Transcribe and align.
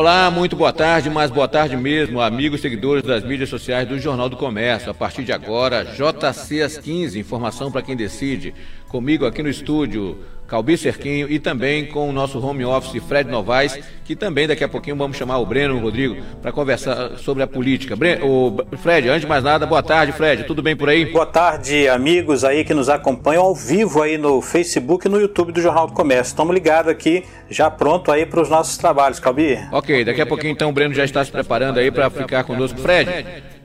Olá, 0.00 0.30
muito 0.30 0.56
boa 0.56 0.72
tarde, 0.72 1.10
mas 1.10 1.30
boa 1.30 1.46
tarde 1.46 1.76
mesmo, 1.76 2.22
amigos 2.22 2.62
seguidores 2.62 3.02
das 3.02 3.22
mídias 3.22 3.50
sociais 3.50 3.86
do 3.86 3.98
Jornal 3.98 4.30
do 4.30 4.36
Comércio. 4.36 4.90
A 4.90 4.94
partir 4.94 5.24
de 5.24 5.30
agora, 5.30 5.84
JC 5.84 6.62
às 6.62 6.78
15, 6.78 7.18
informação 7.18 7.70
para 7.70 7.82
quem 7.82 7.94
decide. 7.94 8.54
Comigo 8.88 9.26
aqui 9.26 9.42
no 9.42 9.50
estúdio, 9.50 10.16
Calbi 10.50 10.76
Cerquinho 10.76 11.30
e 11.30 11.38
também 11.38 11.86
com 11.86 12.10
o 12.10 12.12
nosso 12.12 12.44
home 12.44 12.64
office 12.64 13.00
Fred 13.04 13.30
Novaes, 13.30 13.78
que 14.04 14.16
também 14.16 14.48
daqui 14.48 14.64
a 14.64 14.68
pouquinho 14.68 14.96
vamos 14.96 15.16
chamar 15.16 15.38
o 15.38 15.46
Breno 15.46 15.76
e 15.76 15.78
o 15.78 15.80
Rodrigo 15.80 16.16
para 16.42 16.50
conversar 16.50 17.18
sobre 17.18 17.44
a 17.44 17.46
política. 17.46 17.94
o 18.20 18.56
Fred, 18.78 19.08
antes 19.08 19.20
de 19.20 19.28
mais 19.28 19.44
nada, 19.44 19.64
boa 19.64 19.80
tarde, 19.80 20.10
Fred, 20.10 20.42
tudo 20.42 20.60
bem 20.60 20.74
por 20.74 20.88
aí? 20.88 21.04
Boa 21.04 21.24
tarde, 21.24 21.86
amigos 21.88 22.42
aí 22.42 22.64
que 22.64 22.74
nos 22.74 22.88
acompanham 22.88 23.44
ao 23.44 23.54
vivo 23.54 24.02
aí 24.02 24.18
no 24.18 24.42
Facebook 24.42 25.06
e 25.06 25.08
no 25.08 25.20
YouTube 25.20 25.52
do 25.52 25.60
Jornal 25.60 25.86
do 25.86 25.92
Comércio. 25.92 26.32
Estamos 26.32 26.52
ligados 26.52 26.90
aqui, 26.90 27.22
já 27.48 27.70
pronto 27.70 28.10
aí 28.10 28.26
para 28.26 28.42
os 28.42 28.48
nossos 28.48 28.76
trabalhos, 28.76 29.20
Calbi. 29.20 29.56
Ok, 29.70 30.04
daqui 30.04 30.20
a 30.20 30.26
pouquinho 30.26 30.50
então 30.50 30.70
o 30.70 30.72
Breno 30.72 30.92
já 30.92 31.04
está 31.04 31.24
se 31.24 31.30
preparando 31.30 31.78
aí 31.78 31.92
para 31.92 32.10
ficar 32.10 32.42
conosco. 32.42 32.80
Fred, 32.80 33.08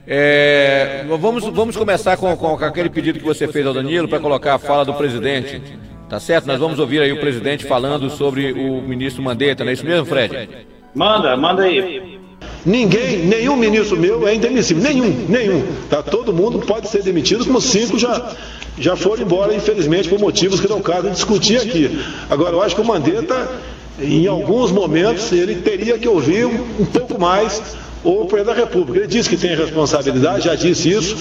é, 0.06 1.04
vamos, 1.18 1.44
vamos 1.48 1.76
começar 1.76 2.16
com, 2.16 2.36
com 2.36 2.64
aquele 2.64 2.90
pedido 2.90 3.18
que 3.18 3.24
você 3.24 3.48
fez 3.48 3.66
ao 3.66 3.74
Danilo 3.74 4.06
para 4.06 4.20
colocar 4.20 4.54
a 4.54 4.58
fala 4.58 4.84
do 4.84 4.94
presidente. 4.94 5.60
Tá 6.08 6.20
certo? 6.20 6.46
Nós 6.46 6.60
vamos 6.60 6.78
ouvir 6.78 7.00
aí 7.00 7.12
o 7.12 7.18
presidente 7.18 7.64
falando 7.64 8.08
sobre 8.10 8.52
o 8.52 8.80
ministro 8.80 9.22
Mandetta, 9.22 9.64
não 9.64 9.70
é 9.70 9.74
isso 9.74 9.84
mesmo, 9.84 10.06
Fred? 10.06 10.48
Manda, 10.94 11.36
manda 11.36 11.64
aí. 11.64 12.16
Ninguém, 12.64 13.18
nenhum 13.18 13.56
ministro 13.56 13.96
meu 13.96 14.26
é 14.26 14.34
indemissível, 14.34 14.82
nenhum, 14.82 15.26
nenhum. 15.28 15.64
Tá? 15.90 16.02
Todo 16.02 16.32
mundo 16.32 16.60
pode 16.60 16.88
ser 16.88 17.02
demitido, 17.02 17.44
como 17.44 17.60
cinco 17.60 17.98
já, 17.98 18.32
já 18.78 18.96
foram 18.96 19.22
embora, 19.22 19.54
infelizmente, 19.54 20.08
por 20.08 20.18
motivos 20.18 20.60
que 20.60 20.68
não 20.68 20.80
cabe 20.80 21.10
discutir 21.10 21.58
aqui. 21.58 22.00
Agora, 22.30 22.54
eu 22.54 22.62
acho 22.62 22.74
que 22.74 22.80
o 22.80 22.84
Mandetta, 22.84 23.50
em 24.00 24.26
alguns 24.26 24.70
momentos, 24.70 25.30
ele 25.32 25.56
teria 25.56 25.98
que 25.98 26.08
ouvir 26.08 26.46
um, 26.46 26.66
um 26.80 26.86
pouco 26.86 27.20
mais 27.20 27.76
o 28.04 28.24
presidente 28.26 28.56
da 28.56 28.64
República. 28.64 29.00
Ele 29.00 29.08
disse 29.08 29.28
que 29.28 29.36
tem 29.36 29.56
responsabilidade, 29.56 30.44
já 30.44 30.54
disse 30.54 30.90
isso, 30.90 31.16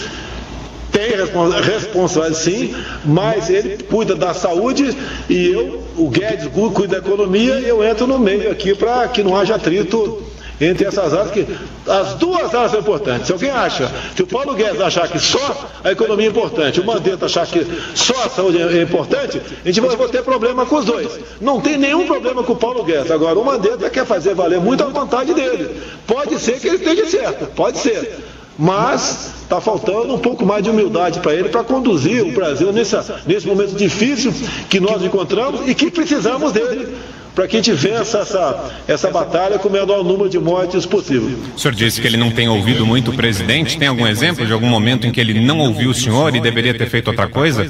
tem 0.95 1.17
responsabilidade 1.17 2.37
sim, 2.37 2.73
mas 3.03 3.49
ele 3.49 3.83
cuida 3.83 4.15
da 4.15 4.33
saúde 4.33 4.95
e 5.29 5.47
eu, 5.47 5.83
o 5.97 6.09
Guedes, 6.09 6.47
cuida 6.47 7.01
da 7.01 7.05
economia 7.05 7.59
e 7.59 7.67
eu 7.67 7.83
entro 7.83 8.07
no 8.07 8.17
meio 8.17 8.49
aqui 8.49 8.73
para 8.73 9.05
que 9.09 9.21
não 9.21 9.35
haja 9.35 9.55
atrito 9.55 10.23
entre 10.61 10.87
essas 10.87 11.13
áreas, 11.13 11.31
que 11.31 11.45
as 11.85 12.13
duas 12.13 12.55
áreas 12.55 12.71
são 12.71 12.79
importantes. 12.79 13.27
Se 13.27 13.33
alguém 13.33 13.49
acha, 13.49 13.91
se 14.15 14.23
o 14.23 14.27
Paulo 14.27 14.53
Guedes 14.53 14.79
achar 14.79 15.09
que 15.09 15.19
só 15.19 15.69
a 15.83 15.91
economia 15.91 16.27
é 16.27 16.29
importante, 16.29 16.79
o 16.79 16.85
Mandetta 16.85 17.25
achar 17.25 17.45
que 17.45 17.67
só 17.93 18.23
a 18.23 18.29
saúde 18.29 18.61
é 18.61 18.81
importante, 18.81 19.41
a 19.65 19.67
gente 19.67 19.81
vai 19.81 20.07
ter 20.07 20.23
problema 20.23 20.65
com 20.65 20.77
os 20.77 20.85
dois. 20.85 21.19
Não 21.41 21.59
tem 21.59 21.77
nenhum 21.77 22.07
problema 22.07 22.41
com 22.41 22.53
o 22.53 22.55
Paulo 22.55 22.85
Guedes. 22.85 23.11
Agora, 23.11 23.37
o 23.37 23.43
Mandetta 23.43 23.89
quer 23.89 24.05
fazer 24.05 24.33
valer 24.33 24.61
muito 24.61 24.81
a 24.81 24.87
vontade 24.87 25.33
dele. 25.33 25.75
Pode 26.07 26.39
ser 26.39 26.57
que 26.57 26.67
ele 26.67 26.77
esteja 26.77 27.05
certo, 27.05 27.47
pode 27.47 27.79
ser 27.79 28.17
mas 28.57 29.33
está 29.43 29.59
faltando 29.59 30.13
um 30.13 30.17
pouco 30.17 30.45
mais 30.45 30.63
de 30.63 30.69
humildade 30.69 31.19
para 31.19 31.33
ele 31.33 31.49
para 31.49 31.63
conduzir 31.63 32.23
o 32.23 32.31
Brasil 32.31 32.71
nessa, 32.71 33.21
nesse 33.25 33.45
momento 33.45 33.75
difícil 33.75 34.33
que 34.69 34.79
nós 34.79 35.03
encontramos 35.03 35.67
e 35.67 35.75
que 35.75 35.91
precisamos 35.91 36.51
dele 36.51 36.95
para 37.35 37.47
que 37.47 37.57
a 37.57 37.61
gente 37.61 37.73
vença 37.73 38.19
essa, 38.19 38.71
essa 38.87 39.11
batalha 39.11 39.59
com 39.59 39.67
o 39.67 39.71
menor 39.71 40.03
número 40.05 40.29
de 40.29 40.39
mortes 40.39 40.85
possível. 40.85 41.37
O 41.53 41.59
senhor 41.59 41.75
disse 41.75 41.99
que 41.99 42.07
ele 42.07 42.15
não 42.15 42.31
tem 42.31 42.47
ouvido 42.47 42.85
muito 42.85 43.11
o 43.11 43.13
presidente. 43.13 43.77
Tem 43.77 43.89
algum 43.89 44.07
exemplo 44.07 44.45
de 44.45 44.53
algum 44.53 44.67
momento 44.67 45.05
em 45.05 45.11
que 45.11 45.19
ele 45.19 45.45
não 45.45 45.59
ouviu 45.59 45.89
o 45.89 45.93
senhor 45.93 46.33
e 46.33 46.39
deveria 46.39 46.73
ter 46.73 46.89
feito 46.89 47.09
outra 47.09 47.27
coisa? 47.27 47.67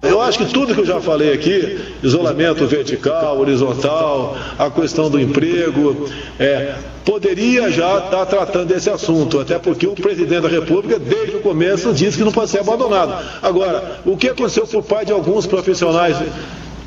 Eu 0.00 0.20
acho 0.22 0.38
que 0.38 0.46
tudo 0.46 0.72
que 0.72 0.80
eu 0.80 0.86
já 0.86 1.00
falei 1.00 1.32
aqui, 1.32 1.80
isolamento 2.00 2.64
vertical, 2.66 3.40
horizontal, 3.40 4.36
a 4.56 4.70
questão 4.70 5.10
do 5.10 5.18
emprego, 5.20 6.08
é, 6.38 6.76
poderia 7.06 7.70
já 7.70 7.98
estar 7.98 8.26
tratando 8.26 8.66
desse 8.66 8.90
assunto, 8.90 9.38
até 9.38 9.60
porque 9.60 9.86
o 9.86 9.92
presidente 9.92 10.40
da 10.40 10.48
República, 10.48 10.98
desde 10.98 11.36
o 11.36 11.40
começo, 11.40 11.92
disse 11.92 12.18
que 12.18 12.24
não 12.24 12.32
pode 12.32 12.50
ser 12.50 12.58
abandonado. 12.58 13.24
Agora, 13.40 14.00
o 14.04 14.16
que 14.16 14.28
aconteceu 14.28 14.66
por 14.66 14.82
parte 14.82 15.06
de 15.06 15.12
alguns 15.12 15.46
profissionais 15.46 16.16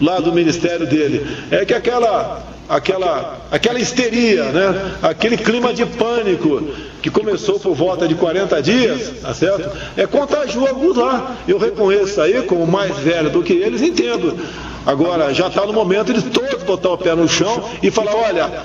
lá 0.02 0.20
do 0.20 0.34
ministério 0.34 0.86
dele 0.86 1.26
é 1.50 1.66
que 1.66 1.74
aquela 1.74 2.44
aquela, 2.68 3.40
aquela 3.50 3.80
histeria, 3.80 4.44
né? 4.52 4.92
aquele 5.02 5.36
clima 5.38 5.74
de 5.74 5.86
pânico 5.88 6.68
que 7.02 7.10
começou 7.10 7.60
por 7.60 7.74
volta 7.74 8.08
de 8.08 8.14
40 8.14 8.62
dias, 8.62 9.14
tá 9.22 9.34
certo? 9.34 9.72
É 9.98 10.06
contagiou 10.06 10.68
alguns 10.68 10.96
lá. 10.96 11.38
Eu 11.48 11.58
reconheço 11.58 12.22
aí, 12.22 12.44
como 12.44 12.68
mais 12.68 12.96
velho 12.98 13.32
do 13.32 13.42
que 13.42 13.54
eles, 13.54 13.82
entendo. 13.82 14.38
Agora, 14.86 15.34
já 15.34 15.48
está 15.48 15.66
no 15.66 15.74
momento 15.74 16.14
de 16.14 16.22
todos 16.24 16.62
botar 16.64 16.90
o 16.90 16.98
pé 16.98 17.16
no 17.16 17.28
chão 17.28 17.64
e 17.82 17.90
falar, 17.90 18.16
olha, 18.16 18.64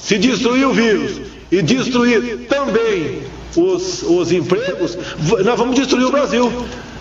se 0.00 0.18
destruir 0.18 0.66
o 0.66 0.72
vírus 0.72 1.20
e 1.50 1.62
destruir 1.62 2.46
também 2.48 3.22
os, 3.56 4.02
os 4.02 4.32
empregos, 4.32 4.98
nós 5.44 5.58
vamos 5.58 5.74
destruir 5.74 6.06
o 6.06 6.10
Brasil. 6.10 6.52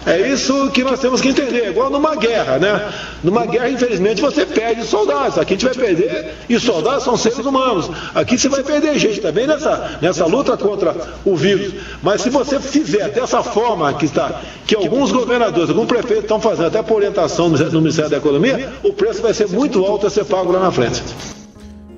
É 0.07 0.29
isso 0.29 0.71
que 0.71 0.85
nós 0.85 1.01
temos 1.01 1.19
que 1.19 1.27
entender. 1.27 1.65
É 1.65 1.69
igual 1.69 1.89
numa 1.89 2.15
guerra, 2.15 2.57
né? 2.57 2.93
Numa 3.21 3.45
guerra, 3.45 3.69
infelizmente, 3.69 4.21
você 4.21 4.45
perde 4.45 4.85
soldados. 4.85 5.37
Aqui 5.37 5.53
a 5.53 5.57
gente 5.57 5.65
vai 5.65 5.75
perder, 5.75 6.33
e 6.47 6.57
soldados 6.57 7.03
são 7.03 7.17
seres 7.17 7.45
humanos. 7.45 7.91
Aqui 8.15 8.37
você 8.37 8.47
vai 8.47 8.63
perder 8.63 8.97
gente 8.97 9.19
também 9.19 9.45
nessa, 9.45 9.99
nessa 10.01 10.25
luta 10.25 10.55
contra 10.55 10.95
o 11.25 11.35
vírus. 11.35 11.73
Mas 12.01 12.21
se 12.21 12.29
você 12.29 12.57
fizer 12.57 13.09
dessa 13.09 13.43
forma 13.43 13.93
que 13.95 14.05
está, 14.05 14.39
que 14.65 14.77
alguns 14.77 15.11
governadores, 15.11 15.69
alguns 15.69 15.87
prefeitos 15.87 16.23
estão 16.23 16.39
fazendo, 16.39 16.67
até 16.67 16.81
por 16.81 16.95
orientação 16.95 17.51
do 17.51 17.81
Ministério 17.81 18.09
da 18.09 18.17
Economia, 18.17 18.71
o 18.83 18.93
preço 18.93 19.21
vai 19.21 19.33
ser 19.33 19.49
muito 19.49 19.83
alto 19.83 20.07
a 20.07 20.09
ser 20.09 20.23
pago 20.23 20.53
lá 20.53 20.61
na 20.61 20.71
frente. 20.71 21.03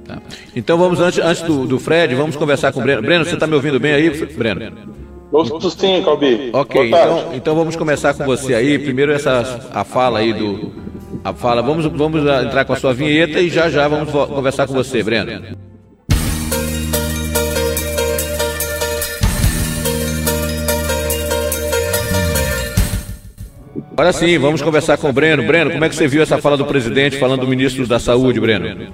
Tá. 0.10 0.20
Então 0.56 0.76
vamos, 0.76 1.00
antes, 1.00 1.20
antes 1.20 1.44
do, 1.44 1.68
do 1.68 1.78
Fred, 1.78 2.16
vamos 2.16 2.36
conversar 2.36 2.74
com 2.74 2.80
o 2.80 2.84
Breno. 2.84 3.00
Breno, 3.04 3.24
você 3.24 3.36
está 3.36 3.46
me 3.46 3.54
ouvindo 3.54 3.80
bem 3.80 3.94
aí, 3.94 4.10
Breno? 4.10 4.76
Ouço 5.32 5.70
sim, 5.70 6.02
Calbi. 6.04 6.50
Ok, 6.52 6.88
então, 6.88 7.30
então 7.36 7.56
vamos 7.56 7.76
começar 7.76 8.16
com 8.16 8.26
você 8.26 8.56
aí. 8.56 8.80
Primeiro 8.80 9.12
essa 9.12 9.70
a 9.72 9.84
fala 9.84 10.18
aí 10.18 10.34
do. 10.34 10.72
A 11.24 11.32
fala. 11.32 11.62
Vamos, 11.62 11.86
vamos 11.86 12.24
entrar 12.44 12.66
com 12.66 12.74
a 12.74 12.76
sua 12.76 12.92
vinheta 12.92 13.40
e 13.40 13.50
já 13.50 13.70
já 13.70 13.88
vamos 13.88 14.10
conversar 14.10 14.66
com 14.66 14.74
você, 14.74 15.04
Breno. 15.04 15.56
Agora 23.92 24.14
sim, 24.14 24.40
vamos 24.40 24.64
conversar 24.64 24.98
com 24.98 25.10
o 25.10 25.14
Breno. 25.14 25.46
Breno, 25.46 25.70
como 25.70 25.86
é 25.86 25.90
que 25.90 25.96
você 25.96 26.08
viu 26.08 26.24
essa 26.24 26.40
fala 26.40 26.58
do 26.58 26.66
presidente 26.66 27.20
falando 27.20 27.42
do 27.42 27.48
ministro 27.48 27.86
da 27.86 28.00
Saúde, 28.00 28.40
Breno? 28.40 28.92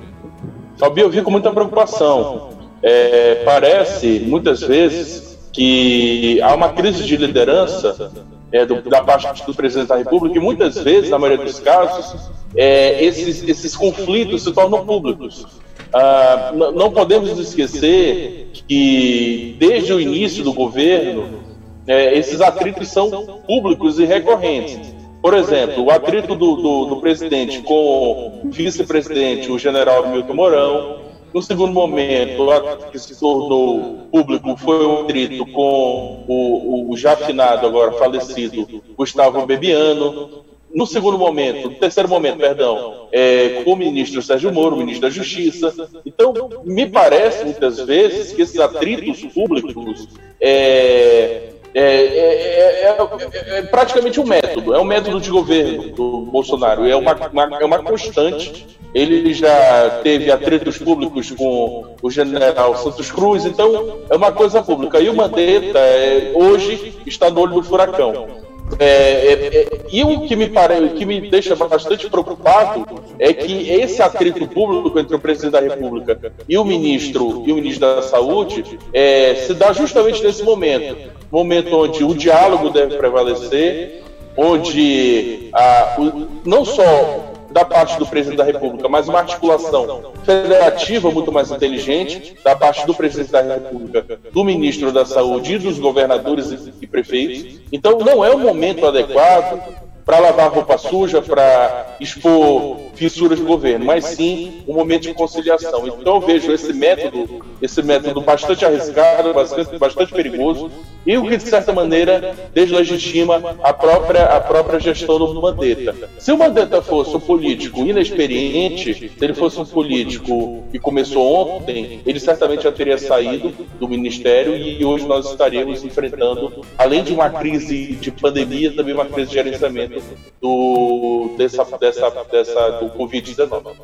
Calbi, 0.79 1.01
eu 1.01 1.09
vi 1.09 1.21
com 1.21 1.31
muita 1.31 1.51
preocupação. 1.51 2.49
É, 2.81 3.43
parece, 3.45 4.19
muitas 4.19 4.61
vezes, 4.61 5.49
que 5.51 6.41
há 6.41 6.53
uma 6.53 6.69
crise 6.69 7.03
de 7.03 7.15
liderança 7.17 8.11
é, 8.51 8.65
do, 8.65 8.81
da 8.81 9.03
parte 9.03 9.45
do 9.45 9.53
presidente 9.53 9.87
da 9.87 9.97
República 9.97 10.37
e 10.37 10.41
muitas 10.41 10.77
vezes, 10.77 11.09
na 11.09 11.17
maioria 11.17 11.45
dos 11.45 11.59
casos, 11.59 12.29
é, 12.55 13.03
esses, 13.03 13.47
esses 13.47 13.75
conflitos 13.75 14.43
se 14.43 14.51
tornam 14.51 14.85
públicos. 14.85 15.45
Ah, 15.93 16.51
não 16.53 16.91
podemos 16.91 17.39
esquecer 17.39 18.49
que, 18.67 19.55
desde 19.59 19.93
o 19.93 19.99
início 19.99 20.43
do 20.43 20.53
governo, 20.53 21.39
é, 21.87 22.17
esses 22.17 22.41
atritos 22.41 22.89
são 22.89 23.09
públicos 23.47 23.99
e 23.99 24.05
recorrentes. 24.05 24.94
Por 25.25 25.33
exemplo, 25.33 25.85
o 25.85 25.89
atrito 25.89 26.35
do, 26.35 26.55
do, 26.55 26.85
do 26.85 27.01
presidente 27.01 27.59
com 27.63 28.43
o 28.43 28.51
vice-presidente, 28.51 29.51
o 29.51 29.57
general 29.57 30.07
Milton 30.07 30.35
Mourão, 30.35 30.99
no 31.33 31.41
segundo 31.41 31.73
momento, 31.73 32.43
o 32.43 32.91
que 32.91 32.99
se 32.99 33.19
tornou 33.19 34.07
público 34.11 34.55
foi 34.55 34.85
o 34.85 35.01
atrito 35.01 35.43
com 35.47 36.23
o, 36.27 36.91
o 36.91 36.95
já 36.95 37.13
afinado, 37.13 37.65
agora 37.65 37.93
falecido, 37.93 38.83
Gustavo 38.95 39.43
Bebiano. 39.47 40.45
No 40.71 40.85
segundo 40.85 41.17
momento, 41.17 41.71
no 41.71 41.75
terceiro 41.75 42.07
momento, 42.07 42.37
perdão, 42.37 43.07
é, 43.11 43.63
com 43.63 43.73
o 43.73 43.75
ministro 43.75 44.21
Sérgio 44.21 44.53
Moro, 44.53 44.77
ministro 44.77 45.01
da 45.01 45.09
Justiça. 45.09 45.73
Então, 46.05 46.33
me 46.63 46.87
parece 46.87 47.45
muitas 47.45 47.79
vezes 47.79 48.31
que 48.31 48.43
esses 48.43 48.59
atritos 48.59 49.23
públicos 49.33 50.07
é, 50.39 51.54
é, 51.75 51.81
é, 51.81 52.81
é, 52.83 53.57
é, 53.57 53.61
praticamente 53.63 54.19
um 54.19 54.25
método, 54.25 54.73
é 54.73 54.79
um 54.79 54.85
método 54.85 55.19
de 55.19 55.29
governo 55.29 55.89
do 55.91 56.21
Bolsonaro, 56.21 56.87
é 56.87 56.95
uma, 56.95 57.13
uma, 57.13 57.59
é 57.59 57.65
uma 57.65 57.83
constante 57.83 58.65
ele 58.95 59.33
já 59.33 59.99
teve 60.01 60.31
atritos 60.31 60.77
públicos 60.77 61.29
com 61.31 61.83
o 62.01 62.09
general 62.09 62.77
Santos 62.77 63.11
Cruz, 63.11 63.45
então 63.45 63.99
é 64.09 64.15
uma 64.15 64.31
coisa 64.31 64.63
pública. 64.63 65.01
E 65.01 65.09
o 65.09 65.13
Mandetta 65.13 65.79
é, 65.79 66.31
hoje 66.33 66.97
está 67.05 67.29
no 67.29 67.41
olho 67.41 67.55
do 67.55 67.63
furacão. 67.63 68.44
É, 68.79 68.85
é, 68.85 69.57
é, 69.57 69.67
e 69.91 70.03
o 70.03 70.21
que 70.21 70.35
me 70.35 70.49
parece, 70.49 70.95
que 70.95 71.05
me 71.05 71.29
deixa 71.29 71.55
bastante 71.55 72.09
preocupado 72.09 72.85
é 73.19 73.31
que 73.31 73.69
esse 73.69 74.01
atrito 74.01 74.47
público 74.47 74.99
entre 74.99 75.15
o 75.15 75.19
presidente 75.19 75.51
da 75.51 75.61
República 75.61 76.19
e 76.49 76.57
o 76.57 76.65
ministro 76.65 77.43
e 77.45 77.51
o 77.51 77.55
ministro 77.55 77.87
da 77.87 78.01
Saúde 78.01 78.77
é, 78.91 79.35
se 79.35 79.53
dá 79.53 79.71
justamente 79.71 80.23
nesse 80.23 80.43
momento, 80.43 81.11
momento 81.31 81.75
onde 81.75 82.03
o 82.03 82.13
diálogo 82.13 82.69
deve 82.69 82.97
prevalecer, 82.97 84.03
onde 84.35 85.49
a, 85.53 85.95
o, 85.99 86.27
não 86.43 86.65
só 86.65 87.34
da 87.55 87.63
parte 87.63 87.97
do 87.97 88.05
presidente 88.05 88.37
da 88.37 88.43
República, 88.43 88.89
mas 88.89 89.07
uma 89.07 89.19
articulação 89.19 90.11
federativa 90.25 91.09
muito 91.09 91.31
mais 91.31 91.49
inteligente 91.49 92.35
da 92.43 92.53
parte 92.53 92.85
do 92.85 92.93
presidente 92.93 93.31
da 93.31 93.41
República, 93.41 94.19
do 94.29 94.43
ministro 94.43 94.91
da 94.91 95.05
Saúde 95.05 95.53
e 95.53 95.57
dos 95.57 95.79
governadores 95.79 96.51
e 96.81 96.85
prefeitos. 96.85 97.61
Então, 97.71 97.97
não 97.99 98.25
é 98.25 98.29
o 98.29 98.39
momento 98.39 98.85
adequado 98.85 99.84
para 100.05 100.19
lavar 100.19 100.51
roupa 100.51 100.77
suja, 100.77 101.21
para 101.21 101.97
expor 101.99 102.77
fissuras 102.93 103.39
do 103.39 103.45
governo, 103.45 103.85
mas 103.85 104.05
sim 104.05 104.63
um 104.67 104.73
momento 104.73 105.03
de 105.03 105.13
conciliação. 105.13 105.87
Então 105.87 106.15
eu 106.15 106.21
vejo 106.21 106.51
esse 106.51 106.71
método, 106.71 107.43
esse 107.61 107.81
método 107.81 108.21
bastante 108.21 108.63
arriscado, 108.63 109.33
bastante, 109.33 109.77
bastante 109.77 110.13
perigoso, 110.13 110.71
e 111.05 111.17
o 111.17 111.27
que 111.27 111.37
de 111.37 111.43
certa 111.43 111.73
maneira 111.73 112.35
deslegitima 112.53 113.57
a 113.63 113.73
própria, 113.73 114.25
a 114.25 114.39
própria 114.39 114.79
gestão 114.79 115.17
do 115.17 115.41
Mandetta. 115.41 115.95
Se 116.19 116.31
o 116.31 116.37
Mandetta 116.37 116.81
fosse 116.81 117.15
um 117.15 117.19
político 117.19 117.81
inexperiente, 117.81 118.93
se 118.93 119.25
ele 119.25 119.33
fosse 119.33 119.59
um 119.59 119.65
político 119.65 120.63
que 120.71 120.79
começou 120.79 121.57
ontem, 121.57 122.01
ele 122.05 122.19
certamente 122.19 122.63
já 122.63 122.71
teria 122.71 122.97
saído 122.97 123.53
do 123.79 123.87
ministério 123.87 124.55
e 124.55 124.83
hoje 124.85 125.05
nós 125.07 125.29
estaríamos 125.29 125.83
enfrentando, 125.83 126.63
além 126.77 127.03
de 127.03 127.13
uma 127.13 127.29
crise 127.29 127.93
de 127.95 128.11
pandemia, 128.11 128.71
também 128.71 128.93
uma 128.93 129.05
crise 129.05 129.29
de 129.29 129.33
gerenciamento 129.33 129.94
do, 130.41 131.35
dessa, 131.37 131.63
dessa, 131.77 132.09
dessa, 132.31 132.69
do 132.79 132.89
Covid-19. 132.89 133.75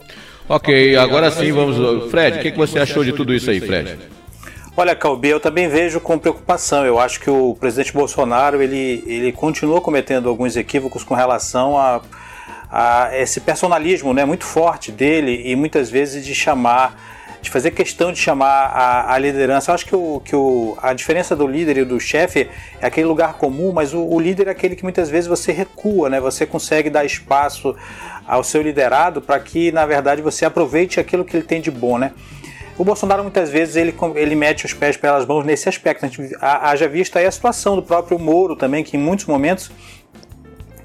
Ok, 0.49 0.95
agora 0.97 1.31
sim 1.31 1.51
vamos. 1.51 2.09
Fred, 2.09 2.37
o 2.37 2.41
que, 2.41 2.51
que 2.51 2.57
você 2.57 2.79
achou 2.79 3.03
de 3.03 3.13
tudo 3.13 3.33
isso 3.33 3.49
aí, 3.49 3.59
Fred? 3.59 3.97
Olha, 4.75 4.95
Calbi, 4.95 5.27
eu 5.27 5.39
também 5.39 5.67
vejo 5.67 5.99
com 5.99 6.17
preocupação. 6.17 6.85
Eu 6.85 6.97
acho 6.97 7.19
que 7.19 7.29
o 7.29 7.55
presidente 7.59 7.91
Bolsonaro 7.93 8.61
ele, 8.61 9.03
ele 9.05 9.31
continua 9.31 9.81
cometendo 9.81 10.29
alguns 10.29 10.55
equívocos 10.55 11.03
com 11.03 11.13
relação 11.13 11.77
a, 11.77 12.01
a 12.71 13.09
esse 13.13 13.41
personalismo 13.41 14.13
né, 14.13 14.23
muito 14.23 14.45
forte 14.45 14.91
dele 14.91 15.41
e 15.45 15.55
muitas 15.57 15.89
vezes 15.89 16.25
de 16.25 16.33
chamar, 16.33 16.97
de 17.41 17.49
fazer 17.49 17.71
questão 17.71 18.11
de 18.11 18.19
chamar 18.19 18.67
a, 18.67 19.13
a 19.13 19.17
liderança. 19.17 19.71
Eu 19.71 19.75
acho 19.75 19.85
que, 19.85 19.95
o, 19.95 20.21
que 20.23 20.35
o, 20.35 20.77
a 20.81 20.93
diferença 20.93 21.35
do 21.35 21.47
líder 21.47 21.77
e 21.77 21.85
do 21.85 21.99
chefe 21.99 22.47
é 22.79 22.85
aquele 22.85 23.07
lugar 23.07 23.33
comum, 23.33 23.71
mas 23.71 23.93
o, 23.93 24.01
o 24.01 24.19
líder 24.19 24.47
é 24.47 24.51
aquele 24.51 24.75
que 24.75 24.83
muitas 24.83 25.09
vezes 25.09 25.27
você 25.27 25.51
recua, 25.51 26.09
né? 26.09 26.19
você 26.19 26.45
consegue 26.45 26.89
dar 26.89 27.03
espaço 27.03 27.75
ao 28.27 28.43
seu 28.43 28.61
liderado 28.61 29.21
para 29.21 29.39
que, 29.39 29.71
na 29.71 29.85
verdade, 29.85 30.21
você 30.21 30.45
aproveite 30.45 30.99
aquilo 30.99 31.25
que 31.25 31.35
ele 31.35 31.45
tem 31.45 31.59
de 31.59 31.71
bom. 31.71 31.97
Né? 31.97 32.11
O 32.77 32.83
Bolsonaro 32.83 33.23
muitas 33.23 33.49
vezes 33.49 33.75
ele, 33.75 33.93
ele 34.15 34.35
mete 34.35 34.65
os 34.65 34.73
pés 34.73 34.95
pelas 34.95 35.25
mãos 35.25 35.43
nesse 35.43 35.67
aspecto. 35.67 36.05
A 36.05 36.07
gente 36.07 36.35
haja 36.39 36.87
visto 36.87 37.17
aí 37.17 37.25
a 37.25 37.31
situação 37.31 37.75
do 37.75 37.81
próprio 37.81 38.19
Moro 38.19 38.55
também, 38.55 38.83
que 38.83 38.95
em 38.95 38.99
muitos 38.99 39.25
momentos 39.25 39.71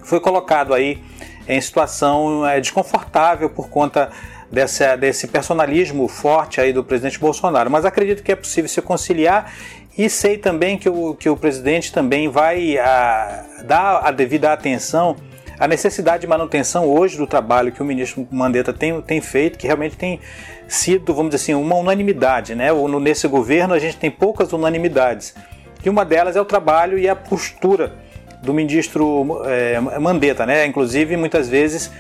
foi 0.03 0.21
colocado 0.21 0.73
aí 0.73 1.03
em 1.49 1.61
situação 1.61 2.47
é, 2.47 2.61
desconfortável 2.61 3.49
por 3.49 3.69
conta 3.69 4.11
dessa, 4.51 4.97
desse 4.97 5.29
personalismo 5.29 6.09
forte 6.09 6.61
aí 6.61 6.73
do 6.73 6.85
presidente 6.85 7.19
Bolsonaro. 7.19 7.71
Mas 7.71 7.85
acredito 7.85 8.23
que 8.23 8.33
é 8.33 8.37
possível 8.37 8.69
se 8.69 8.81
conciliar 8.81 9.53
e 9.97 10.11
sei 10.11 10.37
também 10.37 10.77
que 10.77 10.89
o, 10.89 11.15
que 11.15 11.29
o 11.29 11.37
presidente 11.37 11.93
também 11.93 12.29
vai 12.29 12.79
a, 12.79 13.45
dar 13.65 14.01
a 14.05 14.11
devida 14.11 14.53
atenção 14.53 15.17
à 15.59 15.67
necessidade 15.67 16.21
de 16.21 16.27
manutenção 16.27 16.87
hoje 16.87 17.17
do 17.17 17.27
trabalho 17.27 17.73
que 17.73 17.81
o 17.81 17.85
ministro 17.85 18.29
Mandetta 18.31 18.75
tem, 18.75 19.01
tem 19.01 19.21
feito, 19.23 19.59
que 19.59 19.67
realmente 19.67 19.97
tem 19.97 20.21
sido, 20.69 21.15
vamos 21.15 21.31
dizer 21.31 21.43
assim, 21.43 21.55
uma 21.55 21.77
unanimidade. 21.77 22.55
Né? 22.55 22.69
Nesse 23.01 23.27
governo 23.27 23.73
a 23.73 23.79
gente 23.79 23.97
tem 23.97 24.11
poucas 24.11 24.53
unanimidades. 24.53 25.35
E 25.83 25.89
uma 25.89 26.05
delas 26.05 26.37
é 26.37 26.41
o 26.41 26.45
trabalho 26.45 26.99
e 26.99 27.09
a 27.09 27.17
postura 27.17 27.95
do 28.43 28.53
ministro 28.53 29.41
é, 29.47 29.81
Mandetta, 29.99 30.45
né? 30.45 30.67
inclusive 30.67 31.17
muitas 31.17 31.49
vezes 31.49 31.91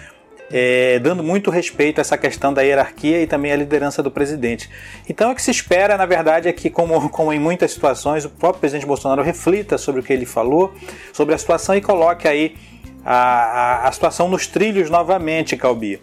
é, 0.51 0.99
dando 0.99 1.23
muito 1.23 1.51
respeito 1.51 1.99
a 1.99 2.03
essa 2.03 2.17
questão 2.17 2.53
da 2.53 2.63
hierarquia 2.63 3.23
e 3.23 3.27
também 3.27 3.53
a 3.53 3.57
liderança 3.57 4.03
do 4.03 4.11
presidente. 4.11 4.71
Então, 5.09 5.33
o 5.33 5.35
que 5.35 5.43
se 5.43 5.51
espera, 5.51 5.97
na 5.97 6.07
verdade, 6.07 6.49
é 6.49 6.53
que, 6.53 6.71
como, 6.71 7.09
como 7.11 7.33
em 7.33 7.39
muitas 7.39 7.73
situações, 7.73 8.25
o 8.25 8.31
próprio 8.31 8.61
presidente 8.61 8.87
Bolsonaro 8.87 9.23
reflita 9.23 9.77
sobre 9.79 10.01
o 10.01 10.05
que 10.05 10.13
ele 10.13 10.27
falou, 10.27 10.75
sobre 11.13 11.35
a 11.35 11.39
situação 11.39 11.75
e 11.75 11.81
coloque 11.81 12.29
aí 12.29 12.57
a, 13.05 13.15
a, 13.15 13.89
a 13.89 13.93
situação 13.93 14.29
nos 14.29 14.47
trilhos 14.47 14.91
novamente, 14.91 15.57
Calbi. 15.57 16.01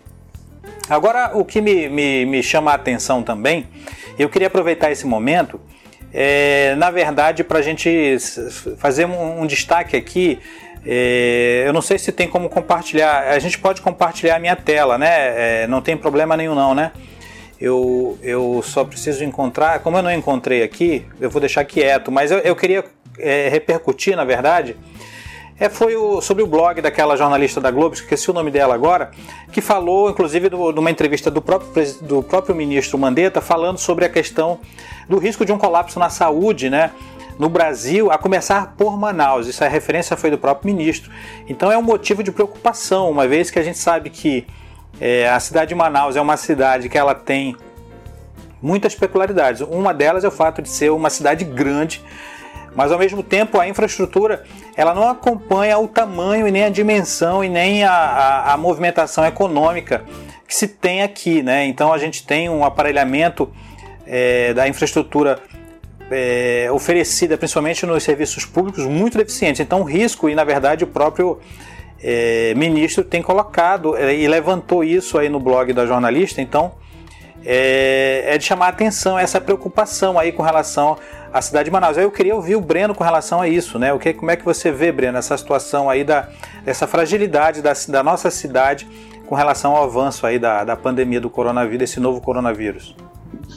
Agora, 0.89 1.31
o 1.33 1.45
que 1.45 1.61
me, 1.61 1.87
me, 1.87 2.25
me 2.25 2.43
chama 2.43 2.71
a 2.71 2.75
atenção 2.75 3.23
também, 3.23 3.67
eu 4.19 4.29
queria 4.29 4.47
aproveitar 4.47 4.91
esse 4.91 5.07
momento, 5.07 5.59
é, 6.13 6.75
na 6.75 6.91
verdade, 6.91 7.43
para 7.43 7.59
a 7.59 7.61
gente 7.61 8.17
fazer 8.77 9.05
um, 9.05 9.41
um 9.41 9.47
destaque 9.47 9.97
aqui. 9.97 10.39
É, 10.85 11.63
eu 11.65 11.73
não 11.73 11.81
sei 11.81 11.97
se 11.97 12.11
tem 12.11 12.27
como 12.27 12.49
compartilhar. 12.49 13.29
A 13.29 13.39
gente 13.39 13.57
pode 13.57 13.81
compartilhar 13.81 14.35
a 14.35 14.39
minha 14.39 14.55
tela, 14.55 14.97
né? 14.97 15.63
É, 15.63 15.67
não 15.67 15.81
tem 15.81 15.95
problema 15.95 16.35
nenhum, 16.35 16.55
não, 16.55 16.75
né? 16.75 16.91
Eu, 17.59 18.17
eu 18.21 18.61
só 18.63 18.83
preciso 18.83 19.23
encontrar. 19.23 19.79
Como 19.79 19.97
eu 19.97 20.03
não 20.03 20.11
encontrei 20.11 20.63
aqui, 20.63 21.05
eu 21.19 21.29
vou 21.29 21.39
deixar 21.39 21.63
quieto. 21.63 22.11
Mas 22.11 22.31
eu, 22.31 22.39
eu 22.39 22.55
queria 22.55 22.83
é, 23.17 23.47
repercutir, 23.47 24.15
na 24.15 24.25
verdade, 24.25 24.75
é, 25.59 25.69
foi 25.69 25.95
o, 25.95 26.19
sobre 26.19 26.43
o 26.43 26.47
blog 26.47 26.81
daquela 26.81 27.15
jornalista 27.15 27.61
da 27.61 27.69
Globo, 27.69 27.95
esqueci 27.95 28.29
o 28.29 28.33
nome 28.33 28.49
dela 28.49 28.73
agora, 28.73 29.11
que 29.51 29.61
falou, 29.61 30.09
inclusive, 30.09 30.49
de 30.49 30.55
uma 30.55 30.89
entrevista 30.89 31.29
do 31.29 31.41
próprio, 31.41 31.93
do 32.01 32.23
próprio 32.23 32.55
ministro 32.55 32.97
Mandetta, 32.97 33.39
falando 33.39 33.77
sobre 33.77 34.03
a 34.03 34.09
questão 34.09 34.59
do 35.07 35.17
risco 35.17 35.45
de 35.45 35.51
um 35.51 35.57
colapso 35.57 35.99
na 35.99 36.09
saúde, 36.09 36.69
né? 36.69 36.91
No 37.37 37.49
Brasil, 37.49 38.11
a 38.11 38.17
começar 38.17 38.73
por 38.77 38.97
Manaus. 38.97 39.47
Isso 39.47 39.63
a 39.63 39.67
referência 39.67 40.15
foi 40.15 40.29
do 40.29 40.37
próprio 40.37 40.73
ministro. 40.73 41.11
Então 41.47 41.71
é 41.71 41.77
um 41.77 41.81
motivo 41.81 42.23
de 42.23 42.31
preocupação, 42.31 43.09
uma 43.09 43.27
vez 43.27 43.49
que 43.49 43.59
a 43.59 43.63
gente 43.63 43.77
sabe 43.77 44.09
que 44.09 44.45
é, 45.01 45.27
a 45.27 45.39
cidade 45.39 45.69
de 45.69 45.75
Manaus 45.75 46.15
é 46.15 46.21
uma 46.21 46.37
cidade 46.37 46.89
que 46.89 46.97
ela 46.97 47.15
tem 47.15 47.55
muitas 48.61 48.95
peculiaridades. 48.95 49.61
Uma 49.61 49.93
delas 49.93 50.23
é 50.23 50.27
o 50.27 50.31
fato 50.31 50.61
de 50.61 50.69
ser 50.69 50.91
uma 50.91 51.09
cidade 51.09 51.43
grande, 51.43 52.01
mas 52.75 52.91
ao 52.91 52.99
mesmo 52.99 53.21
tempo 53.21 53.59
a 53.59 53.67
infraestrutura 53.67 54.43
ela 54.75 54.93
não 54.93 55.09
acompanha 55.09 55.77
o 55.77 55.87
tamanho 55.87 56.47
e 56.47 56.51
nem 56.51 56.63
a 56.63 56.69
dimensão 56.69 57.43
e 57.43 57.49
nem 57.49 57.83
a, 57.83 57.91
a, 57.91 58.53
a 58.53 58.57
movimentação 58.57 59.25
econômica 59.25 60.03
que 60.47 60.55
se 60.55 60.67
tem 60.67 61.01
aqui, 61.01 61.41
né? 61.41 61.65
Então 61.65 61.91
a 61.91 61.97
gente 61.97 62.25
tem 62.25 62.49
um 62.49 62.63
aparelhamento 62.63 63.51
é, 64.05 64.53
da 64.53 64.67
infraestrutura 64.67 65.39
é, 66.11 66.69
oferecida 66.71 67.37
principalmente 67.37 67.85
nos 67.85 68.03
serviços 68.03 68.45
públicos 68.45 68.85
muito 68.85 69.17
deficientes. 69.17 69.59
Então 69.59 69.81
o 69.81 69.83
risco 69.83 70.29
e 70.29 70.35
na 70.35 70.43
verdade 70.43 70.83
o 70.83 70.87
próprio 70.87 71.39
é, 72.01 72.53
ministro 72.55 73.03
tem 73.03 73.21
colocado 73.21 73.95
é, 73.95 74.15
e 74.15 74.27
levantou 74.27 74.83
isso 74.83 75.17
aí 75.17 75.29
no 75.29 75.39
blog 75.39 75.71
da 75.73 75.85
jornalista. 75.85 76.41
Então 76.41 76.73
é, 77.45 78.23
é 78.27 78.37
de 78.37 78.45
chamar 78.45 78.67
a 78.67 78.69
atenção 78.69 79.17
essa 79.17 79.39
preocupação 79.39 80.17
aí 80.17 80.31
com 80.31 80.43
relação 80.43 80.97
à 81.31 81.41
cidade 81.41 81.65
de 81.65 81.71
Manaus. 81.71 81.97
Eu 81.97 82.11
queria 82.11 82.35
ouvir 82.35 82.55
o 82.55 82.61
Breno 82.61 82.95
com 82.95 83.03
relação 83.03 83.41
a 83.41 83.47
isso, 83.47 83.77
né? 83.77 83.91
O 83.93 83.99
que, 83.99 84.13
como 84.13 84.31
é 84.31 84.35
que 84.35 84.45
você 84.45 84.71
vê, 84.71 84.91
Breno, 84.91 85.17
essa 85.17 85.37
situação 85.37 85.89
aí 85.89 86.03
da 86.03 86.29
dessa 86.63 86.87
fragilidade 86.87 87.61
da, 87.61 87.73
da 87.89 88.01
nossa 88.01 88.31
cidade 88.31 88.87
com 89.27 89.35
relação 89.35 89.75
ao 89.75 89.83
avanço 89.83 90.25
aí 90.25 90.39
da, 90.39 90.63
da 90.63 90.75
pandemia 90.77 91.19
do 91.19 91.29
coronavírus, 91.29 91.89
esse 91.89 91.99
novo 91.99 92.21
coronavírus? 92.21 92.95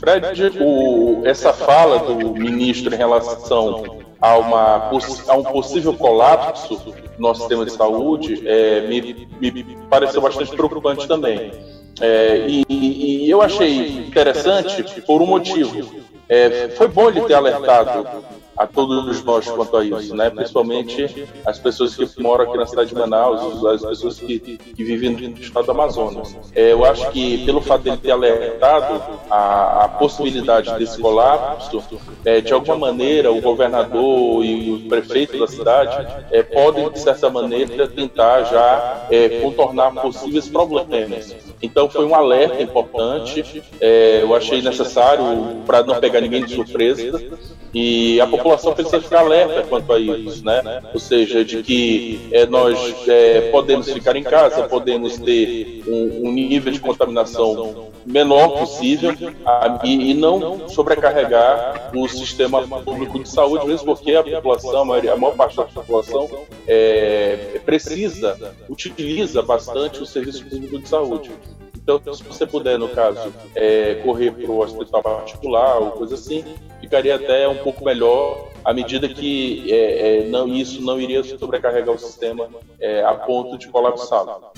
Fred, 0.00 0.59
o, 0.61 1.23
essa 1.25 1.52
fala 1.52 1.99
do 1.99 2.33
ministro 2.33 2.95
em 2.95 2.99
relação 2.99 4.00
a, 4.21 4.38
uma, 4.38 4.90
a 5.28 5.37
um 5.37 5.42
possível 5.45 5.95
colapso 5.95 6.76
do 6.76 6.95
nosso 7.18 7.40
sistema 7.40 7.64
de 7.64 7.73
saúde 7.73 8.47
é, 8.47 8.83
me, 8.83 9.28
me 9.40 9.78
pareceu 9.88 10.21
bastante 10.21 10.54
preocupante 10.54 11.06
também. 11.06 11.52
É, 12.00 12.47
e, 12.47 12.64
e, 12.68 13.30
eu 13.30 13.40
achei 13.40 13.99
interessante 14.06 15.00
por 15.02 15.23
um 15.23 15.26
motivo. 15.26 16.04
É, 16.28 16.68
foi 16.71 16.88
bom 16.88 17.09
ele 17.09 17.23
ter 17.23 17.35
alertado 17.35 18.06
a 18.57 18.67
todos 18.67 19.23
nós 19.23 19.49
quanto 19.49 19.77
a 19.77 19.85
isso, 19.85 20.15
né? 20.15 20.31
Principalmente 20.31 21.29
as 21.45 21.59
pessoas 21.59 21.95
que 21.95 22.23
moram 22.23 22.45
aqui 22.45 22.57
na 22.57 22.67
cidade 22.67 22.89
de 22.91 22.95
Manaus, 22.95 23.65
as 23.65 23.83
pessoas 23.83 24.19
que, 24.19 24.39
que 24.39 24.85
vivem 24.85 25.11
no 25.11 25.39
estado 25.39 25.67
do 25.67 25.71
Amazonas. 25.73 26.37
É, 26.55 26.73
eu 26.73 26.85
acho 26.85 27.11
que 27.11 27.45
pelo 27.45 27.61
fato 27.61 27.83
de 27.83 27.91
ele 27.91 27.99
ter 27.99 28.11
alertado 28.11 29.03
a, 29.31 29.85
a 29.85 29.89
possibilidade 29.89 30.73
desse 30.79 31.01
colapso, 31.01 31.83
é, 32.25 32.41
de 32.41 32.53
alguma 32.53 32.77
maneira 32.77 33.31
o 33.31 33.41
governador 33.41 34.45
e 34.45 34.73
o 34.73 34.89
prefeito 34.89 35.39
da 35.39 35.47
cidade 35.47 36.07
é, 36.31 36.43
podem 36.43 36.91
de 36.91 36.99
certa 36.99 37.29
maneira 37.29 37.87
tentar 37.87 38.45
já 38.45 39.07
é, 39.11 39.41
contornar 39.41 39.93
possíveis 40.01 40.49
problemas. 40.49 41.35
Então 41.63 41.89
foi 41.89 42.05
um 42.05 42.15
alerta 42.15 42.63
importante. 42.63 43.63
É, 43.81 44.23
eu 44.23 44.35
achei 44.35 44.63
necessário 44.63 45.25
para 45.67 45.83
não 45.83 45.99
pegar 46.01 46.21
ninguém 46.21 46.45
de 46.45 46.55
surpresa 46.55 47.21
E 47.78 48.18
a 48.23 48.26
população 48.26 48.73
precisa 48.73 49.02
ficar 49.02 49.21
alerta 49.21 49.62
quanto 49.64 49.92
a 49.92 50.00
isso, 50.00 50.42
né? 50.42 50.80
Ou 50.95 50.99
seja, 50.99 51.45
de 51.45 51.62
que 51.62 52.26
é, 52.33 52.47
nós 52.47 52.78
é, 53.06 53.50
podemos 53.50 53.92
ficar 53.92 54.16
em 54.16 54.23
casa, 54.23 54.62
podemos 54.62 55.18
ter 55.18 55.85
um, 55.87 56.26
um 56.26 56.33
nível 56.33 56.73
de 56.73 56.80
contaminação 56.80 57.90
menor 58.06 58.61
possível 58.61 59.14
a, 59.45 59.80
e, 59.85 60.12
e, 60.12 60.14
não 60.14 60.66
sobrecarregar 60.71 61.90
o 61.95 62.09
sistema 62.09 62.66
público 62.66 63.23
de 63.23 63.28
saúde, 63.28 63.66
mesmo 63.66 63.95
porque 63.95 64.14
a 64.14 64.23
população, 64.23 64.80
a, 64.80 64.85
maioria, 64.87 65.12
a 65.12 65.16
maior 65.18 65.37
parte 65.37 65.54
da 65.54 65.64
população 65.64 66.30
é, 66.66 67.61
precisa, 67.66 68.54
utiliza 68.71 69.42
bastante 69.42 70.00
o 70.00 70.06
serviço 70.06 70.47
público 70.47 70.78
de 70.78 70.88
saúde. 70.88 71.30
Então, 71.88 72.12
se 72.12 72.25
você 72.25 72.45
puder, 72.45 72.76
no 72.76 72.88
caso, 72.88 73.33
é, 73.55 73.95
correr 74.02 74.33
para 74.33 74.50
o 74.50 74.59
hospital 74.59 75.00
particular 75.00 75.78
ou 75.78 75.93
coisa 75.93 76.16
assim, 76.16 76.45
ficaria 76.81 77.14
até 77.14 77.49
um 77.49 77.59
pouco 77.59 77.85
melhor 77.85 78.49
à 78.64 78.75
medida 78.75 79.09
que 79.09 79.73
é, 79.73 80.25
é, 80.25 80.28
não, 80.28 80.49
isso 80.49 80.83
não 80.83 81.00
iria 81.00 81.23
sobrecarregar 81.23 81.95
o 81.95 81.99
sistema 81.99 82.49
é, 82.81 83.05
a 83.05 83.14
ponto 83.14 83.57
de 83.57 83.69
colapsá-lo. 83.69 84.50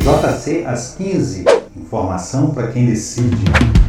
JC 0.00 0.64
às 0.66 0.96
15. 0.96 1.44
Informação 1.76 2.52
para 2.52 2.72
quem 2.72 2.86
decide. 2.86 3.83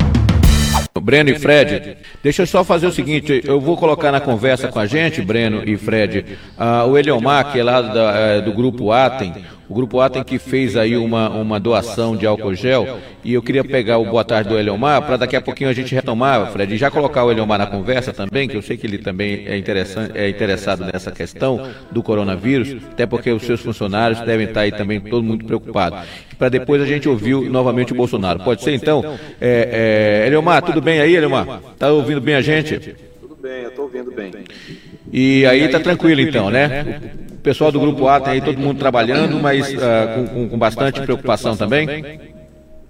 Breno 1.06 1.30
e 1.30 1.38
Fred, 1.38 1.98
deixa 2.24 2.42
eu 2.42 2.48
só 2.48 2.64
fazer 2.64 2.88
o 2.88 2.92
seguinte, 2.92 3.40
eu 3.46 3.62
vou 3.62 3.78
colocar 3.78 4.12
na 4.12 4.20
conversa 4.20 4.70
com 4.70 4.80
a 4.80 4.88
gente, 4.88 5.22
Breno 5.22 5.62
e 5.64 5.78
Fred, 5.78 6.26
uh, 6.58 6.90
o 6.90 6.98
Eliomar, 6.98 7.52
que 7.52 7.60
é 7.60 7.64
lá 7.64 7.80
da, 7.80 8.40
uh, 8.40 8.42
do 8.42 8.52
grupo 8.52 8.92
Atem, 8.92 9.32
o 9.68 9.74
Grupo 9.74 10.00
A 10.00 10.10
tem 10.10 10.24
que 10.24 10.38
fez 10.38 10.76
aí 10.76 10.96
uma, 10.96 11.30
uma 11.30 11.60
doação 11.60 12.16
de 12.16 12.26
álcool 12.26 12.54
gel 12.54 13.00
e 13.24 13.34
eu 13.34 13.42
queria 13.42 13.64
pegar 13.64 13.98
o 13.98 14.06
boa 14.06 14.24
tarde 14.24 14.50
do 14.50 14.58
Eliomar 14.58 15.02
para 15.02 15.18
daqui 15.18 15.36
a 15.36 15.42
pouquinho 15.42 15.70
a 15.70 15.74
gente 15.74 15.94
retomar, 15.96 16.52
Fred, 16.52 16.74
e 16.74 16.78
já 16.78 16.92
colocar 16.92 17.24
o 17.24 17.32
Eliomar 17.32 17.58
na 17.58 17.66
conversa 17.66 18.14
também, 18.14 18.48
que 18.48 18.56
eu 18.56 18.62
sei 18.62 18.78
que 18.78 18.86
ele 18.86 19.00
também 19.00 19.46
é, 19.48 19.58
interessante, 19.58 20.16
é 20.16 20.30
interessado 20.30 20.86
nessa 20.86 21.12
questão 21.12 21.70
do 21.92 22.04
coronavírus, 22.04 22.78
até 22.92 23.06
porque 23.08 23.32
os 23.32 23.44
seus 23.44 23.62
funcionários 23.62 24.22
devem 24.22 24.48
estar 24.48 24.62
aí 24.62 24.72
também 24.72 25.00
todo 25.00 25.24
mundo 25.24 25.46
preocupado. 25.46 25.98
Para 26.38 26.50
depois 26.50 26.82
a 26.82 26.86
gente 26.86 27.10
ouvir 27.10 27.36
novamente 27.50 27.94
o 27.94 27.96
Bolsonaro. 27.96 28.40
Pode 28.40 28.62
ser 28.62 28.74
então? 28.74 29.18
É, 29.42 30.22
é, 30.22 30.28
Eliomar, 30.28 30.62
tudo 30.62 30.82
bem 30.82 31.00
aí, 31.00 31.16
Eliomar? 31.16 31.62
Está 31.74 31.92
ouvindo 31.92 32.22
bem 32.22 32.36
a 32.36 32.42
gente? 32.42 32.96
Tudo 33.20 33.36
bem, 33.42 33.64
eu 33.64 33.70
estou 33.70 33.86
ouvindo 33.86 34.12
bem. 34.12 34.32
E 35.12 35.46
aí 35.46 35.68
tá 35.70 35.80
tranquilo 35.80 36.22
então, 36.22 36.50
né? 36.50 37.25
Pessoal 37.46 37.72
do 37.72 37.80
Grupo 37.80 38.08
A 38.08 38.20
tem 38.20 38.34
aí 38.34 38.42
todo 38.42 38.58
mundo 38.58 38.80
trabalhando, 38.80 39.40
mas 39.40 39.72
uh, 39.72 39.78
com, 40.34 40.50
com, 40.50 40.58
bastante 40.58 41.00
preocupação 41.00 41.56
também? 41.56 41.88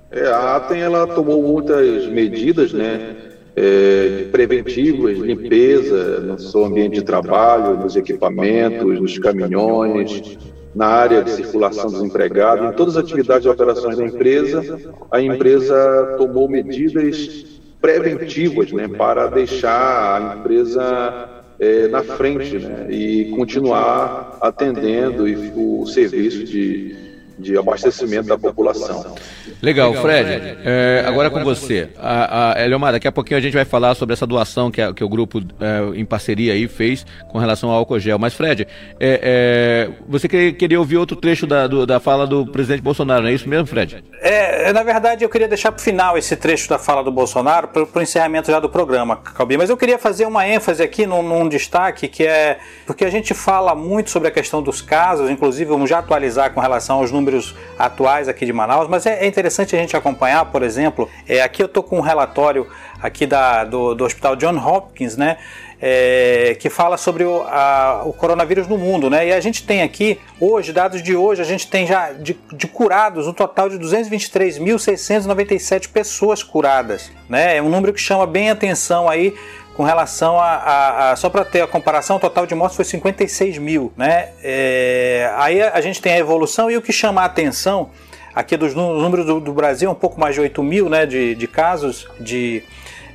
É, 0.10 0.28
a 0.28 0.56
ATEM 0.56 0.80
ela 0.80 1.06
tomou 1.08 1.44
muitas 1.44 2.08
medidas, 2.08 2.72
né? 2.72 3.18
É, 3.54 4.28
preventivas, 4.32 5.18
limpeza 5.18 6.22
no 6.22 6.40
seu 6.40 6.64
ambiente 6.64 6.94
de 6.94 7.02
trabalho, 7.02 7.78
nos 7.78 7.98
equipamentos, 7.98 8.98
nos 8.98 9.20
caminhões, 9.20 10.38
na 10.74 10.88
área 10.88 11.22
de 11.22 11.32
circulação 11.32 11.92
dos 11.92 12.02
empregados, 12.02 12.70
em 12.70 12.72
todas 12.72 12.96
as 12.96 13.04
atividades 13.04 13.46
e 13.46 13.50
operações 13.50 13.98
da 13.98 14.06
empresa, 14.06 14.80
a 15.12 15.22
empresa 15.22 16.16
tomou 16.18 16.48
medidas 16.48 17.46
preventivas 17.82 18.72
né, 18.72 18.88
para 18.88 19.28
deixar 19.28 20.34
a 20.34 20.38
empresa 20.38 21.35
é, 21.60 21.88
na 21.88 22.04
frente 22.04 22.58
né, 22.58 22.88
e 22.90 23.32
continuar 23.36 24.38
atendendo 24.42 25.24
o 25.56 25.86
serviço 25.86 26.44
de 26.44 27.05
de 27.38 27.58
abastecimento 27.58 28.28
da 28.28 28.38
população. 28.38 29.16
Legal, 29.62 29.94
Fred. 29.96 30.58
É, 30.64 31.04
agora 31.06 31.30
com 31.30 31.44
você. 31.44 31.90
A, 31.98 32.54
a, 32.54 32.66
Eliomar, 32.66 32.94
daqui 32.94 33.08
a 33.08 33.12
pouquinho 33.12 33.38
a 33.38 33.42
gente 33.42 33.54
vai 33.54 33.66
falar 33.66 33.96
sobre 33.96 34.14
essa 34.14 34.26
doação 34.26 34.72
que, 34.72 34.82
a, 34.82 34.94
que 34.94 35.04
o 35.04 35.10
grupo 35.10 35.42
é, 35.60 36.00
em 36.00 36.06
parceria 36.06 36.54
aí 36.54 36.68
fez 36.68 37.06
com 37.30 37.38
relação 37.38 37.70
ao 37.70 37.78
álcool 37.78 38.00
gel. 38.00 38.18
Mas, 38.18 38.34
Fred, 38.34 38.68
é, 39.00 39.90
é 39.90 39.90
você 40.08 40.28
queria, 40.28 40.54
queria, 40.54 40.80
ouvir 40.80 40.98
outro 40.98 41.16
trecho 41.18 41.46
da, 41.46 41.68
do, 41.68 41.86
da 41.86 42.00
fala 42.00 42.26
do 42.26 42.46
presidente 42.46 42.82
Bolsonaro, 42.82 43.24
não 43.24 43.30
é 43.30 43.34
isso 43.34 43.50
mesmo, 43.50 43.68
Fred? 43.68 44.04
É, 44.22 44.72
na 44.72 44.84
verdade, 44.84 45.24
eu 45.24 45.30
queria 45.30 45.48
deixar 45.48 45.72
para 45.72 45.80
o 45.80 45.84
final 45.84 46.18
esse 46.18 46.36
trecho 46.36 46.70
da 46.70 46.80
fala 46.80 47.04
do 47.04 47.12
Bolsonaro, 47.12 47.68
para 47.68 47.84
o 47.84 48.02
encerramento 48.02 48.52
já 48.52 48.60
do 48.60 48.70
programa, 48.70 49.18
Calbi. 49.18 49.58
Mas 49.58 49.70
eu 49.70 49.78
queria 49.78 49.98
fazer 49.98 50.26
uma 50.26 50.48
ênfase 50.48 50.82
aqui 50.82 51.06
num, 51.06 51.22
num 51.22 51.50
destaque 51.50 52.08
que 52.08 52.26
é. 52.26 52.60
Porque 52.86 53.04
a 53.04 53.10
gente 53.10 53.34
fala 53.34 53.76
muito 53.76 54.10
sobre 54.10 54.28
a 54.28 54.32
questão 54.32 54.62
dos 54.62 54.82
casos, 54.82 55.30
inclusive 55.30 55.66
vamos 55.66 55.90
já 55.90 56.00
atualizar 56.00 56.54
com 56.54 56.60
relação 56.60 56.98
aos 56.98 57.12
números 57.12 57.25
números 57.26 57.56
atuais 57.78 58.30
aqui 58.30 58.46
de 58.46 58.54
Manaus, 58.54 58.88
mas 58.88 59.08
é, 59.08 59.24
é 59.24 59.28
interessante 59.28 59.76
a 59.76 59.80
gente 59.80 59.98
acompanhar, 59.98 60.46
por 60.46 60.62
exemplo, 60.62 61.10
é, 61.28 61.42
aqui 61.42 61.64
eu 61.64 61.66
estou 61.66 61.82
com 61.82 61.98
um 61.98 62.02
relatório 62.02 62.68
aqui 63.02 63.26
da, 63.26 63.64
do, 63.64 63.96
do 63.96 64.06
Hospital 64.06 64.36
John 64.36 64.58
Hopkins, 64.58 65.18
né? 65.18 65.38
É, 65.82 66.56
que 66.58 66.70
fala 66.70 66.96
sobre 66.96 67.26
o, 67.26 67.42
a, 67.42 68.04
o, 68.06 68.14
coronavírus 68.14 68.66
no 68.66 68.78
mundo, 68.78 69.10
né? 69.10 69.28
E 69.28 69.34
a 69.34 69.42
gente 69.42 69.66
tem 69.66 69.84
aqui, 69.84 70.18
hoje, 70.40 70.72
dados 70.72 71.04
de 71.04 71.14
hoje, 71.16 71.42
a 71.42 71.46
gente 71.46 71.68
tem 71.68 71.86
já 71.86 72.14
de, 72.14 72.40
de 72.54 72.66
curados 72.66 73.28
um 73.28 73.34
total 73.34 73.68
de 73.70 73.78
223.697 73.80 75.90
pessoas 75.90 76.42
curadas, 76.42 77.12
né? 77.28 77.58
É 77.58 77.62
um 77.62 77.68
número 77.68 77.92
que 77.92 78.00
chama 78.00 78.26
bem 78.26 78.50
atenção 78.50 79.10
aí 79.10 79.34
com 79.76 79.84
relação 79.84 80.40
a, 80.40 80.54
a, 80.54 81.12
a 81.12 81.16
só 81.16 81.30
para 81.30 81.44
ter 81.44 81.62
a 81.62 81.68
comparação, 81.68 82.16
o 82.16 82.20
total 82.20 82.46
de 82.46 82.56
mortes 82.56 82.76
foi 82.76 82.86
56 82.86 83.58
mil, 83.58 83.92
né? 83.98 84.30
É, 84.42 85.30
aí 85.36 85.62
a, 85.62 85.82
gente 85.82 86.02
tem 86.02 86.14
a 86.14 86.18
evolução 86.18 86.72
e 86.72 86.78
o 86.78 86.82
que 86.82 86.94
chama 86.94 87.22
a 87.22 87.26
atenção 87.26 87.90
aqui 88.34 88.56
dos 88.56 88.74
números 88.74 89.26
do, 89.26 89.40
do 89.40 89.54
Brasil, 89.54 89.92
um 89.92 89.96
pouco 89.96 90.20
mais 90.20 90.34
de 90.36 90.42
8 90.42 90.64
mil, 90.64 90.90
né, 90.90 91.06
de, 91.06 91.36
de 91.36 91.48
casos 91.48 92.08
de 92.20 92.64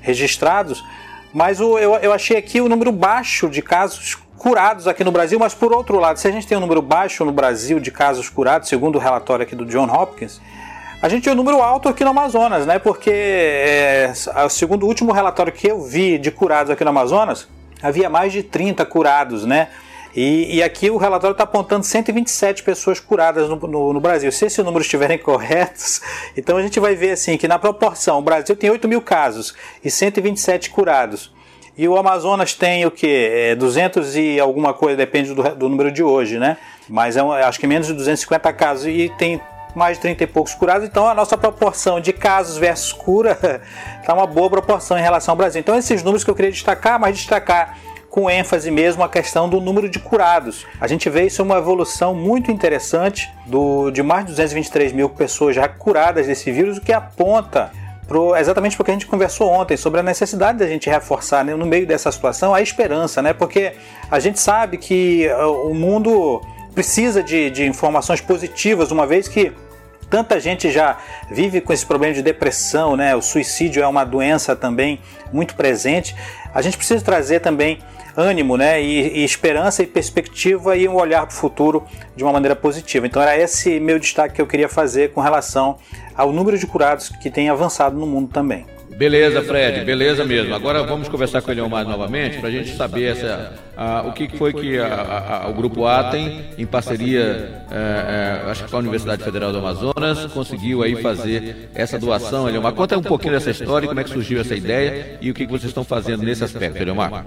registrados, 0.00 0.82
mas 1.32 1.60
o, 1.60 1.78
eu, 1.78 1.94
eu 1.96 2.12
achei 2.12 2.36
aqui 2.36 2.60
o 2.60 2.68
número 2.68 2.90
baixo 2.90 3.48
de 3.48 3.60
casos 3.60 4.16
curados 4.38 4.86
aqui 4.88 5.04
no 5.04 5.12
Brasil, 5.12 5.38
mas 5.38 5.54
por 5.54 5.72
outro 5.72 5.98
lado, 5.98 6.18
se 6.18 6.26
a 6.26 6.30
gente 6.30 6.46
tem 6.46 6.56
um 6.56 6.60
número 6.60 6.80
baixo 6.80 7.24
no 7.24 7.32
Brasil 7.32 7.78
de 7.78 7.90
casos 7.90 8.30
curados, 8.30 8.68
segundo 8.68 8.96
o 8.96 8.98
relatório 8.98 9.42
aqui 9.42 9.54
do 9.54 9.66
John 9.66 9.84
Hopkins, 9.84 10.40
a 11.02 11.08
gente 11.08 11.24
tem 11.24 11.32
um 11.32 11.36
número 11.36 11.62
alto 11.62 11.88
aqui 11.88 12.04
no 12.04 12.10
Amazonas, 12.10 12.66
né? 12.66 12.78
Porque, 12.78 13.10
é, 13.10 14.12
segundo 14.50 14.84
o 14.84 14.86
último 14.86 15.12
relatório 15.12 15.52
que 15.52 15.66
eu 15.66 15.80
vi 15.82 16.18
de 16.18 16.30
curados 16.30 16.70
aqui 16.70 16.84
no 16.84 16.90
Amazonas, 16.90 17.48
havia 17.82 18.10
mais 18.10 18.32
de 18.32 18.42
30 18.42 18.84
curados, 18.84 19.46
né? 19.46 19.68
E, 20.14 20.56
e 20.56 20.62
aqui 20.62 20.90
o 20.90 20.96
relatório 20.98 21.32
está 21.32 21.44
apontando 21.44 21.86
127 21.86 22.62
pessoas 22.62 23.00
curadas 23.00 23.48
no, 23.48 23.56
no, 23.56 23.92
no, 23.92 24.00
Brasil. 24.00 24.30
Se 24.30 24.44
esses 24.44 24.62
números 24.62 24.86
estiverem 24.86 25.16
corretos, 25.18 26.02
então 26.36 26.56
a 26.58 26.62
gente 26.62 26.78
vai 26.78 26.94
ver 26.94 27.12
assim 27.12 27.38
que 27.38 27.48
na 27.48 27.58
proporção, 27.58 28.18
o 28.18 28.22
Brasil 28.22 28.54
tem 28.54 28.68
8 28.68 28.86
mil 28.86 29.00
casos 29.00 29.54
e 29.82 29.90
127 29.90 30.68
curados. 30.70 31.32
E 31.78 31.88
o 31.88 31.96
Amazonas 31.96 32.52
tem 32.52 32.84
o 32.84 32.90
que? 32.90 33.06
É 33.06 33.54
200 33.54 34.16
e 34.16 34.38
alguma 34.38 34.74
coisa, 34.74 34.98
depende 34.98 35.32
do, 35.32 35.42
do 35.54 35.68
número 35.68 35.90
de 35.90 36.02
hoje, 36.02 36.38
né? 36.38 36.58
Mas 36.86 37.16
é 37.16 37.22
um, 37.22 37.32
acho 37.32 37.58
que 37.58 37.66
menos 37.66 37.86
de 37.86 37.94
250 37.94 38.52
casos. 38.52 38.86
E 38.86 39.10
tem 39.16 39.40
mais 39.74 39.96
de 39.96 40.02
30 40.02 40.24
e 40.24 40.26
poucos 40.26 40.54
curados, 40.54 40.86
então 40.86 41.06
a 41.06 41.14
nossa 41.14 41.36
proporção 41.36 42.00
de 42.00 42.12
casos 42.12 42.56
versus 42.56 42.92
cura 42.92 43.38
está 44.00 44.12
uma 44.14 44.26
boa 44.26 44.50
proporção 44.50 44.98
em 44.98 45.02
relação 45.02 45.32
ao 45.32 45.36
Brasil. 45.36 45.60
Então 45.60 45.76
esses 45.76 46.02
números 46.02 46.24
que 46.24 46.30
eu 46.30 46.34
queria 46.34 46.50
destacar, 46.50 46.98
mas 46.98 47.16
destacar 47.16 47.76
com 48.10 48.28
ênfase 48.28 48.70
mesmo 48.70 49.04
a 49.04 49.08
questão 49.08 49.48
do 49.48 49.60
número 49.60 49.88
de 49.88 49.98
curados. 49.98 50.66
A 50.80 50.88
gente 50.88 51.08
vê 51.08 51.26
isso 51.26 51.42
uma 51.42 51.58
evolução 51.58 52.14
muito 52.14 52.50
interessante 52.50 53.32
do, 53.46 53.90
de 53.90 54.02
mais 54.02 54.24
de 54.24 54.32
223 54.32 54.92
mil 54.92 55.08
pessoas 55.08 55.54
já 55.54 55.68
curadas 55.68 56.26
desse 56.26 56.50
vírus, 56.50 56.78
o 56.78 56.80
que 56.80 56.92
aponta 56.92 57.70
pro, 58.08 58.34
exatamente 58.34 58.76
porque 58.76 58.90
a 58.90 58.94
gente 58.94 59.06
conversou 59.06 59.48
ontem 59.48 59.76
sobre 59.76 60.00
a 60.00 60.02
necessidade 60.02 60.58
da 60.58 60.66
gente 60.66 60.90
reforçar 60.90 61.44
né, 61.44 61.54
no 61.54 61.64
meio 61.64 61.86
dessa 61.86 62.10
situação 62.10 62.52
a 62.52 62.60
esperança, 62.60 63.22
né? 63.22 63.32
Porque 63.32 63.74
a 64.10 64.18
gente 64.18 64.40
sabe 64.40 64.76
que 64.76 65.28
uh, 65.28 65.70
o 65.70 65.72
mundo 65.72 66.42
precisa 66.74 67.22
de, 67.22 67.50
de 67.50 67.66
informações 67.66 68.20
positivas, 68.20 68.90
uma 68.90 69.06
vez 69.06 69.28
que 69.28 69.52
tanta 70.08 70.40
gente 70.40 70.70
já 70.70 70.98
vive 71.30 71.60
com 71.60 71.72
esse 71.72 71.86
problema 71.86 72.12
de 72.12 72.22
depressão, 72.22 72.96
né? 72.96 73.14
O 73.14 73.22
suicídio 73.22 73.82
é 73.82 73.86
uma 73.86 74.04
doença 74.04 74.56
também 74.56 75.00
muito 75.32 75.54
presente. 75.54 76.14
A 76.52 76.60
gente 76.60 76.76
precisa 76.76 77.02
trazer 77.04 77.40
também 77.40 77.78
ânimo, 78.16 78.56
né? 78.56 78.82
E, 78.82 79.20
e 79.20 79.24
esperança 79.24 79.82
e 79.82 79.86
perspectiva 79.86 80.76
e 80.76 80.88
um 80.88 80.96
olhar 80.96 81.24
para 81.26 81.34
o 81.34 81.36
futuro 81.36 81.84
de 82.16 82.24
uma 82.24 82.32
maneira 82.32 82.56
positiva. 82.56 83.06
Então 83.06 83.22
era 83.22 83.38
esse 83.38 83.78
meu 83.78 83.98
destaque 83.98 84.34
que 84.34 84.42
eu 84.42 84.46
queria 84.46 84.68
fazer 84.68 85.12
com 85.12 85.20
relação 85.20 85.78
ao 86.14 86.32
número 86.32 86.58
de 86.58 86.66
curados 86.66 87.08
que 87.08 87.30
tem 87.30 87.48
avançado 87.48 87.96
no 87.96 88.06
mundo 88.06 88.30
também. 88.32 88.66
Beleza, 88.96 89.42
Fred, 89.42 89.82
beleza 89.84 90.26
mesmo. 90.26 90.54
Agora 90.54 90.82
vamos 90.82 91.08
conversar 91.08 91.40
com 91.40 91.48
o 91.48 91.52
Eliomar 91.52 91.86
novamente 91.86 92.38
para 92.38 92.48
a 92.48 92.52
gente 92.52 92.76
saber 92.76 93.12
essa, 93.12 93.54
a, 93.80 94.02
o 94.06 94.12
que 94.12 94.28
foi 94.36 94.52
que 94.52 94.78
a, 94.78 95.44
a, 95.44 95.48
o 95.48 95.54
Grupo 95.54 95.86
Atem, 95.86 96.44
em 96.58 96.66
parceria, 96.66 97.64
é, 97.70 98.42
é, 98.44 98.50
acho 98.50 98.64
que 98.64 98.70
com 98.70 98.76
a 98.76 98.80
Universidade 98.80 99.24
Federal 99.24 99.52
do 99.52 99.58
Amazonas, 99.58 100.26
conseguiu 100.34 100.82
aí 100.82 100.96
fazer 100.96 101.70
essa 101.74 101.98
doação. 101.98 102.46
Eliomar, 102.46 102.74
conta 102.74 102.98
um 102.98 103.02
pouquinho 103.02 103.32
dessa 103.32 103.50
história, 103.50 103.88
como 103.88 103.98
é 103.98 104.04
que 104.04 104.10
surgiu 104.10 104.38
essa 104.38 104.54
ideia 104.54 105.16
e 105.22 105.30
o 105.30 105.34
que, 105.34 105.46
que 105.46 105.50
vocês 105.50 105.70
estão 105.70 105.82
fazendo 105.82 106.22
nesse 106.22 106.44
aspecto, 106.44 106.76
Eliomar. 106.76 107.24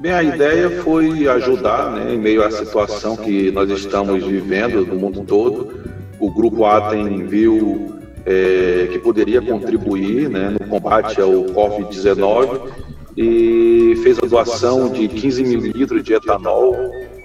Bem, 0.00 0.10
a 0.10 0.24
ideia 0.24 0.82
foi 0.82 1.28
ajudar, 1.28 1.92
né, 1.92 2.14
em 2.14 2.18
meio 2.18 2.42
à 2.42 2.50
situação 2.50 3.16
que 3.16 3.52
nós 3.52 3.70
estamos 3.70 4.26
vivendo 4.26 4.84
no 4.84 4.96
mundo 4.96 5.22
todo. 5.24 5.84
O 6.18 6.32
Grupo 6.32 6.64
Atem 6.64 7.28
viu 7.28 8.00
é, 8.26 8.88
que 8.90 8.98
poderia 8.98 9.40
contribuir 9.40 10.28
né, 10.28 10.50
no 10.50 10.66
combate 10.66 11.20
ao 11.20 11.30
Covid-19 11.30 12.91
e 13.16 13.94
fez 14.02 14.18
a 14.18 14.26
doação 14.26 14.88
de 14.90 15.08
15 15.08 15.44
mil 15.44 15.60
litros 15.60 16.02
de 16.02 16.14
etanol 16.14 16.74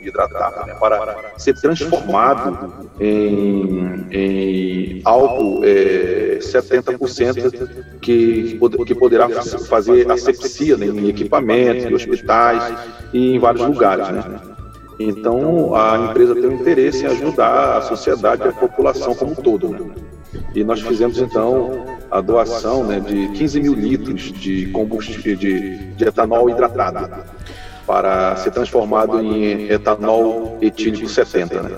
hidratado 0.01 0.65
né, 0.65 0.73
para 0.79 1.33
ser 1.37 1.53
transformado 1.55 2.87
em, 2.99 4.05
em 4.11 5.01
álcool 5.03 5.61
é, 5.63 6.39
70% 6.41 7.69
que, 8.01 8.59
que 8.85 8.95
poderá 8.95 9.29
fazer 9.29 10.09
asepsia 10.11 10.77
né, 10.77 10.87
em 10.87 11.09
equipamentos, 11.09 11.85
em 11.85 11.93
hospitais 11.93 12.73
e 13.13 13.35
em 13.35 13.39
vários 13.39 13.65
lugares. 13.65 14.07
Né? 14.09 14.39
Então, 14.99 15.75
a 15.75 16.09
empresa 16.09 16.33
tem 16.33 16.47
um 16.47 16.53
interesse 16.53 17.03
em 17.03 17.07
ajudar 17.07 17.77
a 17.77 17.81
sociedade 17.81 18.43
e 18.43 18.47
a 18.47 18.53
população 18.53 19.13
como 19.13 19.33
um 19.33 19.35
todo. 19.35 19.69
Né? 19.69 19.79
E 20.55 20.63
nós 20.63 20.81
fizemos, 20.81 21.19
então, 21.19 21.85
a 22.09 22.21
doação 22.21 22.83
né, 22.83 22.99
de 22.99 23.29
15 23.29 23.61
mil 23.61 23.73
litros 23.73 24.31
de 24.31 24.67
combustível 24.67 25.35
de, 25.35 25.77
de 25.93 26.05
etanol 26.05 26.49
hidratado 26.49 27.09
para 27.85 28.35
ser 28.37 28.51
transformado 28.51 29.21
em 29.21 29.69
etanol 29.69 30.57
etílico 30.61 31.07
70. 31.07 31.63
Né? 31.63 31.77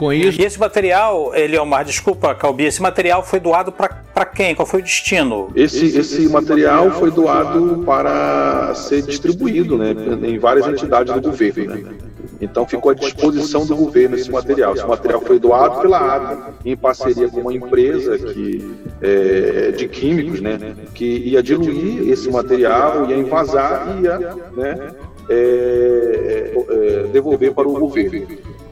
Com 0.00 0.14
isso. 0.14 0.40
E 0.40 0.46
esse 0.46 0.58
material, 0.58 1.34
Eliomar, 1.34 1.84
desculpa, 1.84 2.34
Calbi, 2.34 2.64
esse 2.64 2.80
material 2.80 3.22
foi 3.22 3.38
doado 3.38 3.70
para 3.70 4.24
quem? 4.24 4.54
Qual 4.54 4.64
foi 4.64 4.80
o 4.80 4.82
destino? 4.82 5.50
Esse, 5.54 5.94
esse 5.94 6.26
material 6.26 6.90
foi 6.92 7.10
doado 7.10 7.82
para 7.84 8.74
ser 8.74 9.02
distribuído 9.02 9.76
né, 9.76 9.94
em 10.22 10.38
várias 10.38 10.66
entidades 10.66 11.12
do 11.12 11.20
governo. 11.20 11.74
Né? 11.74 11.92
Então 12.40 12.66
ficou 12.66 12.92
à 12.92 12.94
disposição 12.94 13.66
do 13.66 13.76
governo 13.76 14.16
esse 14.16 14.30
material. 14.30 14.74
Esse 14.74 14.86
material 14.86 15.20
foi 15.20 15.38
doado 15.38 15.82
pela 15.82 15.98
ADA 15.98 16.54
em 16.64 16.74
parceria 16.74 17.28
com 17.28 17.42
uma 17.42 17.52
empresa 17.52 18.16
que, 18.18 18.74
é, 19.02 19.70
de 19.72 19.86
químicos, 19.86 20.40
né, 20.40 20.76
que 20.94 21.04
ia 21.04 21.42
diluir 21.42 22.08
esse 22.08 22.30
material, 22.30 23.06
ia 23.10 23.18
envasar 23.18 23.98
e 23.98 24.04
ia 24.04 24.18
né, 24.56 24.92
é, 25.28 25.34
é, 25.34 26.54
é, 26.56 27.06
devolver 27.12 27.52
para 27.52 27.68
o 27.68 27.78
governo. 27.78 28.26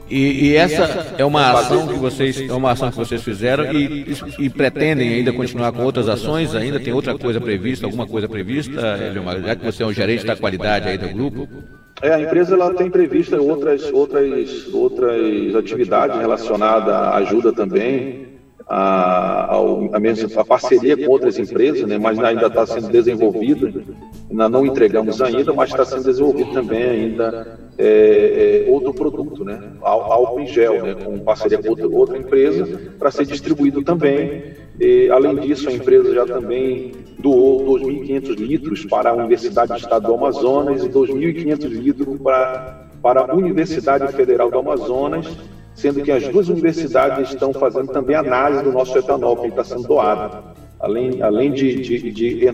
E, 0.09 0.47
e, 0.47 0.55
essa 0.55 1.13
é 1.17 1.23
uma 1.23 1.51
ação 1.51 1.87
que 1.87 1.93
vocês 1.93 2.49
é 2.49 2.53
uma 2.53 2.71
ação 2.71 2.89
que 2.89 2.97
vocês 2.97 3.23
fizeram 3.23 3.71
e, 3.71 4.15
e, 4.39 4.49
pretendem 4.49 5.09
ainda 5.09 5.31
continuar 5.31 5.71
com 5.71 5.83
outras 5.83 6.09
ações? 6.09 6.55
Ainda 6.55 6.79
tem 6.79 6.91
outra 6.91 7.17
coisa 7.17 7.39
prevista, 7.39 7.85
alguma 7.85 8.07
coisa 8.07 8.27
prevista, 8.27 8.97
Eliomar? 8.97 9.39
Já 9.41 9.55
que 9.55 9.65
você 9.65 9.83
é 9.83 9.85
um 9.85 9.93
gerente 9.93 10.25
da 10.25 10.35
qualidade 10.35 10.87
aí 10.87 10.97
do 10.97 11.09
grupo? 11.09 11.47
É, 12.01 12.13
a 12.13 12.19
empresa 12.21 12.55
ela 12.55 12.73
tem 12.73 12.89
prevista 12.89 13.39
outras, 13.39 13.83
outras, 13.91 14.73
outras 14.73 15.55
atividades 15.55 16.17
relacionadas 16.17 16.93
à 16.93 17.15
ajuda 17.17 17.51
também, 17.51 18.38
a, 18.69 19.57
a, 19.93 19.99
mesma, 19.99 20.29
a 20.39 20.45
parceria 20.45 20.95
com 20.95 21.11
outras 21.11 21.39
empresas, 21.39 21.87
né, 21.87 21.97
mas 21.97 22.19
ainda 22.19 22.45
está 22.45 22.67
sendo 22.67 22.87
desenvolvida, 22.89 23.83
ainda 24.29 24.47
não 24.47 24.63
entregamos 24.63 25.19
ainda, 25.23 25.51
mas 25.53 25.71
está 25.71 25.83
sendo 25.83 26.03
desenvolvido 26.03 26.53
também 26.53 26.83
ainda 26.83 27.59
é, 27.79 28.65
é, 28.67 28.71
outro 28.71 28.93
produto, 28.93 29.43
né, 29.43 29.59
álcool 29.81 30.41
em 30.41 30.47
gel, 30.47 30.83
né, 30.83 30.93
com 30.93 31.17
parceria 31.17 31.57
com 31.57 31.69
outra, 31.69 31.87
outra 31.87 32.17
empresa, 32.17 32.79
para 32.99 33.09
ser 33.09 33.25
distribuído 33.25 33.81
também. 33.81 34.53
E, 34.79 35.09
além 35.09 35.35
disso, 35.37 35.67
a 35.67 35.73
empresa 35.73 36.13
já 36.13 36.25
também 36.25 36.91
doou 37.17 37.79
2.500 37.79 38.35
litros 38.35 38.85
para 38.85 39.09
a 39.09 39.13
Universidade 39.13 39.73
do 39.73 39.77
Estado 39.77 40.07
do 40.07 40.13
Amazonas 40.13 40.83
e 40.83 40.89
2.500 40.89 41.67
litros 41.69 42.21
para, 42.21 42.87
para 43.01 43.31
a 43.31 43.35
Universidade 43.35 44.13
Federal 44.13 44.51
do 44.51 44.59
Amazonas, 44.59 45.25
sendo 45.79 46.01
que 46.01 46.11
as 46.11 46.27
duas 46.27 46.49
universidades 46.49 47.29
estão 47.29 47.53
fazendo 47.53 47.87
também 47.87 48.15
análise 48.15 48.63
do 48.63 48.71
nosso 48.71 48.97
etanol 48.97 49.37
que 49.37 49.47
está 49.47 49.63
sendo 49.63 49.87
doado. 49.87 50.43
Além, 50.79 51.21
além 51.21 51.51
de, 51.51 51.75
de, 51.81 52.11
de 52.11 52.45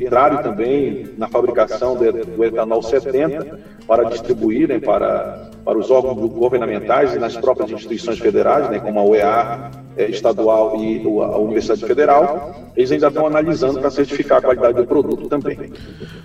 também 0.43 1.07
na 1.17 1.27
fabricação 1.27 1.95
do 1.95 2.43
etanol 2.43 2.81
70 2.81 3.59
para 3.87 4.03
distribuírem 4.05 4.79
para, 4.79 5.49
para 5.63 5.77
os 5.77 5.89
órgãos 5.91 6.17
governamentais 6.31 7.13
e 7.15 7.19
nas 7.19 7.35
próprias 7.37 7.71
instituições 7.71 8.19
federais, 8.19 8.69
né, 8.69 8.79
como 8.79 8.99
a 8.99 9.03
UEA 9.03 9.71
é, 9.97 10.09
estadual 10.09 10.77
e 10.81 11.01
a 11.05 11.37
Universidade 11.37 11.85
Federal, 11.85 12.71
eles 12.75 12.91
ainda 12.91 13.07
estão 13.07 13.25
analisando 13.25 13.79
para 13.79 13.89
certificar 13.89 14.39
a 14.39 14.41
qualidade 14.41 14.77
do 14.77 14.85
produto 14.85 15.29
também. 15.29 15.57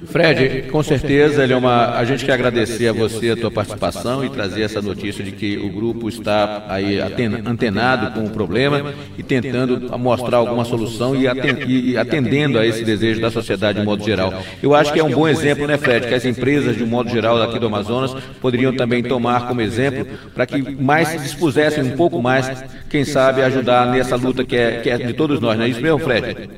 Fred, 0.07 0.63
com 0.71 0.83
certeza, 0.83 1.45
ele 1.45 1.53
é 1.53 1.57
uma, 1.57 1.97
a 1.97 2.05
gente 2.05 2.25
quer 2.25 2.33
agradecer 2.33 2.89
a 2.89 2.93
você 2.93 3.31
a 3.31 3.37
tua 3.37 3.51
participação 3.51 4.25
e 4.25 4.31
trazer 4.31 4.63
essa 4.63 4.83
notícia 4.83 5.23
de 5.23 5.31
que 5.31 5.57
o 5.57 5.73
grupo 5.73 6.09
está 6.09 6.65
aí 6.69 6.99
antenado 7.47 8.13
com 8.13 8.27
o 8.27 8.31
problema 8.31 8.93
e 9.17 9.23
tentando 9.23 9.97
mostrar 9.97 10.39
alguma 10.39 10.65
solução 10.65 11.15
e 11.15 11.97
atendendo 11.97 12.59
a 12.59 12.67
esse 12.67 12.85
desejo 12.85 13.21
da 13.21 13.31
sociedade 13.31 13.79
de 13.79 13.85
modo 13.85 14.05
geral. 14.05 14.35
Eu 14.61 14.75
acho 14.75 14.93
que 14.93 14.99
é 14.99 15.05
um 15.05 15.11
bom 15.11 15.29
exemplo, 15.29 15.67
né, 15.67 15.79
Fred, 15.79 16.09
que 16.09 16.15
as 16.15 16.25
empresas 16.25 16.77
de 16.77 16.85
modo 16.85 17.09
geral 17.09 17.39
daqui 17.51 17.59
do 17.61 17.67
Amazonas 17.67 18.15
poderiam 18.41 18.75
também 18.75 19.03
tomar 19.03 19.49
como 19.49 19.61
exemplo 19.61 20.07
para 20.35 20.47
que 20.47 20.59
mais 20.81 21.09
se 21.09 21.19
dispusessem 21.19 21.85
um 21.85 21.97
pouco 21.97 22.23
mais, 22.23 22.65
quem 22.89 23.05
sabe, 23.05 23.43
ajudar 23.43 23.87
nessa 23.87 24.17
luta 24.17 24.45
que 24.45 24.57
é, 24.57 24.81
que 24.81 24.91
é 24.91 24.97
de 24.97 25.13
todos 25.13 25.41
nós, 25.41 25.59
não 25.59 25.65
é 25.65 25.69
isso 25.69 25.81
mesmo, 25.81 25.99
Fred? 25.99 26.51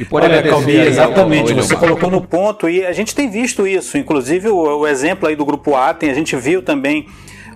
E 0.00 0.04
pode 0.04 0.26
Olha, 0.26 0.42
Calbi, 0.42 0.76
exatamente, 0.76 1.52
você 1.52 1.76
colocou 1.76 2.10
no 2.10 2.20
ponto 2.20 2.68
e 2.68 2.84
a 2.84 2.92
gente 2.92 3.14
tem 3.14 3.30
visto 3.30 3.66
isso, 3.66 3.98
inclusive 3.98 4.48
o, 4.48 4.78
o 4.78 4.86
exemplo 4.86 5.28
aí 5.28 5.36
do 5.36 5.44
Grupo 5.44 5.74
Atem, 5.74 6.10
a 6.10 6.14
gente 6.14 6.34
viu 6.36 6.62
também 6.62 7.06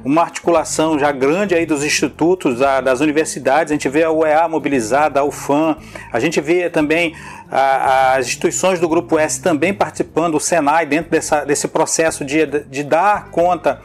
uma 0.07 0.23
articulação 0.23 0.97
já 0.97 1.11
grande 1.11 1.53
aí 1.53 1.67
dos 1.67 1.83
institutos, 1.83 2.61
da, 2.61 2.81
das 2.81 3.01
universidades, 3.01 3.73
a 3.73 3.75
gente 3.75 3.89
vê 3.89 4.05
a 4.05 4.13
UEA 4.13 4.47
mobilizada, 4.47 5.19
a 5.19 5.25
UFAM, 5.25 5.77
a 6.13 6.21
gente 6.21 6.41
vê 6.41 6.71
também 6.71 7.13
as 7.51 8.27
instituições 8.27 8.79
do 8.79 8.89
Grupo 8.89 9.19
S 9.19 9.43
também 9.43 9.75
participando, 9.75 10.37
o 10.37 10.41
Senai 10.41 10.87
dentro 10.87 11.11
dessa, 11.11 11.45
desse 11.45 11.67
processo 11.67 12.25
de, 12.25 12.47
de 12.47 12.85
dar 12.85 13.31
conta 13.33 13.81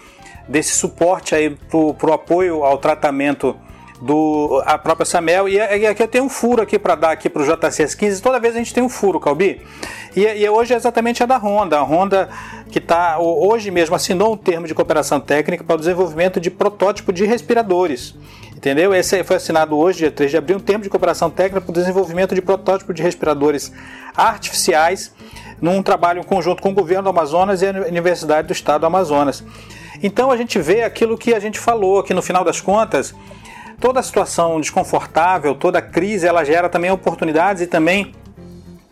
desse 0.47 0.75
suporte 0.75 1.33
aí 1.33 1.49
para 1.49 2.09
o 2.09 2.13
apoio 2.13 2.63
ao 2.63 2.77
tratamento 2.77 3.55
do 4.01 4.61
a 4.65 4.77
própria 4.77 5.05
Samel. 5.05 5.47
E, 5.47 5.55
e 5.55 5.85
aqui 5.85 6.01
eu 6.01 6.07
tenho 6.07 6.23
um 6.23 6.29
furo 6.29 6.61
aqui 6.61 6.79
para 6.79 6.95
dar 6.95 7.11
aqui 7.11 7.29
para 7.29 7.41
o 7.41 7.45
JCS 7.45 7.95
15. 7.95 8.21
Toda 8.21 8.39
vez 8.39 8.55
a 8.55 8.57
gente 8.57 8.73
tem 8.73 8.83
um 8.83 8.89
furo, 8.89 9.19
Calbi. 9.19 9.61
E, 10.15 10.21
e 10.21 10.49
hoje 10.49 10.73
é 10.73 10.77
exatamente 10.77 11.21
a 11.21 11.25
da 11.25 11.37
Honda. 11.37 11.77
A 11.77 11.83
Honda 11.83 12.29
que 12.71 12.79
está 12.79 13.19
hoje 13.19 13.69
mesmo 13.69 13.95
assinou 13.95 14.33
um 14.33 14.37
termo 14.37 14.65
de 14.65 14.73
cooperação 14.73 15.19
técnica 15.19 15.63
para 15.63 15.75
o 15.75 15.79
desenvolvimento 15.79 16.39
de 16.39 16.49
protótipo 16.49 17.13
de 17.13 17.25
respiradores. 17.25 18.15
Entendeu? 18.55 18.93
Esse 18.93 19.23
foi 19.23 19.37
assinado 19.37 19.77
hoje, 19.77 19.99
dia 19.99 20.11
3 20.11 20.31
de 20.31 20.37
abril, 20.37 20.57
um 20.57 20.59
termo 20.59 20.83
de 20.83 20.89
cooperação 20.89 21.29
técnica 21.29 21.61
para 21.61 21.71
o 21.71 21.73
desenvolvimento 21.73 22.33
de 22.33 22.41
protótipo 22.41 22.93
de 22.93 23.01
respiradores 23.01 23.71
artificiais 24.15 25.13
num 25.59 25.83
trabalho 25.83 26.23
conjunto 26.23 26.61
com 26.61 26.69
o 26.69 26.73
governo 26.73 27.03
do 27.03 27.09
Amazonas 27.09 27.61
e 27.61 27.67
a 27.67 27.71
Universidade 27.87 28.47
do 28.47 28.53
Estado 28.53 28.81
do 28.81 28.87
Amazonas. 28.87 29.43
Então 30.01 30.31
a 30.31 30.37
gente 30.37 30.59
vê 30.59 30.83
aquilo 30.83 31.17
que 31.17 31.33
a 31.33 31.39
gente 31.39 31.59
falou, 31.59 32.01
que 32.01 32.13
no 32.13 32.21
final 32.21 32.43
das 32.43 32.59
contas 32.59 33.13
toda 33.81 34.01
situação 34.03 34.61
desconfortável, 34.61 35.55
toda 35.55 35.81
crise, 35.81 36.27
ela 36.27 36.45
gera 36.45 36.69
também 36.69 36.91
oportunidades 36.91 37.63
e 37.63 37.67
também 37.67 38.13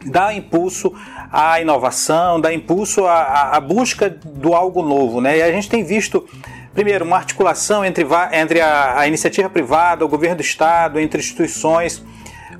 dá 0.04 0.34
impulso 0.34 0.92
à 1.32 1.62
inovação, 1.62 2.42
dá 2.42 2.52
impulso 2.52 3.06
à, 3.06 3.56
à 3.56 3.60
busca 3.60 4.10
do 4.10 4.56
algo 4.56 4.82
novo. 4.82 5.22
Né? 5.22 5.38
E 5.38 5.42
a 5.44 5.52
gente 5.52 5.70
tem 5.70 5.84
visto, 5.84 6.28
primeiro, 6.74 7.06
uma 7.06 7.18
articulação 7.18 7.86
entre, 7.86 8.06
entre 8.34 8.62
a, 8.62 9.00
a 9.00 9.08
iniciativa 9.08 9.48
privada, 9.48 10.04
o 10.04 10.08
governo 10.08 10.38
do 10.38 10.42
Estado, 10.42 11.00
entre 11.00 11.20
instituições, 11.20 12.04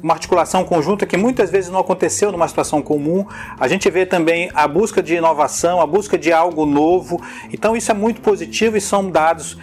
uma 0.02 0.14
articulação 0.14 0.64
conjunta 0.64 1.08
que 1.08 1.18
muitas 1.18 1.50
vezes 1.50 1.72
não 1.72 1.80
aconteceu 1.80 2.32
numa 2.32 2.48
situação 2.48 2.80
comum. 2.80 3.26
A 3.60 3.68
gente 3.68 3.90
vê 3.90 4.06
também 4.06 4.52
a 4.54 4.68
busca 4.68 5.02
de 5.02 5.16
inovação, 5.16 5.82
a 5.82 5.88
busca 5.88 6.18
de 6.18 6.32
algo 6.32 6.66
novo. 6.66 7.22
Então 7.52 7.76
isso 7.76 7.90
é 7.90 7.94
muito 7.94 8.22
positivo 8.22 8.78
e 8.78 8.82
são 8.82 9.10
dados 9.10 9.58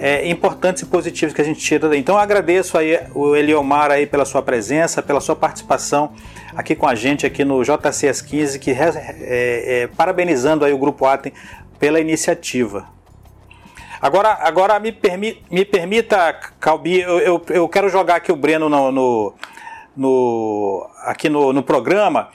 é, 0.00 0.26
importantes 0.26 0.82
e 0.82 0.86
positivos 0.86 1.34
que 1.34 1.42
a 1.42 1.44
gente 1.44 1.60
tira 1.60 1.86
daí. 1.86 2.00
Então 2.00 2.14
eu 2.14 2.20
agradeço 2.20 2.78
aí 2.78 2.98
o 3.14 3.36
Eliomar 3.36 3.90
aí 3.90 4.06
pela 4.06 4.24
sua 4.24 4.40
presença, 4.40 5.02
pela 5.02 5.20
sua 5.20 5.36
participação 5.36 6.14
aqui 6.56 6.74
com 6.74 6.86
a 6.86 6.94
gente 6.94 7.26
aqui 7.26 7.44
no 7.44 7.62
JCS 7.62 8.22
15, 8.22 8.58
que 8.58 8.70
é, 8.70 9.82
é, 9.82 9.86
parabenizando 9.88 10.64
aí 10.64 10.72
o 10.72 10.78
Grupo 10.78 11.04
Atem 11.04 11.32
pela 11.78 12.00
iniciativa. 12.00 12.88
Agora, 14.00 14.38
agora 14.40 14.80
me, 14.80 14.90
permi, 14.90 15.42
me 15.50 15.66
permita, 15.66 16.32
Calbi, 16.58 17.00
eu, 17.00 17.18
eu, 17.18 17.42
eu, 17.50 17.68
quero 17.68 17.90
jogar 17.90 18.16
aqui 18.16 18.32
o 18.32 18.36
Breno 18.36 18.70
no, 18.70 18.90
no, 18.90 19.34
no 19.94 20.90
aqui 21.04 21.28
no, 21.28 21.52
no 21.52 21.62
programa 21.62 22.30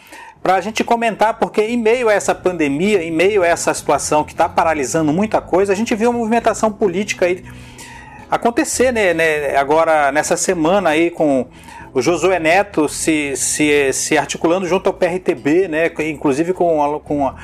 para 0.46 0.58
a 0.58 0.62
gente 0.62 0.84
comentar, 0.84 1.40
porque 1.40 1.60
em 1.60 1.76
meio 1.76 2.08
a 2.08 2.14
essa 2.14 2.36
pandemia, 2.36 3.02
em 3.02 3.10
meio 3.10 3.42
a 3.42 3.48
essa 3.48 3.74
situação 3.74 4.24
que 4.24 4.32
está 4.32 4.48
paralisando 4.48 5.12
muita 5.12 5.42
coisa, 5.42 5.74
a 5.74 5.76
gente 5.76 5.96
viu 5.96 6.12
uma 6.12 6.20
movimentação 6.20 6.72
política 6.72 7.26
aí 7.26 7.44
acontecer 8.30 8.92
né, 8.92 9.12
né, 9.12 9.58
agora 9.58 10.12
nessa 10.12 10.38
semana 10.38 10.92
aí 10.92 11.10
com 11.10 11.48
o 11.92 12.00
Josué 12.00 12.38
Neto 12.38 12.88
se, 12.88 13.36
se, 13.36 13.92
se 13.92 14.16
articulando 14.20 14.68
junto 14.68 14.86
ao 14.86 14.94
PRTB, 14.94 15.68
né, 15.68 15.92
inclusive 16.08 16.54
com, 16.54 16.96
a, 16.96 17.00
com 17.00 17.28
a, 17.28 17.36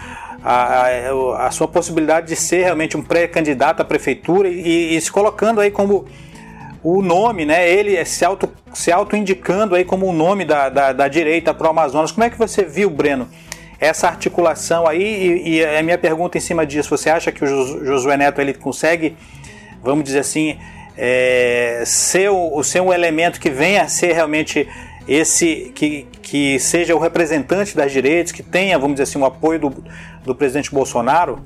a, 0.44 1.48
a 1.48 1.50
sua 1.50 1.68
possibilidade 1.68 2.28
de 2.28 2.36
ser 2.36 2.66
realmente 2.66 2.96
um 2.96 3.02
pré-candidato 3.02 3.82
à 3.82 3.84
prefeitura 3.84 4.48
e, 4.48 4.96
e, 4.96 5.02
se 5.02 5.12
colocando 5.12 5.60
aí 5.60 5.72
como 5.72 6.06
o 6.84 7.02
nome, 7.02 7.46
né? 7.46 7.70
Ele 7.70 8.04
se 8.06 8.26
auto 8.26 8.50
se 8.74 8.92
auto 8.92 9.16
indicando 9.16 9.76
aí 9.76 9.84
como 9.84 10.08
o 10.08 10.14
nome 10.14 10.46
da, 10.46 10.70
da, 10.70 10.94
da 10.94 11.08
direita 11.08 11.54
para 11.54 11.68
o 11.68 11.70
Amazonas. 11.70 12.12
Como 12.12 12.24
é 12.24 12.30
que 12.30 12.38
você 12.38 12.64
viu, 12.64 12.90
Breno? 12.90 13.28
Essa 13.80 14.08
articulação 14.08 14.88
aí 14.88 15.44
e, 15.46 15.58
e, 15.58 15.66
a 15.66 15.82
minha 15.82 15.98
pergunta 15.98 16.38
em 16.38 16.42
cima 16.42 16.66
disso, 16.66 16.90
você 16.90 17.10
acha 17.10 17.32
que 17.32 17.44
o 17.44 17.86
Josué 17.86 18.16
Neto 18.16 18.40
ele 18.40 18.54
consegue, 18.54 19.16
vamos 19.84 20.04
dizer 20.04 20.20
assim, 20.20 20.58
é, 20.96 21.84
ser, 21.86 22.30
o, 22.30 22.64
ser 22.64 22.80
um 22.80 22.94
elemento 22.94 23.40
que 23.40 23.50
venha 23.50 23.82
a 23.82 23.88
ser 23.88 24.14
realmente 24.14 24.68
esse 25.08 25.72
que, 25.74 26.06
que 26.22 26.60
seja 26.60 26.96
o 26.96 27.00
representante 27.00 27.76
das 27.76 27.92
direitas, 27.92 28.32
que 28.32 28.44
tenha, 28.44 28.78
vamos 28.78 28.96
dizer 28.96 29.04
assim, 29.04 29.20
o 29.20 29.26
apoio 29.26 29.60
do, 29.60 29.84
do 30.24 30.36
presidente 30.36 30.72
Bolsonaro? 30.72 31.42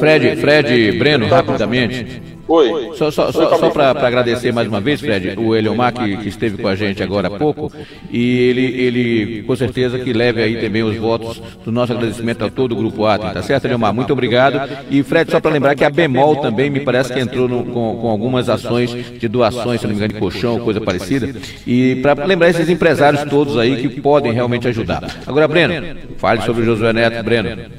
Fred, 0.00 0.36
Fred, 0.36 0.98
Breno, 0.98 1.28
rapidamente. 1.28 2.39
Oi. 2.52 2.90
Só, 2.96 3.12
só, 3.12 3.30
só, 3.30 3.56
só 3.56 3.70
para 3.70 3.90
agradecer 3.90 4.52
mais 4.52 4.66
uma 4.66 4.80
vez, 4.80 5.00
Fred, 5.00 5.38
o 5.38 5.54
Eliomar 5.54 5.92
que, 5.92 6.16
que, 6.16 6.28
esteve 6.28 6.60
com 6.60 6.66
a 6.66 6.74
gente 6.74 7.00
agora 7.00 7.28
há 7.28 7.30
pouco, 7.30 7.72
e 8.10 8.38
ele, 8.38 8.64
ele 8.64 9.42
com 9.44 9.54
certeza 9.54 10.00
que 10.00 10.12
leve 10.12 10.42
aí 10.42 10.60
também 10.60 10.82
os 10.82 10.96
votos 10.96 11.40
do 11.64 11.70
nosso 11.70 11.92
agradecimento 11.92 12.44
a 12.44 12.50
todo 12.50 12.72
o 12.72 12.74
Grupo 12.76 13.06
Atem, 13.06 13.30
tá 13.30 13.40
certo, 13.40 13.66
Eliomar? 13.66 13.94
Muito 13.94 14.12
obrigado. 14.12 14.68
E 14.90 15.00
Fred, 15.04 15.30
só 15.30 15.38
para 15.38 15.52
lembrar 15.52 15.76
que 15.76 15.84
a 15.84 15.90
Bemol 15.90 16.36
também 16.36 16.68
me 16.70 16.80
parece 16.80 17.12
que 17.12 17.20
entrou 17.20 17.46
no, 17.46 17.64
com, 17.66 17.98
com, 18.00 18.08
algumas 18.08 18.48
ações 18.48 18.90
de 19.16 19.28
doações, 19.28 19.80
se 19.80 19.86
não 19.86 19.92
me 19.92 19.98
engano, 19.98 20.14
de 20.14 20.18
colchão, 20.18 20.58
coisa 20.58 20.80
parecida, 20.80 21.32
e 21.64 22.00
para 22.02 22.24
lembrar 22.24 22.50
esses 22.50 22.68
empresários 22.68 23.22
todos 23.30 23.56
aí 23.58 23.76
que 23.76 24.00
podem 24.00 24.32
realmente 24.32 24.66
ajudar. 24.66 25.04
Agora, 25.24 25.46
Breno, 25.46 25.96
fale 26.16 26.42
sobre 26.42 26.62
o 26.62 26.64
Josué 26.64 26.92
Neto, 26.92 27.22
Breno. 27.22 27.70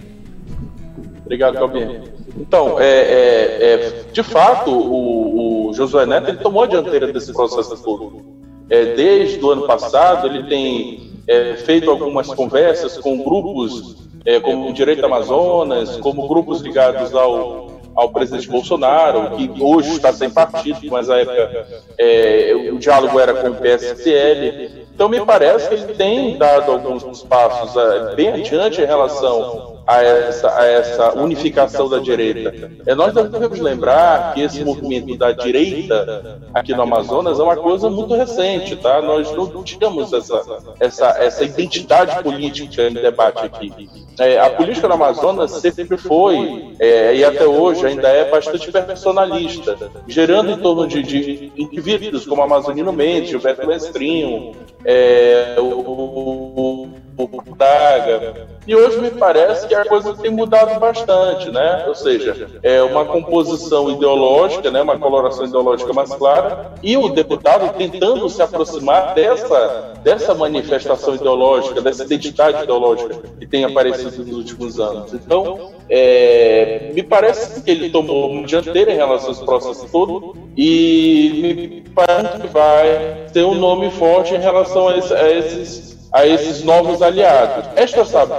Obrigado, 1.25 1.55
Calbinho. 1.55 2.20
Então, 2.37 2.79
é, 2.79 2.85
é, 2.85 3.73
é, 3.73 4.03
de 4.11 4.23
fato, 4.23 4.71
o, 4.71 5.69
o, 5.69 5.73
Josué 5.73 6.05
Neto 6.05 6.29
ele 6.29 6.37
tomou 6.37 6.63
a 6.63 6.67
dianteira 6.67 7.11
desse 7.11 7.33
processo 7.33 7.81
todo. 7.83 8.21
É, 8.69 8.93
desde 8.95 9.43
o 9.43 9.51
ano 9.51 9.67
passado, 9.67 10.27
ele 10.27 10.43
tem 10.43 11.11
é, 11.27 11.55
feito 11.55 11.89
algumas 11.89 12.27
conversas 12.33 12.97
com 12.97 13.21
grupos 13.21 13.97
é, 14.25 14.39
como 14.39 14.69
o 14.69 14.73
Direito 14.73 15.05
Amazonas, 15.05 15.97
como 15.97 16.27
grupos 16.27 16.61
ligados 16.61 17.13
ao, 17.13 17.81
ao 17.95 18.09
presidente 18.09 18.47
Bolsonaro, 18.47 19.35
que 19.35 19.51
hoje 19.61 19.95
está 19.95 20.13
sem 20.13 20.29
partido, 20.29 20.79
mas 20.89 21.07
na 21.07 21.17
época 21.17 21.67
é, 21.97 22.69
o 22.71 22.77
diálogo 22.77 23.19
era 23.19 23.33
com 23.33 23.49
o 23.49 23.55
PSTL. 23.55 24.85
Então, 24.93 25.09
me 25.09 25.19
parece 25.25 25.67
que 25.67 25.73
ele 25.73 25.93
tem 25.95 26.37
dado 26.37 26.71
alguns 26.71 27.23
passos 27.23 27.73
bem 28.15 28.29
adiante 28.29 28.81
em 28.81 28.85
relação 28.85 29.70
a 29.85 30.03
essa, 30.03 30.59
a 30.59 30.65
essa 30.65 31.13
unificação 31.19 31.89
da 31.89 31.99
direita. 31.99 32.71
É, 32.85 32.95
nós 32.95 33.13
devemos 33.13 33.59
lembrar 33.59 34.33
que 34.33 34.41
esse 34.41 34.63
movimento 34.63 35.17
da 35.17 35.31
direita 35.31 36.39
aqui 36.53 36.73
no 36.73 36.83
Amazonas 36.83 37.39
é 37.39 37.43
uma 37.43 37.55
coisa 37.55 37.89
muito 37.89 38.13
recente, 38.15 38.75
tá? 38.75 39.01
Nós 39.01 39.31
não 39.31 39.63
tínhamos 39.63 40.13
essa, 40.13 40.41
essa, 40.79 41.07
essa 41.19 41.43
identidade 41.43 42.21
política 42.23 42.87
em 42.87 42.93
debate 42.93 43.45
aqui. 43.45 43.89
É, 44.19 44.39
a 44.39 44.49
política 44.49 44.87
no 44.87 44.93
Amazonas 44.93 45.51
sempre 45.51 45.97
foi, 45.97 46.75
é, 46.79 47.15
e 47.15 47.23
até 47.23 47.45
hoje 47.45 47.85
ainda 47.85 48.07
é, 48.07 48.29
bastante 48.29 48.71
personalista, 48.71 49.77
gerando 50.07 50.51
em 50.51 50.57
torno 50.57 50.87
de, 50.87 51.01
de 51.01 51.51
indivíduos 51.57 52.25
como 52.25 52.41
Amazonino 52.41 52.91
Mendes, 52.91 53.29
Gilberto 53.29 53.65
Mestrinho, 53.67 54.51
é, 54.85 55.55
o, 55.57 55.63
o, 55.63 56.89
o 57.17 57.55
Daga, 57.55 58.47
e 58.67 58.75
hoje 58.75 58.99
me 58.99 59.09
parece 59.11 59.67
que 59.67 59.73
a 59.73 59.83
coisa 59.85 60.13
tem 60.13 60.29
mudado 60.29 60.79
bastante, 60.79 61.49
né? 61.49 61.85
Ou 61.87 61.95
seja, 61.95 62.47
é 62.61 62.81
uma 62.83 63.05
composição 63.05 63.89
ideológica, 63.89 64.69
né? 64.69 64.81
uma 64.81 64.99
coloração 64.99 65.45
ideológica 65.45 65.91
mais 65.93 66.13
clara, 66.13 66.71
e 66.83 66.95
o 66.95 67.09
deputado 67.09 67.73
tentando 67.75 68.29
se 68.29 68.41
aproximar 68.41 69.15
dessa, 69.15 69.93
dessa 70.03 70.35
manifestação 70.35 71.15
ideológica, 71.15 71.81
dessa 71.81 72.03
identidade 72.03 72.63
ideológica 72.63 73.19
que 73.39 73.47
tem 73.47 73.63
aparecido 73.63 74.23
nos 74.23 74.37
últimos 74.37 74.79
anos. 74.79 75.13
Então, 75.13 75.71
é, 75.89 76.91
me 76.93 77.01
parece 77.01 77.61
que 77.61 77.71
ele 77.71 77.89
tomou 77.89 78.29
uma 78.29 78.45
dianteira 78.45 78.91
em 78.91 78.95
relação 78.95 79.29
a 79.29 79.31
esse 79.31 79.43
processo 79.43 79.87
todo, 79.91 80.35
e 80.55 81.81
me 81.83 81.89
parece 81.95 82.39
que 82.39 82.47
vai 82.47 83.25
ter 83.33 83.43
um 83.43 83.55
nome 83.55 83.89
forte 83.89 84.35
em 84.35 84.39
relação 84.39 84.87
a 84.87 84.97
esses 84.97 85.90
a 86.11 86.25
esses 86.25 86.63
novos 86.63 87.01
aliados. 87.01 87.69
Esta 87.75 88.05
sabe 88.05 88.33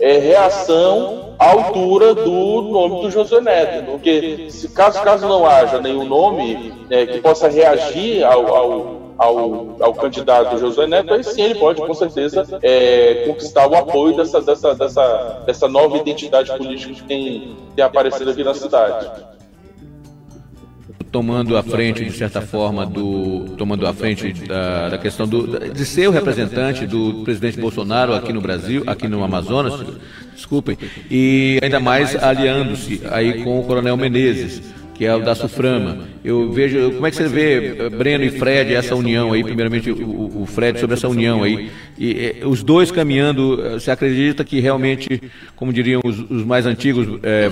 é 0.00 0.18
reação 0.18 1.34
à 1.38 1.50
altura 1.50 2.14
do 2.14 2.62
nome 2.62 3.02
do 3.02 3.10
José 3.10 3.40
Neto, 3.40 3.90
porque 3.90 4.50
se 4.50 4.68
caso, 4.68 5.02
caso 5.02 5.28
não 5.28 5.46
haja 5.46 5.80
nenhum 5.80 6.04
nome 6.04 6.72
né, 6.88 7.06
que 7.06 7.20
possa 7.20 7.48
reagir 7.48 8.24
ao, 8.24 8.54
ao 8.54 9.00
ao, 9.20 9.76
ao, 9.82 9.92
candidato 9.92 10.56
Josué 10.56 10.86
Neto, 10.86 11.12
aí 11.12 11.22
sim 11.22 11.42
ele 11.42 11.56
pode, 11.56 11.78
com 11.78 11.92
certeza, 11.92 12.42
é, 12.62 13.24
conquistar 13.26 13.68
o 13.68 13.74
apoio 13.74 14.16
dessa, 14.16 14.40
dessa, 14.40 14.74
dessa, 14.74 15.42
dessa 15.44 15.68
nova 15.68 15.98
identidade 15.98 16.50
política 16.56 16.94
que 16.94 17.02
tem, 17.02 17.54
tem 17.76 17.84
aparecido 17.84 18.30
aqui 18.30 18.42
na 18.42 18.54
cidade 18.54 19.10
tomando 21.10 21.56
a 21.56 21.62
frente, 21.62 22.04
de 22.04 22.12
certa 22.12 22.40
forma, 22.40 22.86
do 22.86 23.54
tomando 23.56 23.86
a 23.86 23.92
frente 23.92 24.32
da, 24.32 24.90
da 24.90 24.98
questão 24.98 25.26
do, 25.26 25.70
de 25.70 25.84
ser 25.84 26.08
o 26.08 26.12
representante 26.12 26.86
do 26.86 27.22
presidente 27.24 27.60
Bolsonaro 27.60 28.14
aqui 28.14 28.32
no 28.32 28.40
Brasil, 28.40 28.84
aqui 28.86 29.08
no 29.08 29.22
Amazonas, 29.24 29.74
desculpem, 30.34 30.78
e 31.10 31.58
ainda 31.62 31.80
mais 31.80 32.14
aliando-se 32.16 33.02
aí 33.10 33.42
com 33.42 33.60
o 33.60 33.64
Coronel 33.64 33.96
Menezes 33.96 34.79
que 35.00 35.06
é 35.06 35.16
o 35.16 35.20
da 35.20 35.34
Suframa. 35.34 36.06
Eu 36.22 36.52
vejo, 36.52 36.92
como 36.92 37.06
é 37.06 37.10
que 37.10 37.16
você 37.16 37.26
vê, 37.26 37.88
Breno 37.88 38.22
e 38.22 38.30
Fred, 38.30 38.74
essa 38.74 38.94
união 38.94 39.32
aí, 39.32 39.42
primeiramente 39.42 39.90
o, 39.90 40.44
Fred 40.44 40.78
sobre 40.78 40.94
essa 40.94 41.08
união 41.08 41.42
aí, 41.42 41.70
e, 41.96 42.36
e, 42.42 42.44
os 42.44 42.62
dois 42.62 42.92
caminhando, 42.92 43.56
você 43.80 43.90
acredita 43.90 44.44
que 44.44 44.60
realmente, 44.60 45.22
como 45.56 45.72
diriam 45.72 46.02
os, 46.04 46.44
mais 46.44 46.66
antigos, 46.66 47.06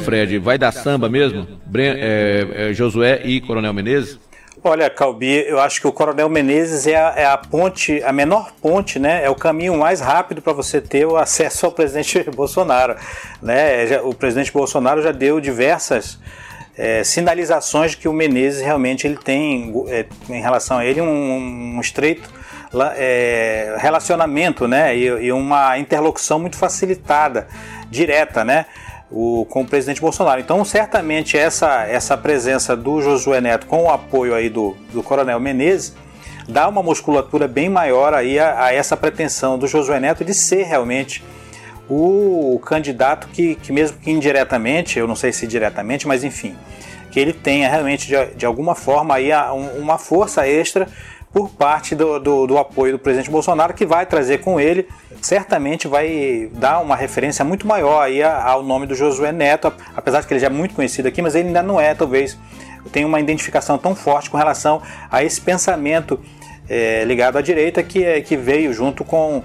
Fred, 0.04 0.38
vai 0.38 0.58
dar 0.58 0.72
samba 0.72 1.08
mesmo? 1.08 1.48
Breno, 1.64 1.96
é, 1.98 2.70
Josué 2.74 3.22
e 3.24 3.40
Coronel 3.40 3.72
Menezes? 3.72 4.18
Olha, 4.62 4.90
Calbi, 4.90 5.46
eu 5.48 5.58
acho 5.58 5.80
que 5.80 5.87
o 5.87 5.92
Coronel 5.92 6.28
Menezes 6.28 6.87
é 6.87 6.96
a, 6.96 7.14
é 7.16 7.24
a, 7.24 7.38
ponte, 7.38 8.02
a 8.02 8.12
menor 8.12 8.52
ponte, 8.61 8.98
né? 8.98 9.24
É 9.24 9.30
o 9.30 9.34
caminho 9.34 9.78
mais 9.78 10.00
rápido 10.00 10.42
para 10.42 10.52
você 10.52 10.82
ter 10.82 11.06
o 11.06 11.16
acesso 11.16 11.64
ao 11.64 11.72
presidente 11.72 12.28
Bolsonaro, 12.37 12.94
né? 13.40 13.98
O 14.02 14.12
presidente 14.12 14.52
Bolsonaro 14.52 15.00
já 15.00 15.12
deu 15.12 15.40
diversas 15.40 16.18
é, 16.79 17.03
sinalizações 17.03 17.97
que 17.97 18.09
o 18.09 18.12
Menezes 18.12 18.62
realmente 18.62 19.05
ele 19.05 19.17
tem 19.17 19.75
é, 19.88 20.07
em 20.31 20.41
relação 20.41 20.79
a 20.79 20.87
ele 20.87 21.01
um, 21.01 21.77
um 21.77 21.81
estreito 21.81 22.31
é, 22.97 23.77
relacionamento 23.79 24.69
né, 24.69 24.97
e, 24.97 25.05
e, 25.07 25.33
uma 25.33 25.77
interlocução 25.79 26.38
muito 26.38 26.57
facilitada, 26.57 27.49
direta, 27.91 28.45
né, 28.45 28.67
o, 29.11 29.45
com 29.47 29.62
o 29.62 29.67
presidente 29.67 30.01
Bolsonaro. 30.01 30.41
Então, 30.41 30.64
certamente, 30.64 31.37
essa, 31.37 31.85
essa 31.87 32.17
presença 32.17 32.77
do 32.77 33.01
Josué 33.01 33.41
Neto 33.41 33.67
com 33.67 33.85
o 33.85 33.91
apoio 33.91 34.35
aí 34.35 34.49
do, 34.49 34.77
do 34.93 35.03
Coronel 35.03 35.41
Menezes 35.41 35.95
dá 36.49 36.69
uma 36.69 36.83
musculatura 36.83 37.49
bem 37.49 37.69
maior 37.69 38.14
aí 38.14 38.38
a, 38.38 38.64
a 38.64 38.73
essa 38.73 38.97
pretensão 38.97 39.59
do 39.59 39.67
Josué 39.67 39.99
Neto 39.99 40.25
de 40.25 40.33
ser 40.33 40.64
realmente 40.64 41.25
o 41.88 42.61
candidato 42.64 43.29
que, 43.29 43.55
que, 43.57 43.72
mesmo 43.72 43.98
que 43.98 44.11
indiretamente, 44.11 44.98
eu 44.98 45.07
não 45.07 45.16
sei 45.16 45.33
se 45.33 45.46
diretamente, 45.46 46.07
mas 46.07 46.22
enfim, 46.22 46.55
que 47.11 47.18
ele 47.18 47.33
tenha 47.33 47.68
realmente 47.68 48.07
de, 48.07 48.35
de 48.37 48.46
alguma 48.46 48.74
forma 48.74 49.14
aí 49.14 49.31
uma 49.79 49.98
força 49.98 50.46
extra 50.46 50.87
por 51.33 51.51
parte 51.51 51.94
do, 51.94 52.18
do, 52.18 52.46
do, 52.46 52.59
apoio 52.59 52.92
do 52.92 52.98
presidente 52.98 53.31
Bolsonaro, 53.31 53.74
que 53.74 53.85
vai 53.85 54.07
trazer 54.07 54.38
com 54.38 54.59
ele, 54.59 54.88
certamente 55.20 55.87
vai 55.87 56.51
dar 56.55 56.81
uma 56.81 56.96
referência 56.96 57.44
muito 57.44 57.66
maior 57.66 58.03
aí 58.03 58.22
ao 58.22 58.62
nome 58.62 58.87
do 58.87 58.94
Josué 58.94 59.31
Neto, 59.31 59.72
apesar 59.94 60.20
de 60.20 60.27
que 60.27 60.33
ele 60.33 60.40
já 60.40 60.46
é 60.46 60.51
muito 60.51 60.74
conhecido 60.74 61.07
aqui, 61.07 61.20
mas 61.20 61.35
ele 61.35 61.48
ainda 61.48 61.62
não 61.62 61.81
é, 61.81 61.94
talvez, 61.94 62.38
tem 62.92 63.05
uma 63.05 63.20
identificação 63.20 63.77
tão 63.77 63.94
forte 63.94 64.31
com 64.31 64.37
relação 64.38 64.81
a 65.11 65.22
esse 65.22 65.40
pensamento 65.40 66.18
é, 66.68 67.05
ligado 67.05 67.37
à 67.37 67.42
direita 67.42 67.83
que, 67.83 68.05
é, 68.05 68.20
que 68.20 68.37
veio 68.37 68.72
junto 68.72 69.05
com 69.05 69.42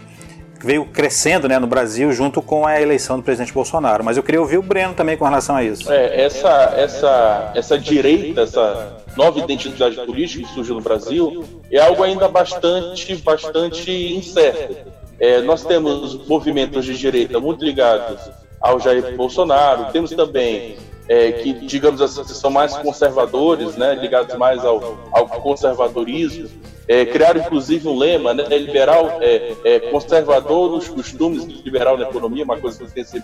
veio 0.63 0.85
crescendo 0.85 1.47
né, 1.47 1.59
no 1.59 1.67
Brasil 1.67 2.11
junto 2.13 2.41
com 2.41 2.65
a 2.65 2.81
eleição 2.81 3.17
do 3.17 3.23
presidente 3.23 3.53
Bolsonaro. 3.53 4.03
Mas 4.03 4.15
eu 4.15 4.23
queria 4.23 4.39
ouvir 4.39 4.57
o 4.57 4.63
Breno 4.63 4.93
também 4.93 5.17
com 5.17 5.25
relação 5.25 5.55
a 5.55 5.63
isso. 5.63 5.91
É, 5.91 6.21
essa, 6.21 6.73
essa, 6.77 7.51
essa 7.53 7.77
direita, 7.77 8.41
essa 8.41 8.97
nova 9.17 9.39
identidade 9.39 9.95
política 9.97 10.47
que 10.47 10.53
surgiu 10.53 10.75
no 10.75 10.81
Brasil, 10.81 11.43
é 11.69 11.79
algo 11.79 12.01
ainda 12.01 12.27
bastante, 12.27 13.15
bastante 13.17 13.91
incerto. 13.91 14.91
É, 15.19 15.41
nós 15.41 15.63
temos 15.63 16.25
movimentos 16.27 16.85
de 16.85 16.97
direita 16.97 17.39
muito 17.39 17.63
ligados 17.63 18.19
ao 18.59 18.79
Jair 18.79 19.15
Bolsonaro, 19.15 19.91
temos 19.91 20.11
também 20.11 20.77
é, 21.07 21.33
que, 21.33 21.53
digamos 21.53 22.01
assim, 22.01 22.23
são 22.23 22.49
mais 22.49 22.75
conservadores, 22.77 23.75
né, 23.75 23.93
ligados 23.95 24.35
mais 24.37 24.63
ao, 24.63 24.97
ao 25.11 25.27
conservadorismo. 25.27 26.49
É, 26.87 27.05
criaram 27.05 27.39
inclusive 27.41 27.87
um 27.87 27.97
lema, 27.97 28.33
né, 28.33 28.57
liberal, 28.57 29.19
é, 29.21 29.53
é, 29.63 29.79
conservador 29.79 30.71
nos 30.71 30.87
costumes, 30.87 31.43
liberal 31.63 31.97
na 31.97 32.09
economia, 32.09 32.43
uma 32.43 32.57
coisa 32.57 32.83
que 32.83 32.91
tem 32.91 33.03
sido 33.03 33.23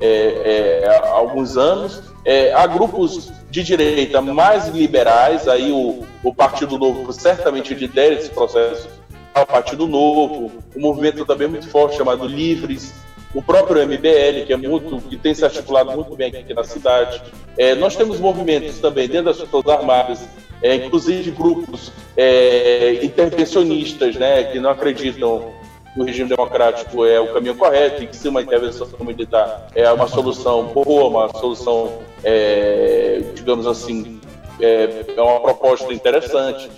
é, 0.00 0.82
é, 0.84 0.88
há 0.88 1.10
alguns 1.10 1.56
anos. 1.56 2.02
É, 2.24 2.52
há 2.52 2.66
grupos 2.66 3.32
de 3.50 3.62
direita 3.62 4.20
mais 4.20 4.68
liberais, 4.68 5.48
aí 5.48 5.72
o, 5.72 6.04
o 6.22 6.34
Partido 6.34 6.78
Novo 6.78 7.12
certamente 7.12 7.74
lidera 7.74 8.14
esse 8.14 8.30
processo, 8.30 8.88
o 9.34 9.46
Partido 9.46 9.86
Novo, 9.86 10.52
um 10.76 10.80
movimento 10.80 11.24
também 11.24 11.48
muito 11.48 11.68
forte 11.68 11.96
chamado 11.96 12.26
Livres, 12.26 12.92
o 13.34 13.42
próprio 13.42 13.82
MBL, 13.86 14.44
que 14.46 14.52
é 14.52 14.56
muito, 14.56 15.00
que 15.08 15.16
tem 15.16 15.34
se 15.34 15.44
articulado 15.44 15.92
muito 15.92 16.14
bem 16.14 16.28
aqui 16.28 16.52
na 16.52 16.64
cidade. 16.64 17.22
É, 17.56 17.74
nós 17.74 17.96
temos 17.96 18.20
movimentos 18.20 18.78
também 18.78 19.08
dentro 19.08 19.26
das 19.26 19.40
Forças 19.40 19.72
Armadas, 19.72 20.20
é, 20.62 20.74
inclusive 20.76 21.30
grupos 21.30 21.92
é, 22.16 23.00
intervencionistas, 23.02 24.16
né, 24.16 24.44
que 24.44 24.60
não 24.60 24.70
acreditam 24.70 25.52
no 25.96 26.04
regime 26.04 26.28
democrático 26.28 27.04
é 27.04 27.20
o 27.20 27.32
caminho 27.34 27.54
correto 27.54 28.02
e 28.02 28.06
que 28.06 28.16
se 28.16 28.26
uma 28.26 28.40
intervenção 28.40 28.88
militar 29.00 29.68
é 29.74 29.90
uma 29.92 30.08
solução 30.08 30.64
boa, 30.68 31.08
uma 31.08 31.38
solução, 31.38 31.98
é, 32.24 33.22
digamos 33.34 33.66
assim, 33.66 34.18
é, 34.58 35.04
é 35.14 35.20
uma 35.20 35.40
proposta 35.40 35.92
interessante 35.92 36.70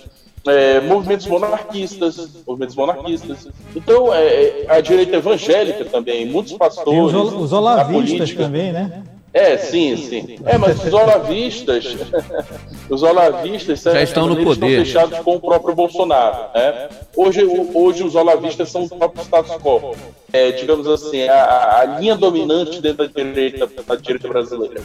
é, 0.47 0.79
movimentos 0.81 1.27
monarquistas, 1.27 2.43
movimentos 2.45 2.75
monarquistas. 2.75 3.47
Então, 3.75 4.13
é, 4.13 4.65
a 4.67 4.79
direita 4.79 5.17
evangélica 5.17 5.85
também, 5.85 6.25
muitos 6.25 6.53
pastores. 6.53 6.93
E 6.93 7.01
os, 7.01 7.33
os 7.33 7.53
olavistas 7.53 8.33
também, 8.33 8.71
né? 8.71 9.03
É, 9.35 9.57
sim, 9.57 9.97
sim. 9.97 10.37
É, 10.45 10.57
mas 10.57 10.81
os 10.81 10.93
olavistas, 10.93 11.97
os 12.89 13.03
olavistas 13.03 13.81
já 13.81 14.01
estão 14.01 14.27
no 14.27 14.37
poder. 14.41 14.81
Estão 14.81 14.85
fechados 14.85 15.19
com 15.25 15.35
o 15.35 15.41
próprio 15.41 15.75
Bolsonaro, 15.75 16.51
né? 16.55 16.87
Hoje, 17.13 17.43
hoje 17.73 18.01
os 18.05 18.15
olavistas 18.15 18.69
são 18.71 18.85
o 18.85 18.89
próprio 18.89 19.25
status 19.25 19.51
quo. 19.57 19.93
É, 20.31 20.53
digamos 20.53 20.87
assim, 20.87 21.27
a, 21.27 21.79
a, 21.81 21.85
linha 21.99 22.15
dominante 22.15 22.81
dentro 22.81 23.09
da 23.09 23.23
direita, 23.23 23.69
da 23.85 23.95
direita 23.97 24.29
brasileira. 24.29 24.81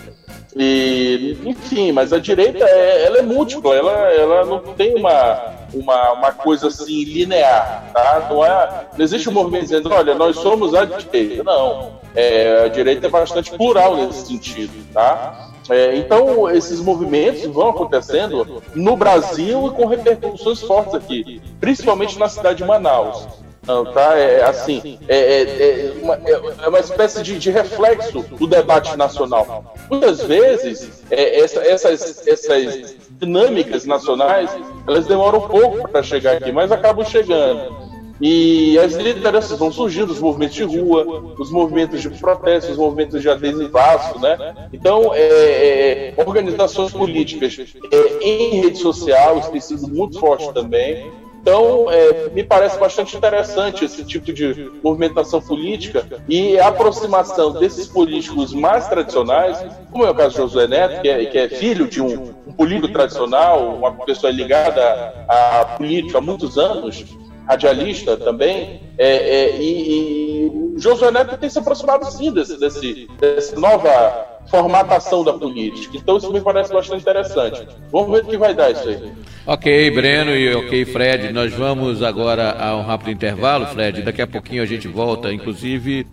E, 0.56 1.38
enfim, 1.44 1.92
mas 1.92 2.12
a 2.12 2.18
direita 2.18 2.64
é, 2.64 3.04
ela 3.04 3.18
é 3.18 3.22
múltipla, 3.22 3.76
ela, 3.76 3.92
ela 4.12 4.44
não 4.46 4.58
tem 4.74 4.96
uma, 4.96 5.59
uma, 5.74 6.12
uma 6.12 6.32
coisa 6.32 6.68
assim 6.68 7.04
linear, 7.04 7.90
tá? 7.92 8.26
Não, 8.30 8.44
é, 8.44 8.86
não 8.96 9.04
existe 9.04 9.28
um 9.28 9.32
movimento 9.32 9.62
dizendo, 9.62 9.92
olha, 9.92 10.14
nós 10.14 10.36
somos 10.36 10.74
a 10.74 10.84
direita. 10.84 11.42
Não. 11.42 12.00
É, 12.14 12.64
a 12.64 12.68
direita 12.68 13.06
é 13.06 13.10
bastante 13.10 13.50
plural 13.52 13.96
nesse 13.96 14.26
sentido, 14.26 14.72
tá? 14.92 15.50
É, 15.68 15.96
então, 15.96 16.50
esses 16.50 16.80
movimentos 16.80 17.44
vão 17.44 17.70
acontecendo 17.70 18.60
no 18.74 18.96
Brasil 18.96 19.68
e 19.68 19.70
com 19.70 19.86
repercussões 19.86 20.60
fortes 20.60 20.94
aqui, 20.94 21.40
principalmente 21.60 22.18
na 22.18 22.28
cidade 22.28 22.58
de 22.58 22.64
Manaus. 22.64 23.26
Não, 23.66 23.84
tá? 23.92 24.16
É 24.16 24.42
assim, 24.42 24.98
é, 25.06 25.16
é, 25.16 25.42
é, 25.42 25.92
uma, 26.02 26.14
é 26.14 26.68
uma 26.68 26.80
espécie 26.80 27.22
de, 27.22 27.38
de, 27.38 27.50
reflexo 27.50 28.22
do 28.22 28.46
debate 28.46 28.96
nacional. 28.96 29.74
Muitas 29.90 30.22
vezes, 30.22 31.02
é, 31.10 31.40
essa, 31.40 31.60
essas, 31.60 32.26
essas 32.26 32.96
dinâmicas 33.10 33.84
nacionais, 33.84 34.50
elas 34.86 35.06
demoram 35.06 35.40
um 35.40 35.48
pouco 35.48 35.88
para 35.88 36.02
chegar 36.02 36.38
aqui, 36.38 36.50
mas 36.50 36.72
acabam 36.72 37.04
chegando. 37.04 37.90
E 38.20 38.78
as 38.78 38.94
lideranças 38.94 39.58
vão 39.58 39.72
surgindo, 39.72 40.12
os 40.12 40.20
movimentos 40.20 40.54
de 40.54 40.64
rua, 40.64 41.34
os 41.38 41.50
movimentos 41.50 42.02
de 42.02 42.10
protesto, 42.10 42.70
os 42.70 42.76
movimentos 42.76 43.22
de 43.22 43.30
adesivaço, 43.30 44.18
né? 44.20 44.68
Então, 44.72 45.14
é, 45.14 46.12
é, 46.14 46.14
organizações 46.18 46.92
políticas 46.92 47.56
é, 47.90 48.24
em 48.24 48.60
rede 48.60 48.76
social, 48.76 49.38
isso 49.38 49.50
tem 49.50 49.60
sido 49.60 49.88
muito 49.88 50.20
forte 50.20 50.52
também. 50.52 51.10
Então, 51.40 51.90
é, 51.90 52.28
me 52.30 52.44
parece 52.44 52.78
bastante 52.78 53.16
interessante 53.16 53.84
esse 53.84 54.04
tipo 54.04 54.32
de 54.32 54.70
movimentação 54.84 55.40
política 55.40 56.06
e 56.28 56.58
a 56.58 56.68
aproximação 56.68 57.52
desses 57.52 57.86
políticos 57.86 58.52
mais 58.52 58.86
tradicionais, 58.88 59.58
como 59.90 60.04
é 60.04 60.10
o 60.10 60.14
caso 60.14 60.30
de 60.30 60.36
Josué 60.36 60.66
Neto, 60.66 61.00
que 61.00 61.08
é, 61.08 61.24
que 61.26 61.38
é 61.38 61.48
filho 61.48 61.88
de 61.88 62.02
um, 62.02 62.34
um 62.46 62.52
político 62.52 62.88
tradicional, 62.92 63.74
uma 63.74 63.92
pessoa 64.04 64.30
ligada 64.30 64.82
à 65.28 65.76
política 65.78 66.18
há 66.18 66.20
muitos 66.20 66.58
anos, 66.58 67.06
radialista 67.48 68.18
também, 68.18 68.82
é, 68.98 69.08
é, 69.08 69.56
e, 69.56 70.46
e 70.46 70.74
Josué 70.76 71.10
Neto 71.10 71.38
tem 71.38 71.48
se 71.48 71.58
aproximado 71.58 72.04
sim 72.10 72.32
desse, 72.32 72.58
desse, 72.58 73.08
dessa 73.18 73.58
nova 73.58 74.29
formatação 74.50 75.24
da 75.24 75.32
política. 75.32 75.96
Então 75.96 76.16
isso 76.16 76.32
me 76.32 76.40
parece 76.40 76.72
bastante 76.72 77.02
interessante. 77.02 77.66
Vamos 77.90 78.10
ver 78.10 78.24
o 78.24 78.28
que 78.28 78.36
vai 78.36 78.52
dar 78.52 78.72
isso 78.72 78.88
aí. 78.88 79.12
Ok, 79.46 79.90
Breno 79.92 80.36
e 80.36 80.54
ok, 80.54 80.84
Fred. 80.84 81.32
Nós 81.32 81.52
vamos 81.52 82.02
agora 82.02 82.56
a 82.58 82.76
um 82.76 82.82
rápido 82.82 83.12
intervalo, 83.12 83.66
Fred. 83.66 84.02
Daqui 84.02 84.20
a 84.20 84.26
pouquinho 84.26 84.62
a 84.62 84.66
gente 84.66 84.88
volta. 84.88 85.32
Inclusive, 85.32 86.06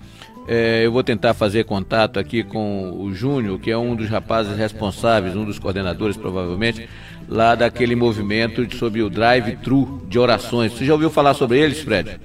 é, 0.47 0.85
eu 0.85 0.91
vou 0.91 1.03
tentar 1.03 1.33
fazer 1.33 1.65
contato 1.65 2.19
aqui 2.19 2.43
com 2.43 2.91
o 2.91 3.13
Júnior, 3.13 3.59
que 3.59 3.71
é 3.71 3.77
um 3.77 3.95
dos 3.95 4.07
rapazes 4.07 4.55
responsáveis, 4.55 5.35
um 5.35 5.43
dos 5.43 5.59
coordenadores, 5.59 6.15
provavelmente, 6.15 6.87
lá 7.27 7.55
daquele 7.55 7.95
movimento 7.95 8.73
sobre 8.75 9.01
o 9.01 9.09
drive-thru 9.09 10.03
de 10.07 10.19
orações. 10.19 10.73
Você 10.73 10.85
já 10.85 10.93
ouviu 10.93 11.09
falar 11.09 11.33
sobre 11.33 11.59
eles, 11.59 11.81
Fred? 11.81 12.19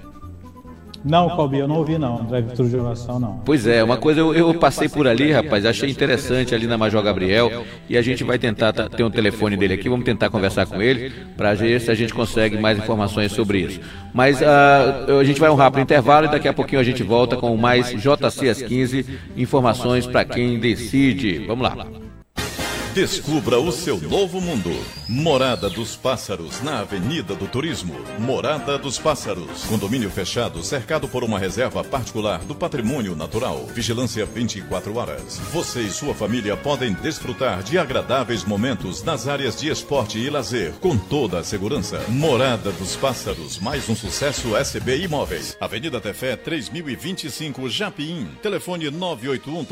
Não, 1.04 1.28
Calbi, 1.36 1.58
eu 1.58 1.66
não 1.66 1.76
ouvi 1.76 1.98
não, 1.98 2.24
drive-thru 2.24 2.68
de 2.68 2.76
oração 2.76 3.18
não. 3.18 3.40
Pois 3.44 3.66
é, 3.66 3.82
uma 3.82 3.96
coisa 3.96 4.20
eu, 4.20 4.34
eu, 4.34 4.54
passei 4.54 4.88
por 4.88 5.06
ali, 5.06 5.32
rapaz, 5.32 5.66
achei 5.66 5.90
interessante 5.90 6.54
ali 6.54 6.66
na 6.66 6.78
Major 6.78 7.02
Gabriel 7.02 7.64
e 7.88 7.96
a 7.96 8.02
gente 8.02 8.22
vai 8.22 8.38
tentar 8.38 8.72
ter 8.72 9.02
um 9.02 9.10
telefone 9.10 9.56
dele 9.56 9.74
aqui, 9.74 9.88
vamos 9.88 10.04
tentar 10.04 10.30
conversar 10.30 10.66
com 10.66 10.80
ele 10.80 11.10
para 11.36 11.54
ver 11.54 11.80
se 11.80 11.90
a 11.90 11.94
gente 11.94 12.14
consegue 12.14 12.56
mais 12.56 12.78
informações 12.78 13.32
sobre 13.32 13.60
isso. 13.60 13.80
Mas 14.14 14.40
uh, 14.40 15.18
a 15.18 15.24
gente 15.24 15.40
vai 15.40 15.50
um 15.50 15.54
rápido 15.54 15.80
intervalo 15.80 16.26
e 16.26 16.30
daqui 16.30 16.46
a 16.46 16.52
pouquinho 16.52 16.80
a 16.80 16.84
gente 16.84 17.02
volta 17.02 17.36
com 17.36 17.56
mais 17.56 17.90
JC 17.90 18.48
às 18.48 18.62
15, 18.62 19.06
informações 19.36 20.06
para 20.06 20.24
quem 20.24 20.58
decide. 20.58 21.46
Vamos 21.46 21.66
lá. 21.66 21.86
Descubra 22.94 23.58
o 23.58 23.72
seu 23.72 23.98
novo 23.98 24.38
mundo. 24.38 24.70
Morada 25.08 25.70
dos 25.70 25.96
Pássaros, 25.96 26.60
na 26.60 26.80
Avenida 26.80 27.34
do 27.34 27.46
Turismo. 27.48 27.94
Morada 28.18 28.76
dos 28.76 28.98
Pássaros. 28.98 29.64
Condomínio 29.64 30.10
fechado, 30.10 30.62
cercado 30.62 31.08
por 31.08 31.24
uma 31.24 31.38
reserva 31.38 31.82
particular 31.82 32.40
do 32.40 32.54
patrimônio 32.54 33.16
natural. 33.16 33.64
Vigilância 33.68 34.26
24 34.26 34.94
horas. 34.94 35.38
Você 35.54 35.80
e 35.80 35.90
sua 35.90 36.12
família 36.14 36.54
podem 36.54 36.92
desfrutar 36.92 37.62
de 37.62 37.78
agradáveis 37.78 38.44
momentos 38.44 39.02
nas 39.02 39.26
áreas 39.26 39.58
de 39.58 39.70
esporte 39.70 40.18
e 40.18 40.28
lazer, 40.28 40.72
com 40.72 40.94
toda 40.98 41.38
a 41.38 41.44
segurança. 41.44 41.98
Morada 42.08 42.72
dos 42.72 42.94
Pássaros, 42.94 43.58
mais 43.58 43.88
um 43.88 43.96
sucesso 43.96 44.54
SB 44.54 44.98
Imóveis. 44.98 45.56
Avenida 45.58 45.98
Tefé 45.98 46.36
3025, 46.36 47.70
Japim. 47.70 48.28
Telefone 48.42 48.90
981 48.90 49.64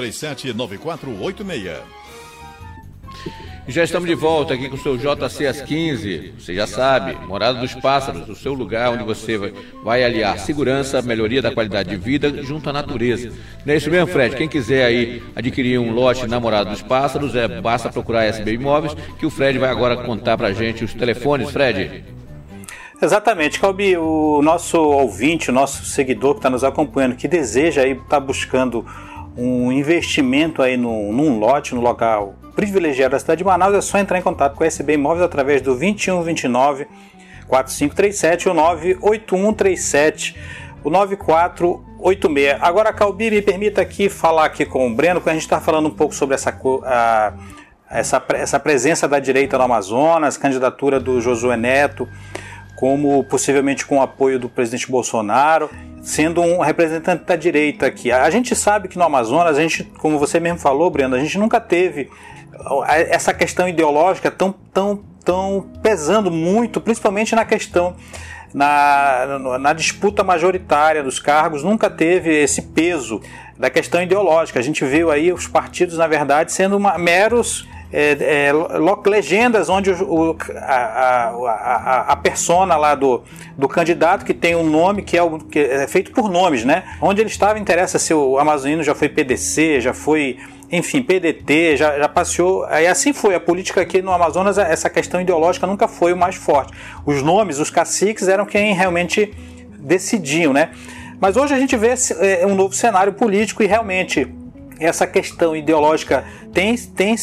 37 3.21 3.21
9486. 3.21 3.51
Já 3.71 3.85
estamos 3.85 4.09
de 4.09 4.17
volta 4.17 4.55
aqui 4.55 4.69
com 4.69 4.75
o 4.75 4.79
seu 4.79 4.97
JC 4.97 5.47
às 5.47 5.61
15. 5.61 6.33
Você 6.39 6.55
já 6.55 6.67
sabe, 6.67 7.15
Morada 7.27 7.61
dos 7.61 7.73
Pássaros, 7.75 8.29
o 8.29 8.35
seu 8.35 8.53
lugar 8.53 8.91
onde 8.91 9.05
você 9.05 9.39
vai, 9.85 10.03
aliar 10.03 10.39
segurança, 10.41 11.01
melhoria 11.03 11.41
da 11.41 11.53
qualidade 11.53 11.91
de 11.91 11.97
vida 11.97 12.43
junto 12.43 12.69
à 12.69 12.73
natureza. 12.73 13.31
Não 13.65 13.73
é 13.73 13.77
isso 13.77 13.89
mesmo, 13.89 14.09
Fred? 14.09 14.35
Quem 14.35 14.49
quiser 14.49 14.85
aí 14.85 15.23
adquirir 15.37 15.79
um 15.79 15.93
lote 15.93 16.27
na 16.27 16.41
Morada 16.41 16.71
dos 16.71 16.83
Pássaros, 16.83 17.37
é, 17.37 17.61
basta 17.61 17.91
procurar 17.91 18.25
SB 18.25 18.55
Imóveis, 18.55 18.97
que 19.19 19.27
o 19.27 19.31
Fred 19.31 19.57
vai 19.57 19.71
agora 19.71 19.97
contar 19.99 20.37
pra 20.37 20.53
gente 20.53 20.85
os 20.85 20.93
telefones, 20.93 21.51
Fred. 21.51 22.03
Exatamente, 23.01 23.61
Calbi, 23.61 23.97
o 23.97 24.43
nosso 24.43 24.79
ouvinte, 24.79 25.49
o 25.49 25.53
nosso 25.53 25.85
seguidor 25.85 26.35
que 26.35 26.41
está 26.41 26.51
nos 26.51 26.65
acompanhando, 26.65 27.15
que 27.15 27.29
deseja 27.29 27.83
aí 27.83 27.93
estar 27.93 28.05
tá 28.09 28.21
buscando 28.21 28.85
um 29.37 29.71
investimento 29.71 30.61
aí 30.61 30.77
no, 30.77 31.13
num 31.13 31.39
lote, 31.39 31.73
no 31.73 31.81
local 31.81 32.40
privilegiado 32.55 33.13
da 33.13 33.19
cidade 33.19 33.39
de 33.39 33.45
Manaus, 33.45 33.75
é 33.75 33.81
só 33.81 33.99
entrar 33.99 34.19
em 34.19 34.23
contato 34.23 34.57
com 34.57 34.65
a 34.65 34.67
SB 34.67 34.95
Imóveis 34.95 35.23
através 35.23 35.61
do 35.61 35.75
2129 35.75 36.87
4537 37.49 38.49
ou 38.49 38.55
98137 38.55 40.37
o 40.85 40.91
9486. 40.91 42.57
Agora, 42.61 42.93
Calbi, 42.93 43.31
me 43.31 43.43
permita 43.43 43.83
aqui 43.83 44.09
falar 44.09 44.47
aqui 44.47 44.65
com 44.65 44.87
o 44.87 44.95
Breno, 44.95 45.21
que 45.21 45.29
a 45.29 45.33
gente 45.33 45.43
está 45.43 45.61
falando 45.61 45.87
um 45.87 45.95
pouco 45.95 46.15
sobre 46.15 46.35
essa, 46.35 46.57
a, 46.85 47.33
essa, 47.91 48.25
essa 48.35 48.61
presença 48.61 49.07
da 49.07 49.19
direita 49.19 49.59
no 49.59 49.65
Amazonas, 49.65 50.37
candidatura 50.37 50.99
do 50.99 51.21
Josué 51.21 51.57
Neto, 51.57 52.09
como 52.77 53.23
possivelmente 53.25 53.85
com 53.85 53.99
o 53.99 54.03
apoio 54.03 54.39
do 54.39 54.49
presidente 54.49 54.91
Bolsonaro 54.91 55.69
sendo 56.03 56.41
um 56.41 56.61
representante 56.61 57.25
da 57.25 57.37
direita 57.37 57.87
aqui. 57.87 58.11
A 58.11 58.29
gente 58.31 58.55
sabe 58.57 58.89
que 58.89 58.97
no 58.97 59.05
Amazonas, 59.05 59.59
a 59.59 59.61
gente, 59.61 59.85
como 59.85 60.19
você 60.19 60.41
mesmo 60.41 60.59
falou, 60.59 60.91
Breno, 60.91 61.15
a 61.15 61.19
gente 61.19 61.39
nunca 61.39 61.61
teve 61.61 62.11
essa 62.87 63.33
questão 63.33 63.69
ideológica 63.69 64.31
tão, 64.31 64.53
tão, 64.73 65.03
tão 65.25 65.71
pesando 65.83 66.31
muito, 66.31 66.81
principalmente 66.81 67.35
na 67.35 67.45
questão 67.45 67.97
na, 68.53 69.59
na, 69.61 69.73
disputa 69.73 70.25
majoritária 70.25 71.03
dos 71.03 71.19
cargos, 71.19 71.63
nunca 71.63 71.89
teve 71.89 72.31
esse 72.31 72.63
peso 72.63 73.21
da 73.59 73.71
questão 73.71 74.03
ideológica. 74.03 74.59
A 74.59 74.63
gente 74.63 74.85
viu 74.85 75.11
aí 75.11 75.33
os 75.33 75.47
partidos, 75.47 75.97
na 75.97 76.07
verdade, 76.07 76.53
sendo 76.53 76.77
uma, 76.77 76.99
meros 76.99 77.69
é, 77.93 78.49
é, 78.49 78.53
legendas 79.09 79.69
onde 79.69 79.91
o, 79.91 80.37
a, 80.57 81.33
a, 81.35 82.13
a, 82.13 82.17
persona 82.17 82.77
lá 82.77 82.95
do, 82.95 83.23
do 83.59 83.69
candidato 83.69 84.25
que 84.25 84.35
tem 84.35 84.55
um 84.55 84.69
nome 84.69 85.03
que 85.03 85.17
é, 85.17 85.23
o, 85.23 85.39
que 85.39 85.59
é 85.59 85.87
feito 85.89 86.13
por 86.13 86.31
nomes, 86.31 86.65
né? 86.65 86.85
Onde 87.01 87.21
ele 87.21 87.31
estava, 87.31 87.59
interessa 87.59 87.99
se 87.99 88.15
o 88.15 88.39
amazonino 88.39 88.83
já 88.83 88.95
foi 88.95 89.09
PDC, 89.09 89.81
já 89.81 89.93
foi 89.93 90.39
enfim, 90.71 91.03
PDT, 91.03 91.77
já, 91.77 91.99
já 91.99 92.09
passeou. 92.09 92.65
Aí 92.67 92.87
assim 92.87 93.13
foi. 93.13 93.35
A 93.35 93.41
política 93.41 93.81
aqui 93.81 94.01
no 94.01 94.13
Amazonas, 94.13 94.59
essa 94.59 94.89
questão 94.89 95.21
ideológica 95.21 95.67
nunca 95.67 95.89
foi 95.89 96.13
o 96.13 96.17
mais 96.17 96.37
forte. 96.37 96.73
Os 97.05 97.23
nomes, 97.23 97.59
os 97.59 97.71
caciques 97.71 98.29
eram 98.29 98.47
quem 98.47 98.73
realmente 98.75 99.35
decidiam, 99.79 100.53
né? 100.53 100.71
Mas 101.21 101.37
hoje 101.37 101.55
a 101.55 101.59
gente 101.59 101.77
vê 101.77 101.95
é, 102.21 102.47
um 102.47 102.55
novo 102.55 102.75
cenário 102.75 103.13
político 103.13 103.63
e 103.63 103.67
realmente 103.67 104.27
essa 104.79 105.07
questão 105.07 105.55
ideológica 105.55 106.25
tem, 106.53 106.77
tem 106.77 107.15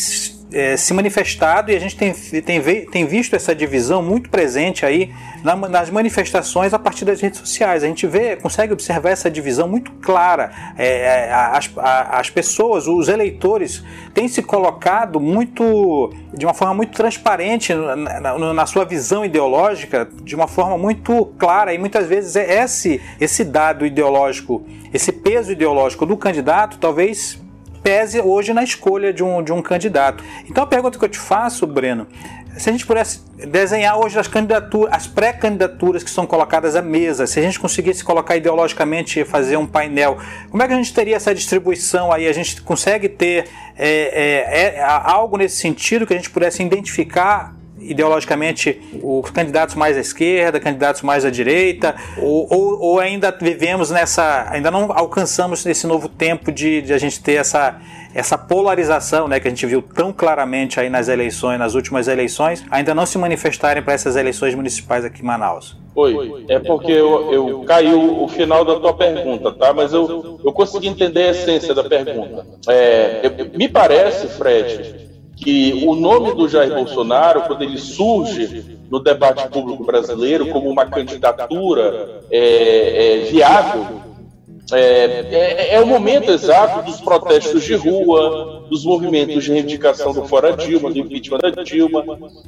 é, 0.51 0.77
se 0.77 0.93
manifestado 0.93 1.71
e 1.71 1.75
a 1.75 1.79
gente 1.79 1.95
tem, 1.95 2.13
tem, 2.13 2.85
tem 2.85 3.05
visto 3.05 3.35
essa 3.35 3.53
divisão 3.53 4.01
muito 4.01 4.29
presente 4.29 4.85
aí 4.85 5.11
na, 5.43 5.55
nas 5.55 5.89
manifestações 5.89 6.73
a 6.73 6.79
partir 6.79 7.03
das 7.05 7.19
redes 7.19 7.39
sociais. 7.39 7.83
A 7.83 7.87
gente 7.87 8.07
vê, 8.07 8.35
consegue 8.35 8.71
observar 8.71 9.09
essa 9.09 9.29
divisão 9.29 9.67
muito 9.67 9.91
clara. 9.93 10.51
É, 10.77 11.27
é 11.27 11.33
as, 11.33 11.69
as 11.77 12.29
pessoas, 12.29 12.87
os 12.87 13.09
eleitores, 13.09 13.83
têm 14.13 14.27
se 14.27 14.41
colocado 14.41 15.19
muito, 15.19 16.13
de 16.33 16.45
uma 16.45 16.53
forma 16.53 16.73
muito 16.73 16.93
transparente 16.93 17.73
na, 17.73 17.95
na, 17.95 18.53
na 18.53 18.65
sua 18.65 18.85
visão 18.85 19.25
ideológica, 19.25 20.07
de 20.23 20.35
uma 20.35 20.47
forma 20.47 20.77
muito 20.77 21.25
clara 21.37 21.73
e 21.73 21.77
muitas 21.77 22.07
vezes 22.07 22.35
é 22.35 22.63
esse, 22.63 23.01
esse 23.19 23.43
dado 23.43 23.85
ideológico, 23.85 24.65
esse 24.93 25.11
peso 25.11 25.51
ideológico 25.51 26.05
do 26.05 26.15
candidato, 26.15 26.77
talvez 26.77 27.37
pese 27.87 28.19
hoje 28.19 28.53
na 28.53 28.65
escolha 28.65 29.13
de 29.13 29.23
um, 29.23 29.41
de 29.41 29.53
um 29.53 29.61
candidato. 29.61 30.21
Então 30.49 30.61
a 30.61 30.67
pergunta 30.67 30.99
que 30.99 31.05
eu 31.05 31.07
te 31.07 31.17
faço, 31.17 31.65
Breno, 31.65 32.05
se 32.57 32.67
a 32.67 32.71
gente 32.73 32.85
pudesse 32.85 33.21
desenhar 33.47 33.97
hoje 33.97 34.19
as 34.19 34.27
candidaturas, 34.27 34.93
as 34.93 35.07
pré-candidaturas 35.07 36.03
que 36.03 36.09
são 36.09 36.25
colocadas 36.25 36.75
à 36.75 36.81
mesa, 36.81 37.25
se 37.25 37.39
a 37.39 37.43
gente 37.43 37.57
conseguisse 37.57 38.03
colocar 38.03 38.35
ideologicamente 38.35 39.23
fazer 39.23 39.55
um 39.55 39.65
painel, 39.65 40.17
como 40.49 40.61
é 40.61 40.67
que 40.67 40.73
a 40.73 40.75
gente 40.75 40.93
teria 40.93 41.15
essa 41.15 41.33
distribuição 41.33 42.11
aí? 42.11 42.27
A 42.27 42.33
gente 42.33 42.61
consegue 42.61 43.07
ter 43.07 43.47
é, 43.77 43.87
é, 43.87 44.75
é, 44.79 44.83
algo 44.83 45.37
nesse 45.37 45.55
sentido 45.55 46.05
que 46.05 46.13
a 46.13 46.17
gente 46.17 46.29
pudesse 46.29 46.61
identificar 46.61 47.55
ideologicamente 47.79 48.81
os 49.01 49.29
candidatos 49.29 49.75
mais 49.75 49.97
à 49.97 49.99
esquerda, 49.99 50.59
candidatos 50.59 51.01
mais 51.01 51.25
à 51.25 51.29
direita, 51.29 51.95
ou, 52.17 52.47
ou, 52.49 52.79
ou, 52.79 52.99
ainda 52.99 53.35
vivemos 53.39 53.91
nessa, 53.91 54.47
ainda 54.49 54.71
não 54.71 54.91
alcançamos 54.91 55.65
esse 55.65 55.85
novo 55.85 56.09
tempo 56.09 56.51
de, 56.51 56.81
de, 56.81 56.93
a 56.93 56.97
gente 56.97 57.21
ter 57.21 57.33
essa, 57.33 57.79
essa 58.13 58.37
polarização, 58.37 59.27
né, 59.27 59.39
que 59.39 59.47
a 59.47 59.51
gente 59.51 59.65
viu 59.65 59.81
tão 59.81 60.11
claramente 60.11 60.79
aí 60.79 60.89
nas 60.89 61.07
eleições, 61.07 61.57
nas 61.59 61.75
últimas 61.75 62.07
eleições, 62.07 62.63
ainda 62.69 62.93
não 62.93 63.05
se 63.05 63.17
manifestarem 63.17 63.83
para 63.83 63.93
essas 63.93 64.15
eleições 64.15 64.55
municipais 64.55 65.05
aqui 65.05 65.21
em 65.21 65.25
Manaus. 65.25 65.75
Oi, 65.95 66.45
é 66.47 66.59
porque 66.59 66.91
eu, 66.91 67.33
eu 67.33 67.59
caiu 67.63 68.23
o 68.23 68.27
final 68.27 68.63
da 68.63 68.79
tua 68.79 68.93
pergunta, 68.93 69.51
tá? 69.51 69.73
Mas 69.73 69.93
eu, 69.93 70.39
eu 70.45 70.53
consegui 70.53 70.87
entender 70.87 71.23
a 71.23 71.31
essência 71.31 71.73
da 71.73 71.83
pergunta. 71.83 72.45
É, 72.67 73.31
me 73.55 73.67
parece, 73.67 74.27
Fred, 74.27 75.06
que 75.37 75.83
o 75.85 75.95
nome 75.95 76.33
do 76.33 76.49
Jair 76.49 76.73
Bolsonaro, 76.73 77.43
quando 77.43 77.61
ele 77.61 77.77
surge 77.77 78.77
no 78.89 78.99
debate 78.99 79.47
público 79.49 79.83
brasileiro 79.83 80.47
como 80.47 80.69
uma 80.69 80.85
candidatura 80.85 82.23
é, 82.31 82.39
é, 82.39 83.19
viável, 83.25 84.01
é, 84.73 84.79
é, 84.79 85.75
é, 85.75 85.79
o 85.79 85.85
momento 85.85 86.29
exato 86.31 86.83
dos 86.83 86.99
protestos 86.99 87.63
de 87.63 87.75
rua, 87.75 88.65
dos 88.69 88.83
movimentos 88.83 89.43
de 89.43 89.53
reivindicação 89.53 90.11
do 90.11 90.25
fora 90.25 90.57
Dilma, 90.57 90.91
do 90.91 90.99
impeachment 90.99 91.39
da 91.39 91.63
Dilma. 91.63 92.03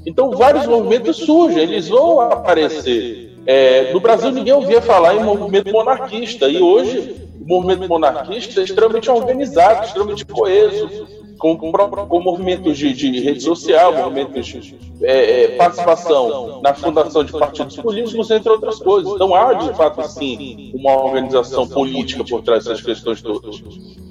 Então, 0.05 0.31
vários 0.31 0.65
movimentos 0.65 1.15
surgem, 1.17 1.63
eles 1.63 1.87
vão 1.87 2.19
aparecer. 2.19 3.37
É, 3.45 3.93
no 3.93 4.01
Brasil, 4.01 4.31
ninguém 4.31 4.53
ouvia 4.53 4.81
falar 4.81 5.15
em 5.15 5.23
movimento 5.23 5.71
monarquista, 5.71 6.49
e 6.49 6.61
hoje 6.61 7.28
movimento 7.49 7.89
monarquista 7.89 8.61
é 8.61 8.63
extremamente 8.63 9.09
organizado, 9.09 9.85
extremamente 9.85 10.23
coeso, 10.23 11.07
com, 11.39 11.57
com 11.57 12.21
movimentos 12.21 12.77
de, 12.77 12.93
de, 12.93 13.19
rede 13.19 13.41
social, 13.41 13.91
movimentos 13.91 14.45
de 14.45 14.77
é, 15.01 15.43
é, 15.43 15.47
participação 15.55 16.61
na 16.61 16.75
fundação 16.75 17.23
de 17.23 17.31
partidos 17.31 17.75
políticos, 17.77 18.29
entre 18.29 18.51
outras 18.51 18.77
coisas. 18.77 19.11
Então 19.13 19.33
há, 19.33 19.53
de 19.53 19.73
fato, 19.75 20.07
sim, 20.07 20.71
uma 20.75 20.95
organização 21.01 21.67
política 21.67 22.23
por 22.23 22.43
trás 22.43 22.65
dessas 22.65 22.83
questões 22.83 23.21
todas. 23.21 23.63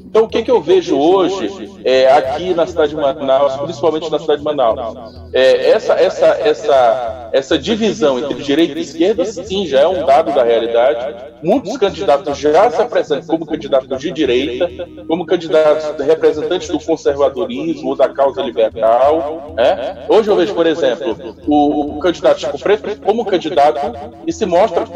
Então, 0.08 0.24
o 0.24 0.28
que, 0.28 0.42
que 0.42 0.50
eu 0.50 0.58
vejo 0.58 0.98
hoje 0.98 1.70
é, 1.84 2.10
aqui 2.10 2.54
na 2.54 2.66
cidade 2.66 2.94
de 2.94 2.96
Manaus, 2.96 3.56
principalmente 3.58 4.10
na 4.10 4.18
cidade 4.18 4.38
de 4.38 4.44
Manaus? 4.44 5.14
É, 5.34 5.68
essa, 5.68 5.92
essa, 5.92 6.26
essa, 6.28 7.30
essa 7.30 7.58
divisão 7.58 8.18
entre 8.18 8.42
direita 8.42 8.78
e 8.78 8.82
esquerda, 8.82 9.26
sim, 9.26 9.66
já 9.66 9.80
é 9.80 9.86
um 9.86 10.06
dado 10.06 10.32
da 10.32 10.42
realidade. 10.42 11.14
Muitos 11.42 11.76
candidatos 11.76 12.38
já 12.38 12.70
se 12.70 12.80
apresentam 12.80 13.26
como 13.26 13.44
candidatos 13.44 14.00
de 14.00 14.10
direita, 14.10 14.70
como 15.06 15.26
candidatos 15.26 16.02
representantes 16.02 16.68
do 16.68 16.80
conservadorismo 16.80 17.90
ou 17.90 17.94
da 17.94 18.08
causa 18.08 18.40
liberal. 18.40 19.52
Né? 19.54 20.06
Hoje 20.08 20.30
eu 20.30 20.36
vejo, 20.36 20.54
por 20.54 20.66
exemplo, 20.66 21.36
o, 21.46 21.98
o 21.98 21.98
candidato 21.98 22.40
Chico 22.40 22.58
Preto 22.58 22.98
como 23.02 23.26
candidato 23.26 23.92
e 24.26 24.32
se 24.32 24.46
mostra 24.46 24.86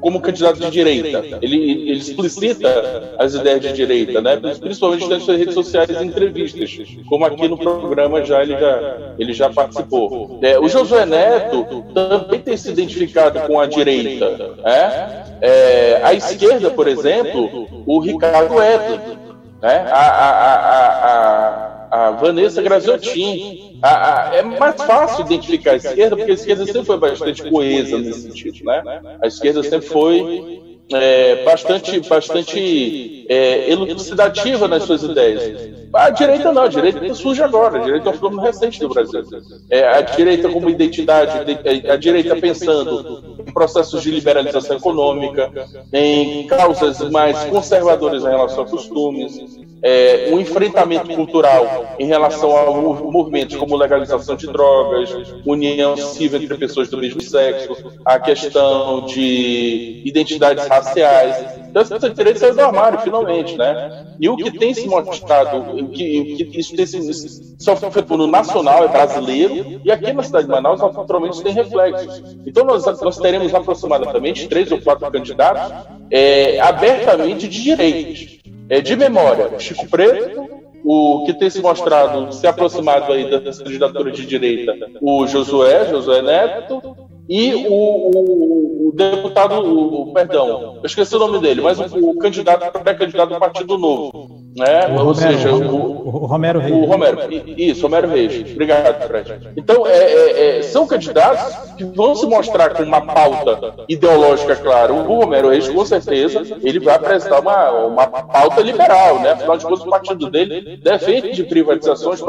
como 0.00 0.20
candidato 0.20 0.60
de 0.60 0.70
direita. 0.70 1.38
Ele, 1.42 1.56
ele 1.56 1.98
explicita 1.98 3.14
as 3.18 3.34
ideias 3.34 3.60
de 3.60 3.72
direita, 3.72 4.20
né? 4.20 4.36
principalmente 4.58 5.08
nas 5.08 5.22
suas 5.22 5.38
redes 5.38 5.54
sociais 5.54 5.90
e 5.90 6.04
entrevistas, 6.04 6.78
como 7.08 7.24
aqui 7.24 7.48
no 7.48 7.58
programa 7.58 8.24
já 8.24 8.42
ele 8.42 8.58
já, 8.58 9.14
ele 9.18 9.32
já 9.32 9.50
participou. 9.50 10.38
É, 10.42 10.58
o 10.58 10.68
Josué 10.68 11.04
Neto 11.06 11.84
também 11.94 12.40
tem 12.40 12.56
se 12.56 12.70
identificado 12.70 13.40
com 13.40 13.60
a 13.60 13.66
direita. 13.66 14.30
Né? 14.56 15.24
É, 15.40 16.00
a 16.02 16.14
esquerda, 16.14 16.70
por 16.70 16.88
exemplo, 16.88 17.68
o 17.86 18.00
Ricardo 18.00 18.54
Edo. 18.62 19.29
Né? 19.62 19.86
a, 19.90 19.96
a, 19.96 20.30
a, 20.30 21.66
a 21.66 21.70
a 21.90 22.10
Vanessa 22.12 22.62
Graziotin. 22.62 23.78
A, 23.82 24.30
a, 24.30 24.36
é 24.36 24.42
mais 24.42 24.76
fácil 24.76 25.24
identificar 25.24 25.72
a 25.72 25.76
esquerda, 25.76 26.16
porque 26.16 26.30
a 26.30 26.34
esquerda 26.34 26.64
sempre 26.64 26.84
foi 26.84 26.98
bastante 26.98 27.50
coesa 27.50 27.98
nesse 27.98 28.22
sentido, 28.22 28.64
né? 28.64 28.82
A 29.20 29.26
esquerda 29.26 29.62
sempre 29.62 29.88
foi 29.88 30.60
é, 30.92 31.44
bastante, 31.44 32.00
bastante 32.00 33.26
é, 33.28 33.70
elucidativa 33.70 34.68
nas 34.68 34.84
suas 34.84 35.02
ideias. 35.02 35.70
A 35.92 36.10
direita 36.10 36.52
não, 36.52 36.62
a 36.62 36.68
direita 36.68 37.14
surge 37.14 37.42
agora, 37.42 37.78
a 37.78 37.82
direita 37.82 38.10
é 38.10 38.12
um 38.12 38.16
fenômeno 38.16 38.42
recente 38.42 38.78
do 38.78 38.88
Brasil. 38.88 39.22
É, 39.70 39.88
a 39.88 40.00
direita 40.02 40.48
como 40.48 40.68
identidade, 40.68 41.32
a 41.88 41.96
direita 41.96 42.36
pensando 42.36 43.24
em 43.29 43.29
processos 43.50 44.02
de 44.02 44.10
liberalização 44.10 44.76
econômica, 44.76 45.50
em 45.92 46.46
causas 46.46 47.00
mais 47.10 47.44
conservadoras 47.44 48.22
em 48.22 48.28
relação 48.28 48.64
a 48.64 48.66
costumes, 48.66 49.59
é, 49.82 50.28
um 50.32 50.38
enfrentamento 50.38 51.14
cultural 51.14 51.96
em 51.98 52.06
relação 52.06 52.56
a 52.56 52.70
movimentos 53.10 53.56
como 53.56 53.76
legalização 53.76 54.36
de 54.36 54.46
drogas, 54.46 55.10
união 55.46 55.96
civil 55.96 56.42
entre 56.42 56.56
pessoas 56.56 56.88
do 56.88 56.98
mesmo 56.98 57.20
sexo, 57.20 57.76
a 58.04 58.18
questão 58.18 59.06
de 59.06 60.02
identidades 60.04 60.66
raciais. 60.66 61.60
Então, 61.68 61.82
essa 61.82 62.10
direita 62.10 62.38
saiu 62.38 62.54
do 62.54 62.60
armário, 62.60 62.98
finalmente, 63.00 63.56
né? 63.56 64.06
E 64.18 64.28
o 64.28 64.36
que 64.36 64.50
tem 64.50 64.74
se 64.74 64.88
mostrado, 64.88 65.88
que, 65.88 66.44
que 66.44 66.60
isso 66.60 66.74
tem 66.74 66.84
se, 66.84 67.56
só 67.58 67.76
foi 67.76 67.90
feito 67.90 68.16
no 68.16 68.26
nacional, 68.26 68.84
é 68.84 68.88
brasileiro, 68.88 69.80
e 69.84 69.90
aqui 69.90 70.12
na 70.12 70.22
cidade 70.22 70.46
de 70.46 70.50
Manaus, 70.50 70.80
naturalmente, 70.80 71.42
tem 71.42 71.52
reflexos. 71.52 72.22
Então, 72.44 72.64
nós, 72.64 72.84
nós 73.00 73.18
teremos 73.18 73.54
aproximadamente 73.54 74.48
três 74.48 74.70
ou 74.72 74.80
quatro 74.80 75.10
candidatos 75.10 75.72
é, 76.10 76.58
abertamente 76.60 77.46
de 77.46 77.62
direitos 77.62 78.39
é, 78.70 78.80
de 78.80 78.96
memória, 78.96 79.58
Chico 79.58 79.86
Preto, 79.88 80.48
o 80.84 81.24
que 81.26 81.34
tem 81.34 81.50
se 81.50 81.60
mostrado, 81.60 82.32
se 82.32 82.46
aproximado 82.46 83.12
aí 83.12 83.30
da 83.30 83.40
candidatura 83.40 84.10
de 84.10 84.24
direita, 84.24 84.74
o 85.00 85.26
Josué, 85.26 85.88
Josué 85.90 86.22
Neto, 86.22 86.96
e 87.28 87.54
o, 87.54 87.72
o, 87.72 88.88
o 88.88 88.92
deputado, 88.92 89.60
o, 89.60 90.12
perdão, 90.12 90.76
eu 90.76 90.86
esqueci 90.86 91.14
o 91.14 91.18
nome 91.18 91.38
dele, 91.40 91.60
mas 91.60 91.78
o, 91.78 92.10
o 92.10 92.18
candidato, 92.18 92.78
pré-candidato 92.80 93.34
do 93.34 93.38
Partido 93.38 93.76
Novo, 93.76 94.49
né? 94.56 94.86
O 94.88 94.92
Ou 94.92 95.12
Romero, 95.12 95.14
seja, 95.14 95.52
o, 95.52 96.08
o, 96.08 96.26
Romero 96.26 96.58
Reis. 96.58 96.74
O 96.74 96.84
Romero, 96.84 97.18
isso, 97.56 97.82
Romero 97.82 98.08
Reis. 98.08 98.52
Obrigado, 98.52 99.06
Fred. 99.06 99.52
Então, 99.56 99.86
é, 99.86 99.96
é, 99.96 100.58
é, 100.58 100.62
são 100.62 100.86
candidatos 100.86 101.54
que 101.76 101.84
vão 101.84 102.14
se 102.14 102.26
mostrar 102.26 102.70
com 102.70 102.82
uma 102.82 103.00
pauta 103.00 103.74
ideológica 103.88 104.56
clara. 104.56 104.92
O 104.92 105.20
Romero 105.20 105.50
Reis, 105.50 105.68
com 105.68 105.84
certeza, 105.84 106.42
ele 106.62 106.80
vai 106.80 106.96
apresentar 106.96 107.40
uma, 107.40 107.70
uma 107.70 108.06
pauta 108.06 108.60
liberal, 108.60 109.20
né? 109.20 109.32
Afinal 109.32 109.56
de 109.56 109.64
contas, 109.64 109.86
o 109.86 109.90
partido 109.90 110.30
dele 110.30 110.78
defende 110.78 111.44
privatizações, 111.44 112.20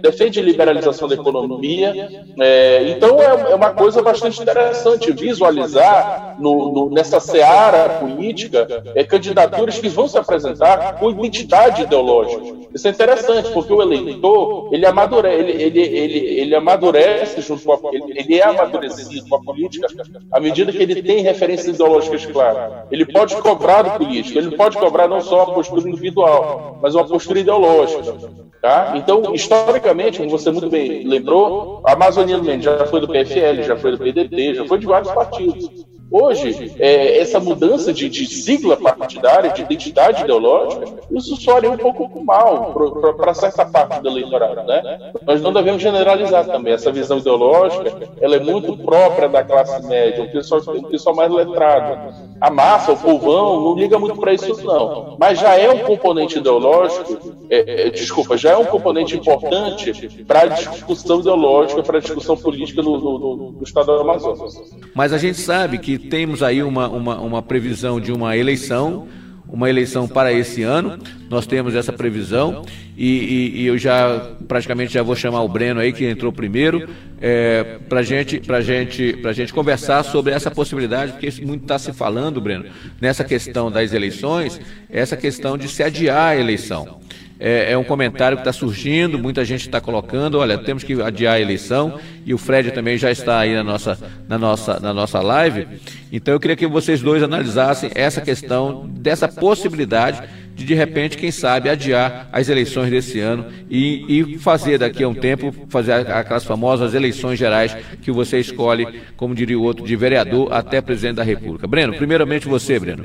defende 0.00 0.40
liberalização 0.40 1.08
da 1.08 1.14
economia. 1.14 1.94
É, 2.38 2.88
então, 2.90 3.20
é, 3.20 3.52
é 3.52 3.54
uma 3.54 3.70
coisa 3.70 4.00
bastante 4.02 4.40
interessante 4.40 5.10
visualizar 5.12 6.36
no, 6.38 6.72
no, 6.72 6.90
nessa 6.90 7.18
seara 7.18 7.88
política 8.00 8.84
é, 8.94 9.02
candidaturas 9.02 9.78
que 9.78 9.88
vão 9.88 10.06
se 10.06 10.16
apresentar 10.16 10.98
com 10.98 11.10
identidade 11.10 11.55
identidade 11.56 11.82
ideológica. 11.82 12.56
Isso 12.74 12.88
é 12.88 12.90
interessante, 12.90 13.50
porque 13.52 13.72
o 13.72 13.80
eleitor, 13.80 14.68
ele 14.72 14.84
amadurece, 14.84 15.38
ele, 15.38 15.62
ele, 15.62 15.80
ele, 15.80 16.18
ele 16.40 16.54
amadurece 16.54 17.40
junto 17.40 17.64
com 17.64 17.72
a, 17.72 17.78
ele, 17.92 18.12
ele 18.14 18.38
é 18.38 18.44
amadurecido 18.44 19.26
com 19.28 19.36
a 19.36 19.40
política 19.42 19.86
à 20.30 20.40
medida 20.40 20.70
que 20.70 20.82
ele 20.82 21.02
tem 21.02 21.22
referências 21.22 21.74
ideológicas 21.74 22.26
claras. 22.26 22.84
Ele 22.90 23.06
pode 23.06 23.36
cobrar 23.36 23.82
do 23.82 23.90
político, 23.92 24.38
ele 24.38 24.56
pode 24.56 24.76
cobrar 24.76 25.08
não 25.08 25.20
só 25.20 25.42
a 25.42 25.52
postura 25.52 25.88
individual, 25.88 26.78
mas 26.82 26.94
uma 26.94 27.06
postura 27.06 27.40
ideológica. 27.40 28.14
Tá? 28.60 28.94
Então, 28.96 29.34
historicamente, 29.34 30.18
como 30.18 30.30
você 30.30 30.50
muito 30.50 30.68
bem 30.68 31.06
lembrou, 31.06 31.82
a 31.86 31.92
Amazônia 31.92 32.40
já 32.60 32.86
foi 32.86 33.00
do 33.00 33.08
PFL, 33.08 33.62
já 33.62 33.76
foi 33.76 33.92
do 33.92 33.98
PDT, 33.98 34.54
já 34.54 34.64
foi 34.66 34.78
de 34.78 34.86
vários 34.86 35.12
partidos. 35.12 35.85
Hoje, 36.10 36.72
é, 36.78 37.18
essa 37.18 37.40
mudança 37.40 37.92
de, 37.92 38.08
de, 38.08 38.26
sigla 38.26 38.76
partidária, 38.76 39.50
de 39.50 39.62
identidade 39.62 40.22
ideológica, 40.22 40.86
isso 41.10 41.34
soaria 41.36 41.70
um 41.70 41.76
pouco 41.76 42.24
mal 42.24 42.72
para 43.16 43.34
certa 43.34 43.64
parte 43.64 44.00
do 44.00 44.08
eleitorado. 44.08 44.62
Né? 44.62 45.12
Nós 45.26 45.42
não 45.42 45.52
devemos 45.52 45.82
generalizar 45.82 46.46
também. 46.46 46.72
Essa 46.72 46.92
visão 46.92 47.18
ideológica 47.18 48.08
ela 48.20 48.36
é 48.36 48.40
muito 48.40 48.76
própria 48.76 49.28
da 49.28 49.42
classe 49.42 49.84
média, 49.86 50.22
o 50.22 50.30
pessoal, 50.30 50.60
o 50.60 50.84
pessoal 50.84 51.16
mais 51.16 51.30
letrado. 51.30 52.14
A 52.40 52.50
massa, 52.50 52.92
o 52.92 52.96
povão, 52.96 53.60
não 53.62 53.74
liga 53.74 53.98
muito 53.98 54.16
para 54.16 54.32
isso, 54.32 54.64
não. 54.64 55.16
Mas 55.18 55.40
já 55.40 55.58
é 55.58 55.70
um 55.70 55.78
componente 55.80 56.38
ideológico, 56.38 57.34
é, 57.50 57.86
é, 57.86 57.90
desculpa, 57.90 58.36
já 58.36 58.50
é 58.50 58.56
um 58.56 58.64
componente 58.64 59.16
importante 59.16 60.24
para 60.24 60.42
a 60.42 60.46
discussão 60.46 61.20
ideológica, 61.20 61.82
para 61.82 61.98
a 61.98 62.00
discussão 62.00 62.36
política 62.36 62.80
no, 62.82 62.98
no, 62.98 63.18
no, 63.18 63.52
no 63.52 63.62
estado 63.62 63.86
do 63.86 64.00
Amazonas. 64.00 64.54
Mas 64.94 65.12
a 65.12 65.18
gente 65.18 65.38
sabe 65.38 65.78
que 65.78 65.95
temos 65.98 66.42
aí 66.42 66.62
uma, 66.62 66.88
uma, 66.88 67.20
uma 67.20 67.42
previsão 67.42 68.00
de 68.00 68.12
uma 68.12 68.36
eleição, 68.36 69.08
uma 69.48 69.68
eleição 69.68 70.08
para 70.08 70.32
esse 70.32 70.62
ano. 70.62 70.98
Nós 71.28 71.46
temos 71.46 71.74
essa 71.74 71.92
previsão 71.92 72.64
e, 72.96 73.06
e, 73.06 73.60
e 73.62 73.66
eu 73.66 73.76
já 73.76 74.32
praticamente 74.48 74.92
já 74.94 75.02
vou 75.02 75.14
chamar 75.14 75.42
o 75.42 75.48
Breno 75.48 75.80
aí 75.80 75.92
que 75.92 76.04
entrou 76.04 76.32
primeiro 76.32 76.88
é, 77.20 77.78
para 77.88 78.02
gente, 78.02 78.40
para 78.40 78.60
gente, 78.60 79.14
para 79.14 79.32
gente 79.32 79.52
conversar 79.52 80.02
sobre 80.04 80.32
essa 80.32 80.50
possibilidade, 80.50 81.12
porque 81.12 81.30
muito 81.44 81.62
está 81.62 81.78
se 81.78 81.92
falando, 81.92 82.40
Breno, 82.40 82.66
nessa 83.00 83.24
questão 83.24 83.70
das 83.70 83.92
eleições, 83.92 84.60
essa 84.90 85.16
questão 85.16 85.56
de 85.56 85.68
se 85.68 85.82
adiar 85.82 86.30
a 86.30 86.36
eleição. 86.36 87.00
É, 87.38 87.72
é 87.72 87.78
um 87.78 87.84
comentário 87.84 88.36
que 88.36 88.40
está 88.40 88.52
surgindo, 88.52 89.18
muita 89.18 89.44
gente 89.44 89.62
está 89.62 89.80
colocando, 89.80 90.38
olha, 90.38 90.56
temos 90.56 90.82
que 90.82 91.00
adiar 91.02 91.34
a 91.34 91.40
eleição, 91.40 91.98
e 92.24 92.32
o 92.32 92.38
Fred 92.38 92.70
também 92.70 92.96
já 92.96 93.10
está 93.10 93.38
aí 93.38 93.54
na 93.54 93.62
nossa, 93.62 93.98
na 94.26 94.38
nossa, 94.38 94.80
na 94.80 94.94
nossa 94.94 95.20
live. 95.20 95.66
Então 96.10 96.32
eu 96.32 96.40
queria 96.40 96.56
que 96.56 96.66
vocês 96.66 97.02
dois 97.02 97.22
analisassem 97.22 97.90
essa 97.94 98.20
questão 98.20 98.88
dessa 98.88 99.28
possibilidade 99.28 100.22
de 100.56 100.64
de 100.64 100.74
repente, 100.74 101.18
quem 101.18 101.30
sabe, 101.30 101.68
adiar 101.68 102.30
as 102.32 102.48
eleições 102.48 102.90
desse 102.90 103.20
ano 103.20 103.44
e, 103.70 104.20
e 104.20 104.38
fazer 104.38 104.78
daqui 104.78 105.04
a 105.04 105.08
um 105.08 105.14
tempo, 105.14 105.54
fazer 105.68 105.92
aquelas 105.92 106.44
famosas 106.44 106.94
eleições 106.94 107.38
gerais 107.38 107.76
que 108.00 108.10
você 108.10 108.40
escolhe, 108.40 109.02
como 109.18 109.34
diria 109.34 109.58
o 109.58 109.62
outro, 109.62 109.84
de 109.84 109.94
vereador 109.94 110.50
até 110.50 110.80
presidente 110.80 111.16
da 111.16 111.22
República. 111.22 111.66
Breno, 111.66 111.92
primeiramente 111.92 112.48
você, 112.48 112.78
Breno. 112.78 113.04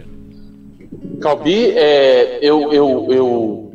Calbi, 1.22 1.72
é, 1.72 2.40
eu, 2.42 2.72
eu, 2.72 3.08
eu 3.12 3.71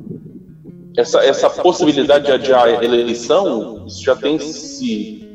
essa, 0.96 1.20
essa 1.20 1.50
possibilidade 1.50 2.26
de 2.26 2.32
adiar 2.32 2.64
a 2.64 2.84
eleição, 2.84 3.84
isso 3.86 4.02
já 4.02 4.16
tem 4.16 4.38
se 4.38 5.26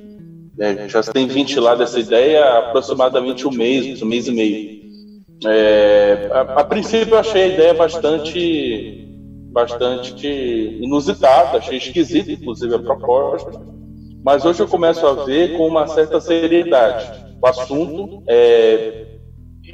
é, 0.60 0.88
já 0.88 1.02
tem 1.04 1.28
ventilado 1.28 1.82
essa 1.82 2.00
ideia 2.00 2.44
há 2.44 2.60
aproximadamente 2.60 3.48
um 3.48 3.52
mês, 3.52 4.02
um 4.02 4.06
mês 4.06 4.28
e 4.28 4.32
meio. 4.32 4.82
É, 5.46 6.30
a, 6.32 6.42
a, 6.42 6.64
princípio 6.64 7.16
eu 7.16 7.20
achei 7.20 7.44
a 7.44 7.48
ideia 7.48 7.74
bastante, 7.74 9.08
bastante 9.52 10.28
inusitada, 10.28 11.58
achei 11.58 11.78
esquisita, 11.78 12.32
inclusive, 12.32 12.76
a 12.76 12.80
proposta, 12.80 13.60
mas 14.24 14.46
hoje 14.46 14.60
eu 14.60 14.68
começo 14.68 15.06
a 15.06 15.26
ver 15.26 15.58
com 15.58 15.68
uma 15.68 15.88
certa 15.88 16.22
seriedade. 16.22 17.12
O 17.42 17.48
assunto 17.48 18.24
é, 18.28 19.08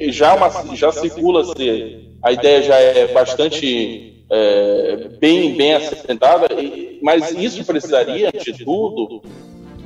já, 0.08 0.34
uma, 0.34 0.74
já 0.74 0.90
circula-se, 0.90 2.14
a 2.22 2.32
ideia 2.32 2.62
já 2.62 2.76
é 2.76 3.08
bastante 3.08 4.17
é, 4.30 5.08
bem, 5.18 5.56
bem 5.56 5.74
assentada, 5.74 6.48
mas 7.02 7.30
isso 7.32 7.64
precisaria, 7.64 8.28
antes 8.28 8.56
de 8.56 8.64
tudo, 8.64 9.22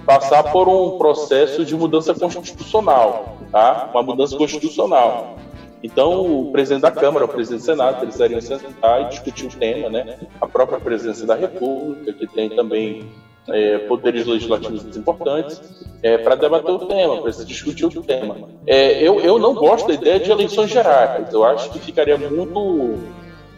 passar 0.05 0.45
por 0.45 0.69
um 0.69 0.99
processo 0.99 1.65
de 1.65 1.75
mudança 1.75 2.13
constitucional, 2.15 3.39
tá? 3.51 3.91
uma 3.93 4.03
mudança 4.03 4.37
constitucional. 4.37 5.37
Então, 5.83 6.43
o 6.43 6.53
presidente 6.53 6.83
da 6.83 6.93
Câmara, 6.93 7.25
o 7.25 7.29
presidente 7.29 7.63
do 7.63 7.67
Senado, 7.67 8.01
precisariam 8.01 8.41
sentar 8.41 9.03
e 9.03 9.09
discutir 9.09 9.47
o 9.47 9.51
tema, 9.51 9.89
né? 9.89 10.17
A 10.41 10.47
própria 10.47 10.79
presidência 10.79 11.27
da 11.27 11.35
República, 11.35 12.13
que 12.13 12.27
tem 12.29 12.49
também 12.51 13.11
é, 13.49 13.79
poderes 13.79 14.25
legislativos 14.25 14.97
importantes, 14.97 15.61
é, 16.01 16.19
para 16.19 16.37
debater 16.37 16.71
o 16.71 16.87
tema, 16.87 17.21
para 17.21 17.31
discutir 17.45 17.85
o 17.85 18.03
tema. 18.03 18.49
É, 18.65 19.03
eu, 19.03 19.19
eu 19.21 19.41
não 19.41 19.55
gosto 19.55 19.89
da 19.89 19.95
ideia 19.95 20.21
de 20.21 20.31
eleições 20.31 20.71
gerais. 20.71 21.33
Eu 21.33 21.45
acho 21.45 21.71
que 21.71 21.81
ficaria 21.81 22.17
muito 22.17 22.99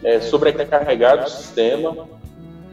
é, 0.05 0.21
sobrecarregado 0.21 1.25
o 1.25 1.29
sistema. 1.29 2.07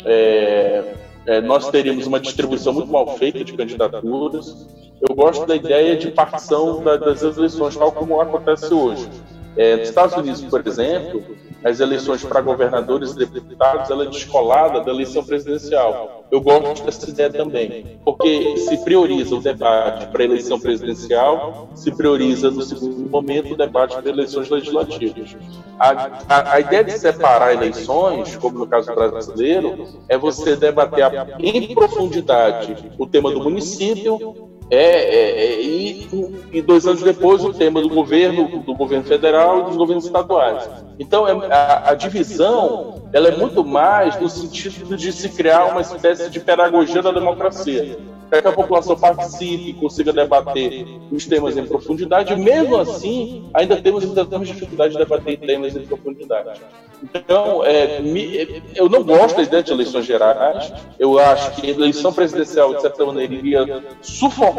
É, 0.04 0.94
é, 1.26 1.40
nós 1.40 1.70
teríamos 1.70 2.06
uma 2.06 2.20
distribuição 2.20 2.74
muito 2.74 2.92
mal 2.92 3.16
feita 3.16 3.42
de 3.42 3.54
candidaturas. 3.54 4.66
Eu 5.00 5.14
gosto 5.14 5.46
da 5.46 5.56
ideia 5.56 5.96
de 5.96 6.10
partição 6.10 6.82
da, 6.84 6.96
das 6.98 7.22
eleições, 7.22 7.74
tal 7.74 7.90
como 7.90 8.20
acontece 8.20 8.72
hoje. 8.72 9.08
É, 9.56 9.76
nos 9.76 9.88
Estados 9.88 10.14
Unidos, 10.14 10.42
por 10.42 10.66
exemplo, 10.66 11.24
as 11.64 11.80
eleições 11.80 12.24
para 12.24 12.40
governadores 12.40 13.12
e 13.12 13.18
deputados 13.18 13.90
ela 13.90 14.04
é 14.04 14.08
descolada 14.08 14.80
da 14.80 14.90
eleição 14.90 15.24
presidencial. 15.24 16.24
Eu 16.30 16.40
gosto 16.40 16.84
dessa 16.84 17.08
ideia 17.08 17.30
também, 17.30 18.00
porque 18.04 18.56
se 18.56 18.78
prioriza 18.78 19.34
o 19.34 19.40
debate 19.40 20.06
para 20.06 20.22
a 20.22 20.24
eleição 20.24 20.58
presidencial, 20.58 21.68
se 21.74 21.90
prioriza 21.92 22.50
no 22.50 22.62
segundo 22.62 23.08
momento 23.10 23.54
o 23.54 23.56
debate 23.56 23.96
para 23.96 24.08
eleições 24.08 24.48
legislativas. 24.48 25.36
A, 25.78 25.90
a, 26.28 26.52
a 26.54 26.60
ideia 26.60 26.84
de 26.84 26.92
separar 26.92 27.52
eleições, 27.52 28.36
como 28.36 28.58
no 28.58 28.66
caso 28.66 28.94
brasileiro, 28.94 29.86
é 30.08 30.16
você 30.16 30.56
debater 30.56 31.10
em 31.38 31.74
profundidade 31.74 32.92
o 32.98 33.06
tema 33.06 33.30
do 33.30 33.40
município 33.40 34.51
é, 34.70 34.76
é, 34.76 35.44
é, 35.44 35.62
e, 35.62 36.08
e, 36.52 36.62
dois 36.62 36.86
anos 36.86 37.02
depois 37.02 37.44
o 37.44 37.52
tema 37.52 37.80
do 37.80 37.88
governo, 37.88 38.62
do 38.62 38.74
governo 38.74 39.04
federal 39.04 39.60
e 39.60 39.64
dos 39.64 39.76
governos 39.76 40.04
estaduais. 40.06 40.68
Então 40.98 41.28
é, 41.28 41.52
a, 41.52 41.90
a, 41.90 41.94
divisão 41.94 43.02
ela 43.12 43.28
é 43.28 43.36
muito 43.36 43.64
mais 43.64 44.18
no 44.18 44.28
sentido 44.28 44.96
de 44.96 45.12
se 45.12 45.28
criar 45.28 45.66
uma 45.66 45.80
espécie 45.80 46.30
de 46.30 46.40
pedagogia 46.40 47.02
da 47.02 47.12
democracia 47.12 47.98
para 48.32 48.40
que 48.40 48.48
a 48.48 48.52
população 48.52 48.96
participe 48.96 49.68
e 49.68 49.74
consiga 49.74 50.10
debater 50.10 50.86
os 51.10 51.26
temas 51.26 51.54
em 51.54 51.66
profundidade. 51.66 52.34
Mesmo 52.34 52.78
assim, 52.78 53.50
ainda 53.52 53.76
temos, 53.76 54.04
ainda 54.04 54.24
temos 54.24 54.48
dificuldade 54.48 54.94
de 54.94 54.98
debater 54.98 55.38
temas 55.38 55.76
em 55.76 55.84
profundidade. 55.84 56.58
Então, 57.02 57.62
é, 57.62 58.00
me, 58.00 58.62
eu 58.74 58.88
não 58.88 59.02
gosto 59.02 59.36
da 59.36 59.42
ideia 59.42 59.62
de 59.62 59.70
eleições 59.70 60.06
gerais. 60.06 60.72
Eu 60.98 61.18
acho 61.18 61.60
que 61.60 61.66
a 61.66 61.74
eleição 61.74 62.10
presidencial, 62.10 62.72
de 62.74 62.80
certa 62.80 63.04
maneira, 63.04 63.34
iria 63.34 63.84
sufocar 64.00 64.51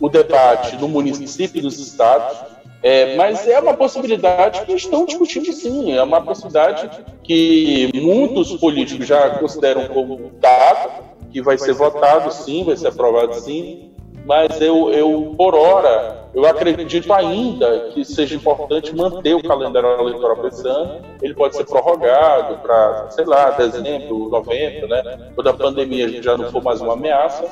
o 0.00 0.08
debate 0.08 0.76
no 0.76 0.88
município 0.88 1.60
e 1.60 1.62
nos 1.62 1.78
estados. 1.78 2.38
É, 2.82 3.16
mas 3.16 3.48
é 3.48 3.58
uma 3.58 3.72
possibilidade 3.74 4.66
que 4.66 4.72
estão 4.74 5.06
discutindo 5.06 5.50
sim, 5.54 5.96
é 5.96 6.02
uma 6.02 6.20
possibilidade 6.20 6.90
que 7.22 7.90
muitos 7.94 8.52
políticos 8.56 9.06
já 9.06 9.30
consideram 9.38 9.88
como 9.88 10.30
dado, 10.38 10.90
que 11.32 11.40
vai 11.40 11.56
ser 11.56 11.72
votado 11.72 12.30
sim, 12.30 12.62
vai 12.62 12.76
ser 12.76 12.88
aprovado 12.88 13.34
sim, 13.36 13.94
mas 14.26 14.60
eu, 14.60 14.90
eu 14.90 15.34
por 15.36 15.54
hora, 15.54 16.28
eu 16.34 16.46
acredito 16.46 17.12
ainda 17.12 17.90
que 17.90 18.04
seja 18.04 18.34
importante 18.34 18.94
manter 18.94 19.34
o 19.34 19.42
calendário 19.42 19.88
eleitoral 20.00 20.36
para 20.36 20.48
esse 20.48 20.66
ano. 20.66 21.00
Ele 21.22 21.34
pode 21.34 21.56
ser 21.56 21.64
prorrogado 21.64 22.56
para, 22.58 23.10
sei 23.10 23.24
lá, 23.24 23.50
dezembro, 23.50 24.28
novembro, 24.30 24.88
né? 24.88 25.30
Quando 25.34 25.48
a 25.48 25.52
pandemia 25.52 26.22
já 26.22 26.36
não 26.36 26.50
for 26.50 26.62
mais 26.62 26.80
uma 26.80 26.94
ameaça. 26.94 27.44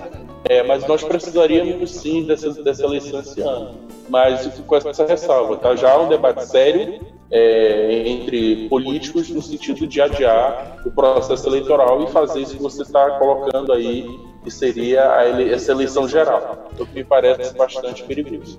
É, 0.49 0.63
mas 0.63 0.87
nós 0.87 1.03
precisaríamos 1.03 1.91
sim 1.91 2.25
dessa, 2.25 2.53
dessa 2.63 2.85
eleição 2.85 3.21
esse 3.21 3.41
ano. 3.41 3.79
Mas 4.09 4.47
com 4.67 4.77
essa 4.77 5.07
ressalva, 5.07 5.57
tá? 5.57 5.75
Já 5.77 5.99
um 5.99 6.09
debate 6.09 6.45
sério 6.47 7.01
é, 7.31 8.03
entre 8.07 8.69
políticos 8.69 9.31
no 9.31 9.41
sentido 9.41 9.87
de 9.87 10.01
adiar 10.01 10.83
o 10.85 10.91
processo 10.91 11.49
eleitoral 11.49 12.05
e 12.05 12.11
fazer 12.11 12.41
isso 12.41 12.57
que 12.57 12.63
você 12.63 12.83
está 12.83 13.19
colocando 13.19 13.73
aí, 13.73 14.07
que 14.45 14.51
seria 14.51 15.25
ele, 15.25 15.53
essa 15.53 15.73
eleição 15.73 16.07
geral, 16.09 16.71
o 16.79 16.85
que 16.85 16.95
me 16.95 17.05
parece 17.05 17.57
bastante 17.57 18.03
perigoso. 18.03 18.59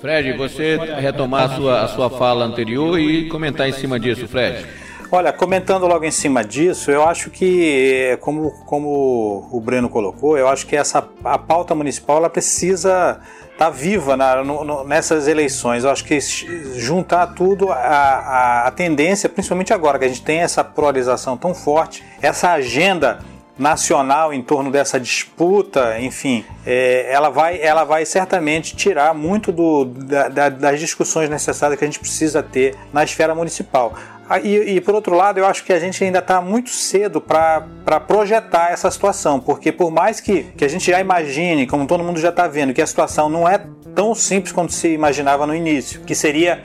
Fred, 0.00 0.32
você 0.32 0.76
retomar 0.76 1.52
a 1.52 1.56
sua, 1.56 1.80
a 1.82 1.88
sua 1.88 2.10
fala 2.10 2.44
anterior 2.44 2.98
e 2.98 3.28
comentar 3.28 3.68
em 3.68 3.72
cima 3.72 4.00
disso, 4.00 4.26
Fred. 4.26 4.66
Olha, 5.14 5.30
comentando 5.30 5.86
logo 5.86 6.06
em 6.06 6.10
cima 6.10 6.42
disso, 6.42 6.90
eu 6.90 7.06
acho 7.06 7.28
que, 7.28 8.16
como, 8.22 8.50
como 8.64 9.46
o 9.52 9.60
Breno 9.60 9.90
colocou, 9.90 10.38
eu 10.38 10.48
acho 10.48 10.66
que 10.66 10.74
essa 10.74 11.06
a 11.22 11.36
pauta 11.36 11.74
municipal 11.74 12.16
ela 12.16 12.30
precisa 12.30 13.20
estar 13.42 13.66
tá 13.66 13.68
viva 13.68 14.16
na, 14.16 14.42
no, 14.42 14.84
nessas 14.84 15.28
eleições. 15.28 15.84
Eu 15.84 15.90
acho 15.90 16.02
que 16.02 16.18
juntar 16.18 17.26
tudo, 17.34 17.70
a, 17.70 17.76
a, 17.76 18.66
a 18.68 18.70
tendência, 18.70 19.28
principalmente 19.28 19.70
agora 19.70 19.98
que 19.98 20.06
a 20.06 20.08
gente 20.08 20.22
tem 20.22 20.38
essa 20.38 20.64
polarização 20.64 21.36
tão 21.36 21.54
forte, 21.54 22.02
essa 22.22 22.50
agenda 22.52 23.18
nacional 23.58 24.32
em 24.32 24.40
torno 24.40 24.70
dessa 24.70 24.98
disputa, 24.98 26.00
enfim, 26.00 26.42
é, 26.64 27.12
ela, 27.12 27.28
vai, 27.28 27.60
ela 27.60 27.84
vai 27.84 28.06
certamente 28.06 28.74
tirar 28.74 29.12
muito 29.12 29.52
do, 29.52 29.84
da, 29.84 30.28
da, 30.28 30.48
das 30.48 30.80
discussões 30.80 31.28
necessárias 31.28 31.78
que 31.78 31.84
a 31.84 31.86
gente 31.86 32.00
precisa 32.00 32.42
ter 32.42 32.74
na 32.94 33.04
esfera 33.04 33.34
municipal. 33.34 33.94
Ah, 34.32 34.40
e, 34.40 34.76
e, 34.76 34.80
por 34.80 34.94
outro 34.94 35.14
lado, 35.14 35.38
eu 35.38 35.44
acho 35.44 35.62
que 35.62 35.74
a 35.74 35.78
gente 35.78 36.02
ainda 36.02 36.20
está 36.20 36.40
muito 36.40 36.70
cedo 36.70 37.20
para 37.20 38.00
projetar 38.00 38.72
essa 38.72 38.90
situação, 38.90 39.38
porque 39.38 39.70
por 39.70 39.90
mais 39.90 40.20
que, 40.20 40.44
que 40.56 40.64
a 40.64 40.68
gente 40.68 40.90
já 40.90 40.98
imagine, 40.98 41.66
como 41.66 41.86
todo 41.86 42.02
mundo 42.02 42.18
já 42.18 42.30
está 42.30 42.48
vendo, 42.48 42.72
que 42.72 42.80
a 42.80 42.86
situação 42.86 43.28
não 43.28 43.46
é 43.46 43.62
tão 43.94 44.14
simples 44.14 44.50
quanto 44.50 44.72
se 44.72 44.88
imaginava 44.88 45.46
no 45.46 45.54
início, 45.54 46.00
que 46.00 46.14
seria 46.14 46.62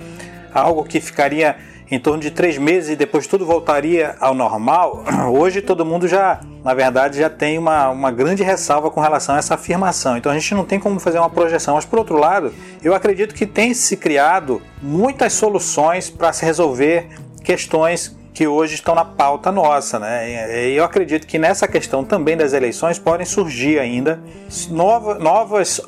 algo 0.53 0.85
que 0.85 1.01
ficaria 1.01 1.57
em 1.91 1.99
torno 1.99 2.21
de 2.21 2.31
três 2.31 2.57
meses 2.57 2.91
e 2.91 2.95
depois 2.95 3.27
tudo 3.27 3.45
voltaria 3.45 4.15
ao 4.21 4.33
normal, 4.33 5.03
hoje 5.29 5.61
todo 5.61 5.85
mundo 5.85 6.07
já, 6.07 6.39
na 6.63 6.73
verdade, 6.73 7.17
já 7.17 7.29
tem 7.29 7.57
uma, 7.57 7.89
uma 7.89 8.11
grande 8.11 8.43
ressalva 8.43 8.89
com 8.89 9.01
relação 9.01 9.35
a 9.35 9.39
essa 9.39 9.55
afirmação. 9.55 10.15
Então 10.15 10.31
a 10.31 10.35
gente 10.35 10.55
não 10.55 10.63
tem 10.63 10.79
como 10.79 11.01
fazer 11.01 11.19
uma 11.19 11.29
projeção. 11.29 11.75
Mas 11.75 11.83
por 11.83 11.99
outro 11.99 12.17
lado, 12.17 12.53
eu 12.81 12.93
acredito 12.93 13.35
que 13.35 13.45
tem 13.45 13.73
se 13.73 13.97
criado 13.97 14.61
muitas 14.81 15.33
soluções 15.33 16.09
para 16.09 16.31
se 16.31 16.45
resolver 16.45 17.07
questões 17.47 18.13
que 18.33 18.45
hoje 18.45 18.75
estão 18.75 18.93
na 18.93 19.05
pauta 19.05 19.53
nossa, 19.53 19.97
né? 19.97 20.69
Eu 20.69 20.83
acredito 20.83 21.25
que 21.25 21.39
nessa 21.39 21.65
questão 21.65 22.03
também 22.03 22.35
das 22.35 22.51
eleições 22.51 22.99
podem 22.99 23.25
surgir 23.25 23.79
ainda 23.79 24.21
novas, 24.69 25.81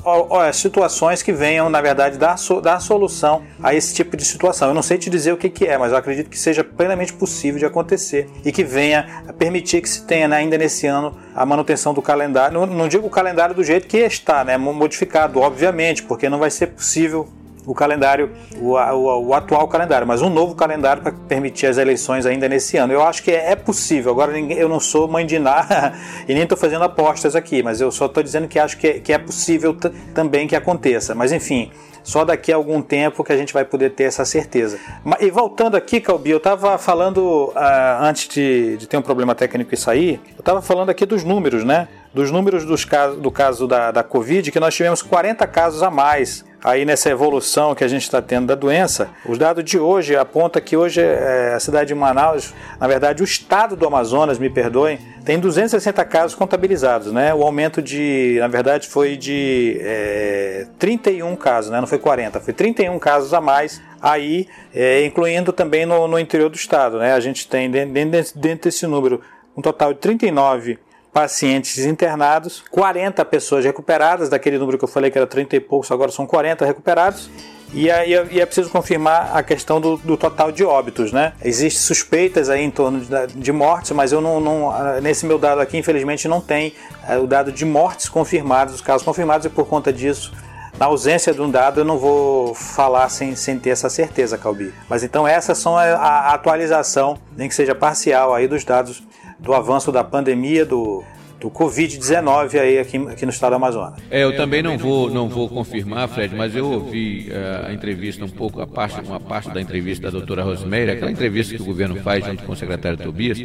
situações 0.54 1.22
que 1.22 1.34
venham, 1.34 1.68
na 1.68 1.82
verdade, 1.82 2.18
dar, 2.18 2.38
solução 2.80 3.42
a 3.62 3.74
esse 3.74 3.94
tipo 3.94 4.16
de 4.16 4.24
situação. 4.24 4.68
Eu 4.68 4.74
não 4.74 4.82
sei 4.82 4.96
te 4.96 5.10
dizer 5.10 5.32
o 5.32 5.36
que, 5.36 5.66
é, 5.66 5.76
mas 5.76 5.92
eu 5.92 5.98
acredito 5.98 6.30
que 6.30 6.38
seja 6.38 6.64
plenamente 6.64 7.12
possível 7.12 7.58
de 7.58 7.66
acontecer 7.66 8.26
e 8.42 8.50
que 8.50 8.64
venha 8.64 9.22
permitir 9.38 9.82
que 9.82 9.88
se 9.88 10.06
tenha 10.06 10.26
né, 10.26 10.38
ainda 10.38 10.56
nesse 10.56 10.86
ano 10.86 11.14
a 11.34 11.44
manutenção 11.44 11.92
do 11.92 12.00
calendário. 12.00 12.66
Não 12.66 12.88
digo 12.88 13.06
o 13.06 13.10
calendário 13.10 13.54
do 13.54 13.62
jeito 13.62 13.86
que 13.86 13.98
está, 13.98 14.44
né? 14.44 14.56
Modificado, 14.56 15.38
obviamente, 15.38 16.02
porque 16.02 16.28
não 16.28 16.38
vai 16.38 16.50
ser 16.50 16.68
possível 16.68 17.28
o 17.70 17.74
calendário, 17.74 18.32
o, 18.56 18.72
o, 18.74 19.28
o, 19.28 19.34
atual 19.34 19.68
calendário, 19.68 20.04
mas 20.04 20.20
um 20.22 20.28
novo 20.28 20.56
calendário 20.56 21.02
para 21.02 21.12
permitir 21.12 21.66
as 21.66 21.78
eleições 21.78 22.26
ainda 22.26 22.48
nesse 22.48 22.76
ano. 22.76 22.92
Eu 22.92 23.00
acho 23.00 23.22
que 23.22 23.30
é, 23.30 23.52
é 23.52 23.56
possível. 23.56 24.10
Agora, 24.10 24.36
eu 24.38 24.68
não 24.68 24.80
sou 24.80 25.06
mãe 25.06 25.24
de 25.24 25.38
Ná 25.38 25.94
e 26.26 26.34
nem 26.34 26.42
estou 26.42 26.58
fazendo 26.58 26.82
apostas 26.82 27.36
aqui, 27.36 27.62
mas 27.62 27.80
eu 27.80 27.92
só 27.92 28.06
estou 28.06 28.24
dizendo 28.24 28.48
que 28.48 28.58
acho 28.58 28.76
que 28.76 28.88
é, 28.88 28.92
que 28.98 29.12
é 29.12 29.18
possível 29.18 29.76
também 30.12 30.48
que 30.48 30.56
aconteça. 30.56 31.14
Mas 31.14 31.30
enfim, 31.30 31.70
só 32.02 32.24
daqui 32.24 32.52
a 32.52 32.56
algum 32.56 32.82
tempo 32.82 33.22
que 33.22 33.32
a 33.32 33.36
gente 33.36 33.52
vai 33.52 33.64
poder 33.64 33.90
ter 33.90 34.04
essa 34.04 34.24
certeza. 34.24 34.76
E 35.20 35.30
voltando 35.30 35.76
aqui, 35.76 36.00
Calbi, 36.00 36.30
eu 36.30 36.38
estava 36.38 36.76
falando, 36.76 37.52
uh, 37.54 38.02
antes 38.02 38.26
de, 38.26 38.78
de 38.78 38.88
ter 38.88 38.96
um 38.96 39.02
problema 39.02 39.32
técnico 39.32 39.72
e 39.72 39.76
sair, 39.76 40.20
eu 40.34 40.40
estava 40.40 40.60
falando 40.60 40.90
aqui 40.90 41.06
dos 41.06 41.22
números, 41.22 41.62
né? 41.62 41.86
Dos 42.12 42.32
números 42.32 42.64
dos 42.64 42.84
casos, 42.84 43.20
do 43.20 43.30
caso 43.30 43.68
da, 43.68 43.92
da 43.92 44.02
Covid, 44.02 44.50
que 44.50 44.58
nós 44.58 44.74
tivemos 44.74 45.02
40 45.02 45.46
casos 45.46 45.84
a 45.84 45.90
mais 45.90 46.44
aí 46.62 46.84
nessa 46.84 47.10
evolução 47.10 47.74
que 47.74 47.84
a 47.84 47.88
gente 47.88 48.02
está 48.02 48.20
tendo 48.20 48.46
da 48.46 48.54
doença, 48.54 49.10
os 49.26 49.38
dados 49.38 49.64
de 49.64 49.78
hoje 49.78 50.16
apontam 50.16 50.60
que 50.62 50.76
hoje 50.76 51.00
é, 51.00 51.54
a 51.54 51.60
cidade 51.60 51.88
de 51.88 51.94
Manaus, 51.94 52.54
na 52.78 52.86
verdade 52.86 53.22
o 53.22 53.24
estado 53.24 53.76
do 53.76 53.86
Amazonas, 53.86 54.38
me 54.38 54.50
perdoem, 54.50 54.98
tem 55.24 55.38
260 55.38 56.04
casos 56.06 56.34
contabilizados, 56.34 57.12
né? 57.12 57.32
O 57.34 57.42
aumento 57.42 57.82
de, 57.82 58.38
na 58.40 58.48
verdade, 58.48 58.88
foi 58.88 59.16
de 59.16 59.78
é, 59.80 60.66
31 60.78 61.36
casos, 61.36 61.70
né? 61.70 61.80
Não 61.80 61.86
foi 61.86 61.98
40, 61.98 62.40
foi 62.40 62.54
31 62.54 62.98
casos 62.98 63.34
a 63.34 63.40
mais 63.40 63.80
aí, 64.00 64.48
é, 64.74 65.04
incluindo 65.04 65.52
também 65.52 65.84
no, 65.84 66.08
no, 66.08 66.18
interior 66.18 66.48
do 66.48 66.56
estado, 66.56 66.98
né? 66.98 67.12
A 67.12 67.20
gente 67.20 67.46
tem 67.46 67.70
dentro, 67.70 68.40
dentro 68.40 68.64
desse 68.64 68.86
número 68.86 69.20
um 69.56 69.60
total 69.60 69.92
de 69.92 70.00
39 70.00 70.78
pacientes 71.12 71.84
internados, 71.84 72.62
40 72.70 73.24
pessoas 73.24 73.64
recuperadas, 73.64 74.28
daquele 74.28 74.58
número 74.58 74.78
que 74.78 74.84
eu 74.84 74.88
falei 74.88 75.10
que 75.10 75.18
era 75.18 75.26
30 75.26 75.56
e 75.56 75.60
poucos, 75.60 75.90
agora 75.90 76.10
são 76.10 76.26
40 76.26 76.64
recuperados. 76.64 77.30
E 77.72 77.88
aí 77.88 78.14
é, 78.14 78.46
preciso 78.46 78.68
confirmar 78.68 79.30
a 79.36 79.44
questão 79.44 79.80
do, 79.80 79.96
do, 79.96 80.16
total 80.16 80.50
de 80.50 80.64
óbitos, 80.64 81.12
né? 81.12 81.34
Existem 81.44 81.80
suspeitas 81.80 82.50
aí 82.50 82.62
em 82.62 82.70
torno 82.70 83.00
de, 83.00 83.26
de, 83.28 83.52
mortes, 83.52 83.92
mas 83.92 84.10
eu 84.10 84.20
não, 84.20 84.40
não, 84.40 84.70
ah, 84.70 85.00
nesse 85.00 85.24
meu 85.24 85.38
dado 85.38 85.60
aqui, 85.60 85.78
infelizmente, 85.78 86.26
não 86.26 86.40
tem 86.40 86.74
é, 87.08 87.16
o 87.16 87.28
dado 87.28 87.52
de 87.52 87.64
mortes 87.64 88.08
confirmadas, 88.08 88.74
os 88.74 88.80
casos 88.80 89.04
confirmados, 89.04 89.46
e 89.46 89.48
por 89.48 89.68
conta 89.68 89.92
disso, 89.92 90.32
na 90.80 90.86
ausência 90.86 91.32
de 91.32 91.40
um 91.40 91.48
dado, 91.48 91.80
eu 91.80 91.84
não 91.84 91.96
vou 91.96 92.56
falar 92.56 93.08
sem, 93.08 93.36
sem 93.36 93.56
ter 93.56 93.70
essa 93.70 93.88
certeza, 93.88 94.36
Calbi. 94.36 94.74
Mas 94.88 95.04
então 95.04 95.28
essas 95.28 95.56
são 95.58 95.76
a, 95.76 95.84
a 95.84 96.34
atualização, 96.34 97.18
nem 97.36 97.48
que 97.48 97.54
seja 97.54 97.74
parcial 97.74 98.34
aí 98.34 98.48
dos 98.48 98.64
dados 98.64 99.00
do 99.42 99.54
avanço 99.54 99.90
da 99.90 100.04
pandemia 100.04 100.64
do, 100.64 101.02
do 101.40 101.50
Covid-19 101.50 102.58
aí 102.58 102.78
aqui, 102.78 102.96
aqui 102.96 103.24
no 103.24 103.32
estado 103.32 103.52
do 103.52 103.56
Amazonas. 103.56 103.94
É, 104.10 104.22
eu 104.22 104.36
também 104.36 104.62
não 104.62 104.76
vou, 104.76 105.10
não 105.10 105.28
vou 105.28 105.48
confirmar, 105.48 106.08
Fred, 106.08 106.34
mas 106.34 106.54
eu 106.54 106.70
ouvi 106.70 107.30
uh, 107.30 107.68
a 107.68 107.72
entrevista 107.72 108.24
um 108.24 108.28
pouco, 108.28 108.60
a 108.60 108.66
parte, 108.66 109.00
uma 109.00 109.18
parte 109.18 109.50
da 109.50 109.60
entrevista 109.60 110.04
da 110.04 110.10
doutora 110.10 110.42
Rosemary, 110.42 110.90
aquela 110.90 111.10
entrevista 111.10 111.56
que 111.56 111.62
o 111.62 111.64
governo 111.64 111.96
faz 111.96 112.24
junto 112.24 112.44
com 112.44 112.52
o 112.52 112.56
secretário 112.56 112.98
Tobias, 112.98 113.42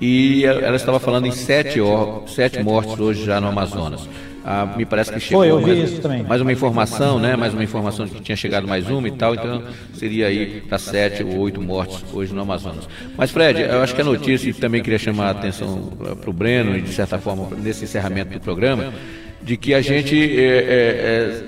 e 0.00 0.44
ela 0.44 0.76
estava 0.76 0.98
falando 0.98 1.26
em 1.26 1.32
sete, 1.32 1.78
sete 2.26 2.62
mortes 2.62 2.98
hoje 2.98 3.24
já 3.24 3.40
no 3.40 3.48
Amazonas. 3.48 4.08
Ah, 4.44 4.74
me 4.76 4.84
parece 4.84 5.10
que 5.10 5.20
chegou 5.20 5.40
Foi, 5.40 5.50
eu 5.50 5.58
vi 5.58 5.74
mais, 5.74 5.90
isso 5.90 6.02
também. 6.02 6.22
mais 6.22 6.40
uma 6.42 6.52
informação, 6.52 7.18
né? 7.18 7.34
Mais 7.34 7.54
uma 7.54 7.64
informação 7.64 8.04
de 8.04 8.12
que 8.12 8.20
tinha 8.20 8.36
chegado 8.36 8.68
mais 8.68 8.90
uma 8.90 9.08
e 9.08 9.12
tal, 9.12 9.34
então 9.34 9.62
seria 9.94 10.26
aí 10.26 10.60
para 10.68 10.76
sete 10.76 11.24
ou 11.24 11.38
oito 11.38 11.62
mortes 11.62 12.04
hoje 12.12 12.34
no 12.34 12.42
Amazonas. 12.42 12.86
Mas 13.16 13.30
Fred, 13.30 13.62
eu 13.62 13.82
acho 13.82 13.94
que 13.94 14.02
a 14.02 14.04
notícia, 14.04 14.50
e 14.50 14.52
também 14.52 14.82
queria 14.82 14.98
chamar 14.98 15.28
a 15.28 15.30
atenção 15.30 15.92
para 16.20 16.28
o 16.28 16.32
Breno 16.32 16.76
e 16.76 16.82
de 16.82 16.92
certa 16.92 17.18
forma 17.18 17.48
nesse 17.56 17.84
encerramento 17.84 18.34
do 18.34 18.40
programa, 18.40 18.92
de 19.42 19.56
que 19.56 19.72
a 19.72 19.80
gente 19.80 20.14
é, 20.14 20.42
é, 20.42 20.52
é, 20.58 21.42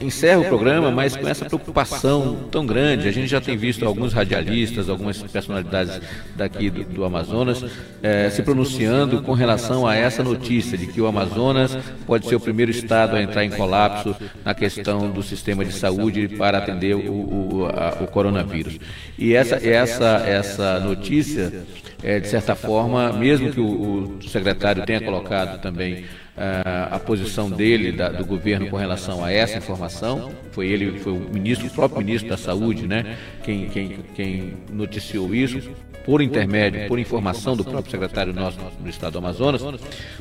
encerra 0.00 0.40
o 0.40 0.44
programa, 0.44 0.90
mas 0.90 1.16
com 1.16 1.26
essa 1.26 1.44
preocupação 1.44 2.48
tão 2.50 2.64
grande. 2.64 3.08
A 3.08 3.12
gente 3.12 3.26
já 3.28 3.40
tem 3.40 3.56
visto 3.56 3.84
alguns 3.84 4.12
radialistas, 4.12 4.88
algumas 4.88 5.22
personalidades 5.22 6.00
daqui 6.36 6.70
do, 6.70 6.84
do 6.84 7.04
Amazonas 7.04 7.64
é, 8.02 8.30
se 8.30 8.42
pronunciando 8.42 9.22
com 9.22 9.32
relação 9.32 9.86
a 9.86 9.94
essa 9.94 10.22
notícia 10.22 10.78
de 10.78 10.86
que 10.86 11.00
o 11.00 11.06
Amazonas 11.06 11.76
pode 12.06 12.26
ser 12.26 12.36
o 12.36 12.40
primeiro 12.40 12.70
estado 12.70 13.16
a 13.16 13.22
entrar 13.22 13.44
em 13.44 13.50
colapso 13.50 14.14
na 14.44 14.54
questão 14.54 15.10
do 15.10 15.22
sistema 15.22 15.64
de 15.64 15.72
saúde 15.72 16.28
para 16.28 16.58
atender 16.58 16.94
o, 16.94 17.12
o, 17.12 17.66
a, 17.66 18.02
o 18.02 18.06
coronavírus. 18.06 18.78
E 19.18 19.34
essa, 19.34 19.56
essa, 19.56 20.22
essa 20.26 20.80
notícia, 20.80 21.52
é, 22.02 22.20
de 22.20 22.28
certa 22.28 22.54
forma, 22.54 23.12
mesmo 23.12 23.50
que 23.50 23.60
o, 23.60 24.18
o 24.18 24.22
secretário 24.22 24.84
tenha 24.84 25.00
colocado 25.00 25.60
também 25.60 26.04
uh, 26.36 26.92
a 26.92 26.98
posição 26.98 27.50
dele, 27.50 27.92
da, 27.92 28.08
do 28.08 28.24
governo, 28.24 28.68
com 28.68 28.76
relação 28.76 29.24
a 29.24 29.32
essa 29.32 29.58
informação. 29.58 30.30
Foi 30.52 30.68
ele, 30.68 30.98
foi 31.00 31.12
o 31.12 31.18
ministro, 31.18 31.66
o 31.66 31.70
próprio 31.70 32.04
ministro 32.04 32.28
da 32.28 32.36
Saúde, 32.36 32.86
né, 32.86 33.16
quem, 33.42 33.68
quem, 33.68 33.98
quem 34.14 34.54
noticiou 34.70 35.34
isso 35.34 35.70
por 36.04 36.22
intermédio, 36.22 36.88
por 36.88 36.98
informação 36.98 37.54
do 37.54 37.62
próprio 37.62 37.90
secretário 37.90 38.32
nosso 38.32 38.58
do 38.80 38.88
Estado 38.88 39.12
do 39.12 39.18
Amazonas, 39.18 39.62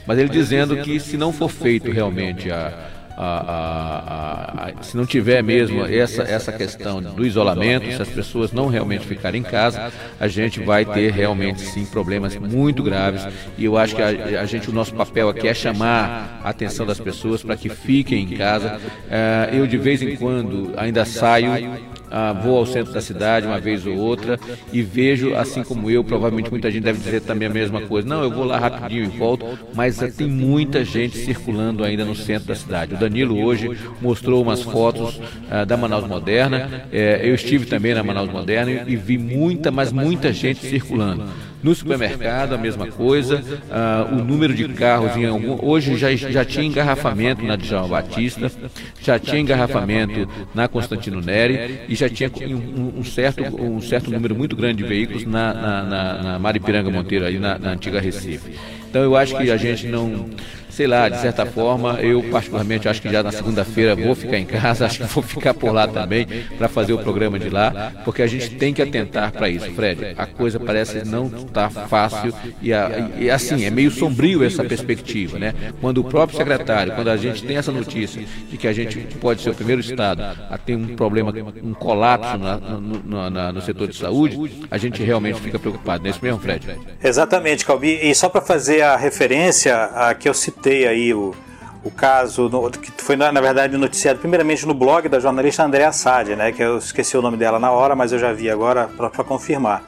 mas 0.05 0.19
ele 0.19 0.27
dizendo 0.27 0.75
que 0.81 0.99
se 0.99 1.15
não 1.15 1.31
for 1.31 1.49
feito 1.49 1.89
realmente 1.91 2.51
a 2.51 2.89
a, 3.17 4.63
a, 4.63 4.69
a, 4.69 4.83
se 4.83 4.95
não 4.95 5.05
tiver 5.05 5.41
mesmo 5.41 5.83
essa, 5.85 6.21
essa 6.21 6.51
questão 6.51 7.01
do 7.01 7.25
isolamento, 7.25 7.91
se 7.91 8.01
as 8.01 8.09
pessoas 8.09 8.51
não 8.51 8.67
realmente 8.67 9.05
ficarem 9.07 9.41
em 9.41 9.43
casa, 9.43 9.91
a 10.19 10.27
gente 10.27 10.59
vai 10.61 10.85
ter 10.85 11.11
realmente 11.11 11.61
sim 11.61 11.85
problemas 11.85 12.35
muito 12.35 12.83
graves. 12.83 13.27
E 13.57 13.65
eu 13.65 13.77
acho 13.77 13.95
que 13.95 14.01
a, 14.01 14.45
gente, 14.45 14.69
o 14.69 14.73
nosso 14.73 14.93
papel 14.93 15.29
aqui 15.29 15.47
é 15.47 15.53
chamar 15.53 16.39
a 16.43 16.49
atenção 16.49 16.85
das 16.85 16.99
pessoas 16.99 17.41
para 17.41 17.57
que 17.57 17.69
fiquem 17.69 18.23
em 18.23 18.37
casa. 18.37 18.79
Eh, 19.09 19.49
eu 19.53 19.65
de 19.65 19.77
vez 19.77 20.01
em 20.01 20.15
quando 20.15 20.73
ainda 20.77 21.03
saio 21.03 21.96
ah, 22.09 22.33
vou 22.33 22.57
ao 22.57 22.65
centro 22.65 22.93
da 22.93 23.01
cidade 23.01 23.45
uma 23.45 23.59
vez 23.59 23.85
ou 23.85 23.95
outra 23.95 24.39
e 24.71 24.81
vejo, 24.81 25.35
assim 25.35 25.63
como 25.63 25.89
eu, 25.89 26.03
provavelmente 26.03 26.49
muita 26.49 26.71
gente 26.71 26.83
deve 26.83 26.99
dizer 26.99 27.21
também 27.21 27.47
a 27.47 27.51
mesma 27.51 27.81
coisa. 27.81 28.07
Não, 28.07 28.23
eu 28.23 28.31
vou 28.31 28.43
lá 28.43 28.57
rapidinho 28.57 29.05
e 29.05 29.17
volto, 29.17 29.45
mas 29.73 29.97
tem 30.15 30.27
muita 30.27 30.83
gente 30.83 31.17
circulando 31.17 31.83
ainda 31.83 32.05
no 32.05 32.15
centro 32.15 32.47
da 32.47 32.55
cidade. 32.55 32.95
O 32.95 32.97
Danilo 32.97 33.39
hoje 33.39 33.69
mostrou 34.01 34.41
umas 34.41 34.61
fotos 34.61 35.19
ah, 35.49 35.65
da 35.65 35.75
Manaus 35.75 36.07
Moderna. 36.07 36.85
É, 36.91 37.21
eu 37.23 37.35
estive 37.35 37.65
também 37.65 37.93
na 37.93 38.03
Manaus 38.03 38.29
Moderna 38.29 38.83
e 38.87 38.95
vi 38.95 39.17
muita, 39.17 39.71
mas 39.71 39.91
muita 39.91 40.31
gente 40.31 40.65
circulando. 40.65 41.25
No 41.61 41.73
supermercado, 41.73 42.53
a 42.53 42.57
mesma 42.57 42.87
coisa. 42.87 43.41
Uh, 43.41 44.15
o 44.15 44.23
número 44.23 44.53
de 44.53 44.67
carros 44.69 45.15
em 45.15 45.25
algum. 45.25 45.57
Hoje 45.65 45.97
já, 45.97 46.13
já 46.15 46.45
tinha 46.45 46.65
engarrafamento 46.65 47.43
na 47.43 47.55
Djalma 47.55 47.87
Batista, 47.87 48.51
já 49.01 49.17
tinha 49.17 49.39
engarrafamento 49.39 50.29
na 50.53 50.67
Constantino 50.67 51.21
Neri 51.21 51.81
e 51.89 51.95
já 51.95 52.07
tinha 52.09 52.29
um, 52.29 52.99
um 52.99 53.03
certo, 53.03 53.43
um 53.61 53.81
certo 53.81 54.11
número 54.11 54.35
muito 54.35 54.55
grande 54.55 54.83
de 54.83 54.89
veículos 54.89 55.25
na, 55.25 55.53
na, 55.53 55.83
na, 55.83 56.23
na 56.23 56.39
Maripiranga 56.39 56.89
Monteiro, 56.89 57.25
ali 57.25 57.39
na, 57.39 57.57
na 57.57 57.71
antiga 57.71 57.99
Recife. 57.99 58.51
Então 58.89 59.01
eu 59.01 59.15
acho 59.15 59.35
que 59.37 59.49
a 59.51 59.57
gente 59.57 59.87
não 59.87 60.29
sei 60.77 60.85
lá, 60.85 61.09
de 61.09 61.19
certa 61.19 61.43
forma, 61.43 61.93
eu 62.01 62.21
particularmente 62.29 62.87
acho 62.87 63.01
que 63.01 63.09
já 63.09 63.23
na 63.23 63.31
segunda-feira 63.31 63.95
vou 63.95 64.13
ficar 64.13 64.37
em 64.37 64.45
casa, 64.45 64.85
acho 64.85 64.99
que 64.99 65.05
vou 65.11 65.23
ficar 65.23 65.55
por 65.55 65.71
lá 65.71 65.87
também 65.87 66.27
para 66.55 66.67
fazer 66.67 66.93
o 66.93 66.99
programa 66.99 67.39
de 67.39 67.49
lá, 67.49 67.91
porque 68.05 68.21
a 68.21 68.27
gente 68.27 68.51
tem 68.51 68.75
que 68.75 68.81
atentar 68.83 69.31
para 69.31 69.49
isso, 69.49 69.71
Fred. 69.71 70.13
A 70.15 70.27
coisa 70.27 70.59
parece 70.59 71.03
não 71.03 71.25
estar 71.25 71.71
tá 71.71 71.87
fácil 71.87 72.31
e, 72.61 72.71
a, 72.71 73.09
e, 73.17 73.27
assim, 73.27 73.65
é 73.65 73.71
meio 73.71 73.89
sombrio 73.89 74.43
essa 74.43 74.63
perspectiva, 74.63 75.39
né? 75.39 75.51
Quando 75.81 75.97
o 75.97 76.03
próprio 76.03 76.37
secretário, 76.37 76.93
quando 76.93 77.09
a 77.09 77.17
gente 77.17 77.43
tem 77.43 77.57
essa 77.57 77.71
notícia 77.71 78.23
de 78.47 78.55
que 78.55 78.67
a 78.67 78.73
gente 78.73 78.99
pode 79.19 79.41
ser 79.41 79.49
o 79.49 79.55
primeiro 79.55 79.81
estado 79.81 80.21
a 80.21 80.59
ter 80.59 80.75
um 80.75 80.95
problema, 80.95 81.33
um 81.63 81.73
colapso 81.73 82.37
na, 82.37 82.57
no, 82.57 83.29
na, 83.31 83.51
no 83.51 83.61
setor 83.63 83.87
de 83.87 83.95
saúde, 83.95 84.67
a 84.69 84.77
gente 84.77 85.01
realmente 85.01 85.41
fica 85.41 85.57
preocupado, 85.57 86.03
não 86.03 86.07
é 86.07 86.11
isso 86.11 86.19
mesmo, 86.21 86.39
Fred? 86.39 86.63
Exatamente, 87.03 87.65
Calbi. 87.65 87.99
E 87.99 88.13
só 88.13 88.29
para 88.29 88.41
fazer 88.41 88.83
a 88.83 88.95
referência 88.95 89.75
a 89.75 90.13
que 90.13 90.29
eu 90.29 90.35
citei 90.35 90.66
aí 90.69 91.13
o, 91.13 91.33
o 91.83 91.91
caso 91.91 92.49
no, 92.49 92.69
que 92.69 92.91
foi 93.03 93.15
na, 93.15 93.31
na, 93.31 93.41
verdade 93.41 93.77
noticiado 93.77 94.19
primeiramente 94.19 94.65
no 94.65 94.73
blog 94.73 95.07
da 95.07 95.19
jornalista 95.19 95.63
Andréa 95.63 95.91
Sade, 95.91 96.35
né, 96.35 96.51
que 96.51 96.61
eu 96.61 96.77
esqueci 96.77 97.17
o 97.17 97.21
nome 97.21 97.37
dela 97.37 97.59
na 97.59 97.71
hora, 97.71 97.95
mas 97.95 98.11
eu 98.11 98.19
já 98.19 98.33
vi 98.33 98.49
agora 98.49 98.87
para 98.87 99.23
confirmar 99.23 99.83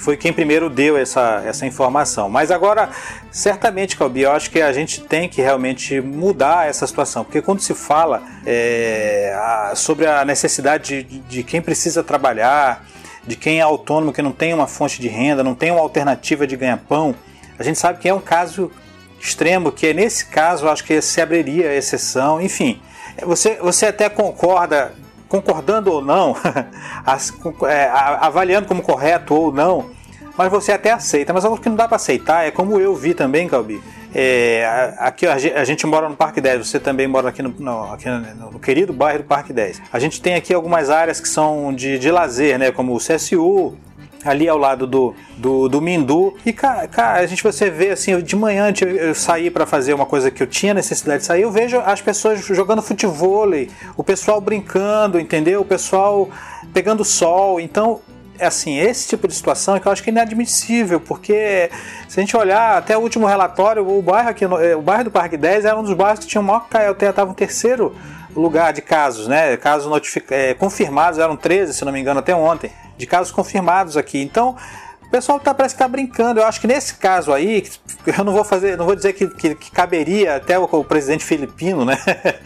foi 0.00 0.16
quem 0.16 0.32
primeiro 0.32 0.70
deu 0.70 0.96
essa, 0.96 1.42
essa 1.44 1.66
informação. 1.66 2.28
Mas 2.30 2.50
agora, 2.50 2.88
certamente, 3.30 3.96
Calbi, 3.96 4.22
eu 4.22 4.32
acho 4.32 4.50
que 4.50 4.62
a 4.62 4.72
gente 4.72 5.02
tem 5.02 5.28
que 5.28 5.42
realmente 5.42 6.00
mudar 6.00 6.68
essa 6.68 6.86
situação, 6.86 7.22
porque 7.22 7.42
quando 7.42 7.60
se 7.60 7.74
fala 7.74 8.22
é, 8.46 9.36
a, 9.36 9.72
sobre 9.74 10.06
a 10.06 10.24
necessidade 10.24 11.02
de, 11.02 11.18
de 11.18 11.42
quem 11.42 11.60
precisa 11.60 12.02
trabalhar, 12.02 12.86
de 13.26 13.36
quem 13.36 13.58
é 13.58 13.62
autônomo, 13.62 14.12
que 14.12 14.22
não 14.22 14.32
tem 14.32 14.54
uma 14.54 14.66
fonte 14.66 15.00
de 15.00 15.08
renda, 15.08 15.44
não 15.44 15.54
tem 15.54 15.70
uma 15.70 15.80
alternativa 15.80 16.46
de 16.46 16.56
ganha-pão, 16.56 17.14
a 17.58 17.62
gente 17.62 17.78
sabe 17.78 17.98
que 17.98 18.08
é 18.08 18.14
um 18.14 18.20
caso 18.20 18.72
extremo, 19.20 19.70
que 19.70 19.88
é 19.88 19.92
nesse 19.92 20.26
caso 20.26 20.68
acho 20.68 20.82
que 20.82 21.00
se 21.00 21.20
abriria 21.20 21.68
a 21.70 21.74
exceção, 21.74 22.40
enfim. 22.40 22.80
Você, 23.22 23.56
você 23.56 23.86
até 23.86 24.08
concorda 24.08 24.92
concordando 25.28 25.92
ou 25.92 26.02
não, 26.02 26.34
é, 27.68 27.88
avaliando 28.20 28.66
como 28.66 28.82
correto 28.82 29.32
ou 29.32 29.52
não, 29.52 29.90
mas 30.36 30.50
você 30.50 30.72
até 30.72 30.90
aceita. 30.90 31.32
Mas 31.32 31.44
o 31.44 31.56
que 31.56 31.68
não 31.68 31.76
dá 31.76 31.86
para 31.86 31.96
aceitar 31.96 32.44
é 32.44 32.50
como 32.50 32.80
eu 32.80 32.96
vi 32.96 33.14
também, 33.14 33.46
Calbi. 33.46 33.80
É, 34.12 34.96
aqui 34.98 35.24
a 35.26 35.64
gente, 35.64 35.86
mora 35.86 36.08
no 36.08 36.16
Parque 36.16 36.40
10, 36.40 36.66
você 36.66 36.80
também 36.80 37.06
mora 37.06 37.28
aqui 37.28 37.42
no, 37.42 37.54
no, 37.56 37.92
aqui 37.92 38.08
no, 38.08 38.58
querido 38.58 38.92
bairro 38.92 39.18
do 39.18 39.24
Parque 39.24 39.52
10. 39.52 39.82
A 39.92 39.98
gente 40.00 40.20
tem 40.20 40.34
aqui 40.34 40.52
algumas 40.52 40.90
áreas 40.90 41.20
que 41.20 41.28
são 41.28 41.72
de, 41.72 41.96
de 41.96 42.10
lazer, 42.10 42.58
né, 42.58 42.72
como 42.72 42.92
o 42.92 42.98
CSU, 42.98 43.76
ali 44.24 44.48
ao 44.48 44.58
lado 44.58 44.86
do, 44.86 45.14
do, 45.36 45.68
do 45.68 45.80
Mindu. 45.80 46.36
E, 46.44 46.52
cara, 46.52 46.86
cara, 46.86 47.20
a 47.20 47.26
gente 47.26 47.42
você 47.42 47.70
vê 47.70 47.90
assim, 47.90 48.18
de 48.20 48.36
manhã 48.36 48.72
eu, 48.80 48.88
eu 48.88 49.14
saí 49.14 49.50
para 49.50 49.66
fazer 49.66 49.94
uma 49.94 50.06
coisa 50.06 50.30
que 50.30 50.42
eu 50.42 50.46
tinha 50.46 50.74
necessidade 50.74 51.20
de 51.20 51.26
sair, 51.26 51.42
eu 51.42 51.50
vejo 51.50 51.78
as 51.78 52.00
pessoas 52.00 52.44
jogando 52.44 52.82
futebol, 52.82 53.48
o 53.96 54.04
pessoal 54.04 54.40
brincando, 54.40 55.18
entendeu? 55.18 55.62
O 55.62 55.64
pessoal 55.64 56.28
pegando 56.72 57.04
sol. 57.04 57.60
Então, 57.60 58.00
é 58.38 58.46
assim, 58.46 58.78
esse 58.78 59.06
tipo 59.08 59.28
de 59.28 59.34
situação 59.34 59.76
é 59.76 59.80
que 59.80 59.86
eu 59.86 59.92
acho 59.92 60.02
que 60.02 60.10
é 60.10 60.12
inadmissível, 60.12 60.98
porque 60.98 61.70
se 62.08 62.18
a 62.18 62.22
gente 62.22 62.36
olhar 62.36 62.78
até 62.78 62.96
o 62.96 63.00
último 63.00 63.26
relatório, 63.26 63.86
o 63.86 64.00
bairro 64.00 64.30
aqui, 64.30 64.44
eh, 64.44 64.74
o 64.74 64.80
bairro 64.80 65.04
do 65.04 65.10
Parque 65.10 65.36
10 65.36 65.66
era 65.66 65.78
um 65.78 65.82
dos 65.82 65.92
bairros 65.92 66.20
que 66.20 66.26
tinha 66.26 66.40
o 66.40 66.44
maior 66.44 66.66
KLT, 66.68 67.06
estava 67.06 67.30
em 67.30 67.34
terceiro 67.34 67.94
lugar 68.34 68.72
de 68.72 68.80
casos, 68.80 69.26
né? 69.26 69.56
Casos 69.56 69.90
é, 70.30 70.54
confirmados 70.54 71.18
eram 71.18 71.36
13, 71.36 71.74
se 71.74 71.84
não 71.84 71.92
me 71.92 72.00
engano, 72.00 72.20
até 72.20 72.34
ontem 72.34 72.70
de 72.96 73.06
casos 73.06 73.32
confirmados 73.32 73.96
aqui. 73.96 74.20
Então, 74.20 74.56
o 75.02 75.10
pessoal 75.10 75.40
tá, 75.40 75.52
parece 75.52 75.74
que 75.74 75.82
está 75.82 75.88
brincando. 75.88 76.38
Eu 76.38 76.46
acho 76.46 76.60
que 76.60 76.66
nesse 76.66 76.94
caso 76.94 77.32
aí, 77.32 77.64
eu 78.06 78.24
não 78.24 78.32
vou 78.32 78.44
fazer, 78.44 78.76
não 78.76 78.84
vou 78.84 78.94
dizer 78.94 79.12
que, 79.14 79.26
que, 79.26 79.54
que 79.54 79.70
caberia 79.70 80.36
até 80.36 80.58
o, 80.58 80.64
o, 80.70 80.84
presidente 80.84 81.24
filipino, 81.24 81.84
né? 81.84 81.98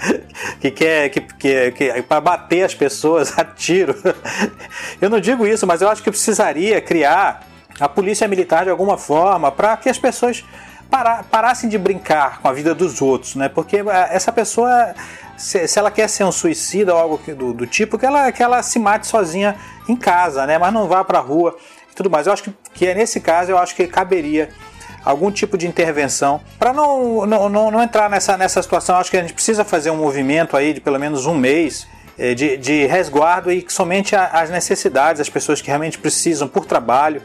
que 0.60 0.70
quer 0.70 1.08
que, 1.10 1.20
que, 1.20 1.72
que 1.72 2.02
para 2.02 2.20
bater 2.20 2.64
as 2.64 2.74
pessoas 2.74 3.38
a 3.38 3.44
tiro. 3.44 3.94
eu 5.00 5.10
não 5.10 5.20
digo 5.20 5.46
isso, 5.46 5.66
mas 5.66 5.82
eu 5.82 5.88
acho 5.88 6.02
que 6.02 6.10
precisaria 6.10 6.80
criar 6.80 7.46
a 7.78 7.88
polícia 7.88 8.26
militar 8.28 8.64
de 8.64 8.70
alguma 8.70 8.96
forma 8.96 9.50
para 9.50 9.76
que 9.76 9.90
as 9.90 9.98
pessoas 9.98 10.44
parassem 11.30 11.68
de 11.68 11.76
brincar 11.76 12.40
com 12.40 12.48
a 12.48 12.52
vida 12.52 12.74
dos 12.74 13.02
outros, 13.02 13.34
né? 13.34 13.48
Porque 13.48 13.78
eh, 13.78 14.08
essa 14.10 14.30
pessoa 14.30 14.94
se, 15.36 15.66
se, 15.66 15.78
ela 15.78 15.90
quer 15.90 16.08
ser 16.08 16.24
um 16.24 16.32
suicida 16.32 16.94
ou 16.94 17.00
algo 17.00 17.20
do, 17.34 17.52
do, 17.52 17.66
tipo, 17.66 17.98
que 17.98 18.06
ela, 18.06 18.30
que 18.32 18.42
ela 18.42 18.62
se 18.62 18.78
mate 18.78 19.06
sozinha 19.06 19.56
em 19.88 19.96
casa, 19.96 20.46
né? 20.46 20.58
Mas 20.58 20.72
não 20.72 20.86
vá 20.86 21.04
para 21.04 21.18
a 21.18 21.22
rua 21.22 21.56
e 21.90 21.94
tudo 21.94 22.10
mais. 22.10 22.26
Eu 22.26 22.32
acho 22.32 22.42
que, 22.42 22.52
que 22.72 22.86
é 22.86 22.94
nesse 22.94 23.20
caso, 23.20 23.50
eu 23.50 23.58
acho 23.58 23.74
que 23.74 23.86
caberia 23.86 24.50
algum 25.04 25.30
tipo 25.30 25.58
de 25.58 25.66
intervenção 25.66 26.40
para 26.58 26.72
não, 26.72 27.26
não, 27.26 27.48
não, 27.48 27.70
não, 27.70 27.82
entrar 27.82 28.08
nessa, 28.08 28.36
nessa 28.36 28.62
situação. 28.62 28.96
Eu 28.96 29.00
acho 29.00 29.10
que 29.10 29.16
a 29.16 29.20
gente 29.20 29.34
precisa 29.34 29.64
fazer 29.64 29.90
um 29.90 29.96
movimento 29.96 30.56
aí 30.56 30.72
de 30.72 30.80
pelo 30.80 30.98
menos 30.98 31.26
um 31.26 31.34
mês 31.34 31.86
eh, 32.18 32.34
de, 32.34 32.56
de 32.56 32.86
resguardo 32.86 33.52
e 33.52 33.64
somente 33.68 34.16
as 34.16 34.48
necessidades, 34.48 35.20
as 35.20 35.28
pessoas 35.28 35.60
que 35.60 35.68
realmente 35.68 35.98
precisam 35.98 36.48
por 36.48 36.64
trabalho. 36.64 37.22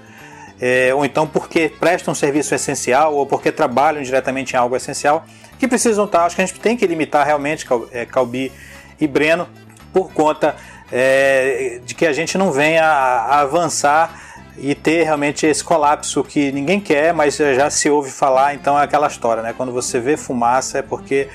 É, 0.62 0.94
ou 0.94 1.06
então 1.06 1.26
porque 1.26 1.72
prestam 1.80 2.12
um 2.12 2.16
serviço 2.16 2.54
essencial 2.54 3.16
ou 3.16 3.26
porque 3.26 3.50
trabalham 3.50 4.04
diretamente 4.04 4.56
em 4.56 4.58
algo 4.58 4.76
essencial, 4.76 5.26
que 5.60 5.68
precisam 5.68 6.06
estar. 6.06 6.26
Acho 6.26 6.36
que 6.36 6.42
a 6.42 6.46
gente 6.46 6.60
tem 6.60 6.78
que 6.78 6.88
limitar 6.88 7.26
realmente 7.26 7.68
é, 7.92 8.06
Calbi 8.06 8.52
e 9.00 9.06
Breno 9.06 9.48
por 9.94 10.12
conta 10.12 10.56
é, 10.92 11.82
de 11.86 11.94
que 11.94 12.06
a 12.06 12.14
gente 12.14 12.38
não 12.38 12.52
venha 12.52 12.86
a, 12.86 13.42
avançar 13.42 14.28
e 14.58 14.74
ter 14.74 15.04
realmente 15.04 15.46
esse 15.46 15.64
colapso 15.64 16.24
que 16.24 16.52
ninguém 16.52 16.80
quer, 16.80 17.14
mas 17.14 17.38
já 17.38 17.70
se 17.70 17.90
ouve 17.90 18.12
falar, 18.12 18.56
então 18.56 18.78
é 18.78 18.84
aquela 18.84 19.08
história, 19.08 19.42
né? 19.42 19.54
Quando 19.56 19.72
você 19.72 20.00
vê 20.00 20.18
fumaça 20.18 20.80
é 20.80 20.82
porque 20.82 21.30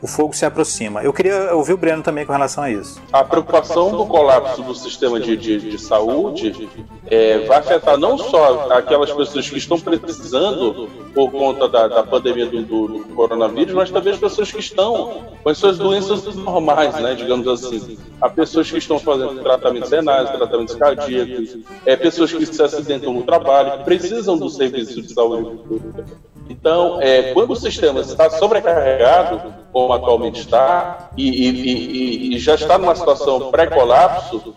o 0.00 0.06
fogo 0.06 0.34
se 0.34 0.44
aproxima. 0.44 1.02
Eu 1.02 1.12
queria 1.12 1.54
ouvir 1.54 1.72
o 1.72 1.76
Breno 1.76 2.02
também 2.02 2.26
com 2.26 2.32
relação 2.32 2.64
a 2.64 2.70
isso. 2.70 3.00
A 3.12 3.24
preocupação 3.24 3.90
do 3.90 4.06
colapso 4.06 4.62
do 4.62 4.74
sistema 4.74 5.18
de, 5.18 5.36
de, 5.36 5.58
de 5.58 5.78
saúde 5.78 6.68
é, 7.06 7.40
vai 7.46 7.58
afetar 7.58 7.96
não 7.96 8.18
só 8.18 8.68
aquelas 8.72 9.10
pessoas 9.10 9.48
que 9.48 9.56
estão 9.56 9.78
precisando 9.80 10.88
por 11.14 11.30
conta 11.30 11.68
da, 11.68 11.88
da 11.88 12.02
pandemia 12.02 12.46
do, 12.46 12.62
do, 12.62 12.88
do, 12.88 13.04
coronavírus, 13.14 13.74
mas 13.74 13.90
também 13.90 14.12
as 14.12 14.18
pessoas 14.18 14.52
que 14.52 14.60
estão 14.60 15.24
com 15.42 15.48
as 15.48 15.56
suas 15.56 15.78
doenças 15.78 16.24
normais, 16.34 16.94
né, 16.96 17.14
digamos 17.14 17.48
assim. 17.48 17.98
Há 18.20 18.28
pessoas 18.28 18.70
que 18.70 18.78
estão 18.78 18.98
fazendo 18.98 19.42
tratamentos 19.42 19.90
renais, 19.90 20.30
tratamentos 20.30 20.74
cardíacos, 20.74 21.58
é, 21.84 21.96
pessoas 21.96 22.32
que 22.32 22.44
se 22.44 22.62
acidentam 22.62 23.12
no 23.12 23.22
trabalho, 23.22 23.78
que 23.78 23.84
precisam 23.84 24.36
do 24.36 24.50
serviço 24.50 25.00
de 25.00 25.12
saúde 25.12 25.56
pública. 25.62 26.04
Então, 26.48 27.00
é, 27.00 27.32
quando 27.32 27.50
o 27.50 27.56
sistema 27.56 28.00
está 28.00 28.30
sobrecarregado, 28.30 29.52
como 29.72 29.92
atualmente 29.92 30.40
está, 30.40 31.10
e, 31.16 31.28
e, 31.28 32.30
e, 32.30 32.36
e 32.36 32.38
já 32.38 32.54
está 32.54 32.78
numa 32.78 32.94
situação 32.94 33.50
pré-colapso, 33.50 34.54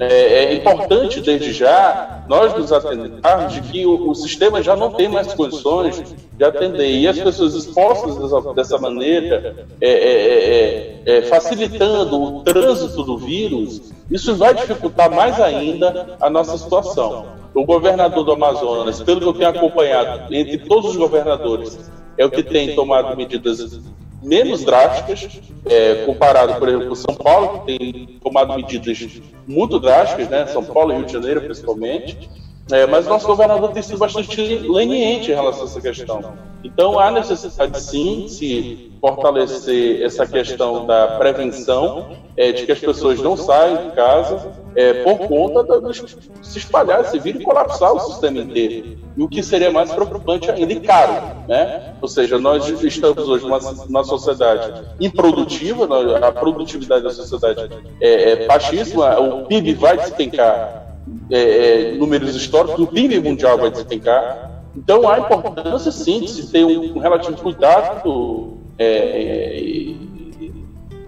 é, 0.00 0.44
é, 0.44 0.54
importante 0.54 1.20
desde 1.20 1.52
já 1.52 2.24
nós 2.26 2.56
nos 2.56 2.72
atentarmos 2.72 3.52
de 3.52 3.60
que 3.60 3.86
o, 3.86 4.10
o, 4.10 4.14
sistema 4.14 4.62
já 4.62 4.74
não 4.74 4.92
tem 4.92 5.08
mais 5.08 5.34
condições 5.34 6.02
de 6.32 6.44
atender. 6.44 6.90
E 6.90 7.06
as 7.06 7.18
pessoas 7.18 7.54
expostas 7.54 8.16
dessa, 8.16 8.54
dessa 8.54 8.78
maneira, 8.78 9.66
é, 9.80 9.90
é, 9.90 11.12
é, 11.12 11.18
é 11.18 11.22
facilitando 11.22 12.22
o 12.22 12.42
trânsito 12.42 13.02
do 13.02 13.18
vírus, 13.18 13.92
isso 14.10 14.34
vai 14.36 14.54
dificultar 14.54 15.10
mais 15.10 15.40
ainda 15.40 16.16
a 16.20 16.30
nossa 16.30 16.56
situação 16.56 17.40
o 17.54 17.64
governador 17.64 18.24
do 18.24 18.32
Amazonas, 18.32 19.02
pelo 19.02 19.20
que 19.20 19.26
eu 19.26 19.32
tenho 19.32 19.50
acompanhado, 19.50 20.32
entre 20.32 20.58
todos 20.58 20.90
os 20.90 20.96
governadores, 20.96 21.78
é 22.16 22.24
o 22.24 22.30
que 22.30 22.42
tem 22.42 22.74
tomado 22.74 23.16
medidas 23.16 23.80
menos 24.22 24.64
drásticas, 24.64 25.40
é, 25.66 26.04
comparado, 26.04 26.54
por 26.54 26.68
exemplo, 26.68 26.88
com 26.88 26.94
São 26.94 27.14
Paulo, 27.14 27.60
que 27.60 27.78
tem 27.78 28.18
tomado 28.22 28.54
medidas 28.54 29.20
muito 29.46 29.78
drásticas, 29.78 30.28
né? 30.28 30.46
São 30.46 30.64
Paulo 30.64 30.92
e 30.92 30.96
Rio 30.96 31.06
de 31.06 31.12
Janeiro, 31.12 31.40
principalmente. 31.40 32.28
É, 32.70 32.86
mas 32.86 33.06
nosso 33.06 33.26
governador 33.26 33.72
tem 33.72 33.82
sido 33.82 33.98
bastante 33.98 34.40
leniente 34.40 35.30
em 35.30 35.34
relação 35.34 35.62
a 35.62 35.64
essa 35.64 35.80
questão. 35.80 36.34
Então 36.62 36.98
há 36.98 37.10
necessidade 37.10 37.80
sim 37.80 38.26
de 38.26 38.28
se 38.30 38.92
fortalecer 39.00 40.02
essa 40.02 40.26
questão 40.26 40.86
da 40.86 41.18
prevenção, 41.18 42.10
é, 42.36 42.52
de 42.52 42.66
que 42.66 42.72
as 42.72 42.78
pessoas 42.78 43.20
não 43.20 43.36
saiam 43.36 43.88
de 43.88 43.96
casa 43.96 44.52
é, 44.76 45.02
por 45.02 45.18
conta 45.26 45.80
de 45.80 46.16
se 46.42 46.58
espalhar 46.58 47.00
esse 47.00 47.18
vírus 47.18 47.40
e 47.40 47.44
colapsar 47.44 47.92
o 47.92 48.00
sistema 48.00 48.38
inteiro. 48.38 48.98
E 49.16 49.22
o 49.22 49.28
que 49.28 49.42
seria 49.42 49.72
mais 49.72 49.90
preocupante 49.90 50.50
ainda 50.50 50.72
e 50.72 50.80
caro. 50.80 51.12
Né? 51.48 51.94
Ou 52.00 52.08
seja, 52.08 52.38
nós 52.38 52.68
estamos 52.84 53.28
hoje 53.28 53.44
numa, 53.44 53.58
numa 53.58 54.04
sociedade 54.04 54.86
improdutiva, 55.00 55.88
a 56.18 56.30
produtividade 56.30 57.02
da 57.02 57.10
sociedade 57.10 57.68
é, 58.00 58.32
é 58.32 58.46
baixíssima, 58.46 59.18
o 59.18 59.46
PIB 59.46 59.74
vai 59.74 59.96
despencar 59.96 60.89
é, 61.30 61.38
é, 61.40 61.92
números 61.92 62.34
históricos, 62.34 62.80
o 62.80 62.86
PIB 62.86 63.20
mundial 63.20 63.58
vai 63.58 63.70
despencar. 63.70 64.62
Então 64.76 65.08
há 65.08 65.18
importância 65.18 65.90
sim 65.90 66.20
de 66.20 66.28
se 66.28 66.50
ter 66.50 66.64
um, 66.64 66.98
relativo 66.98 67.36
cuidado 67.36 68.58
é, 68.78 68.86
é 68.86 69.94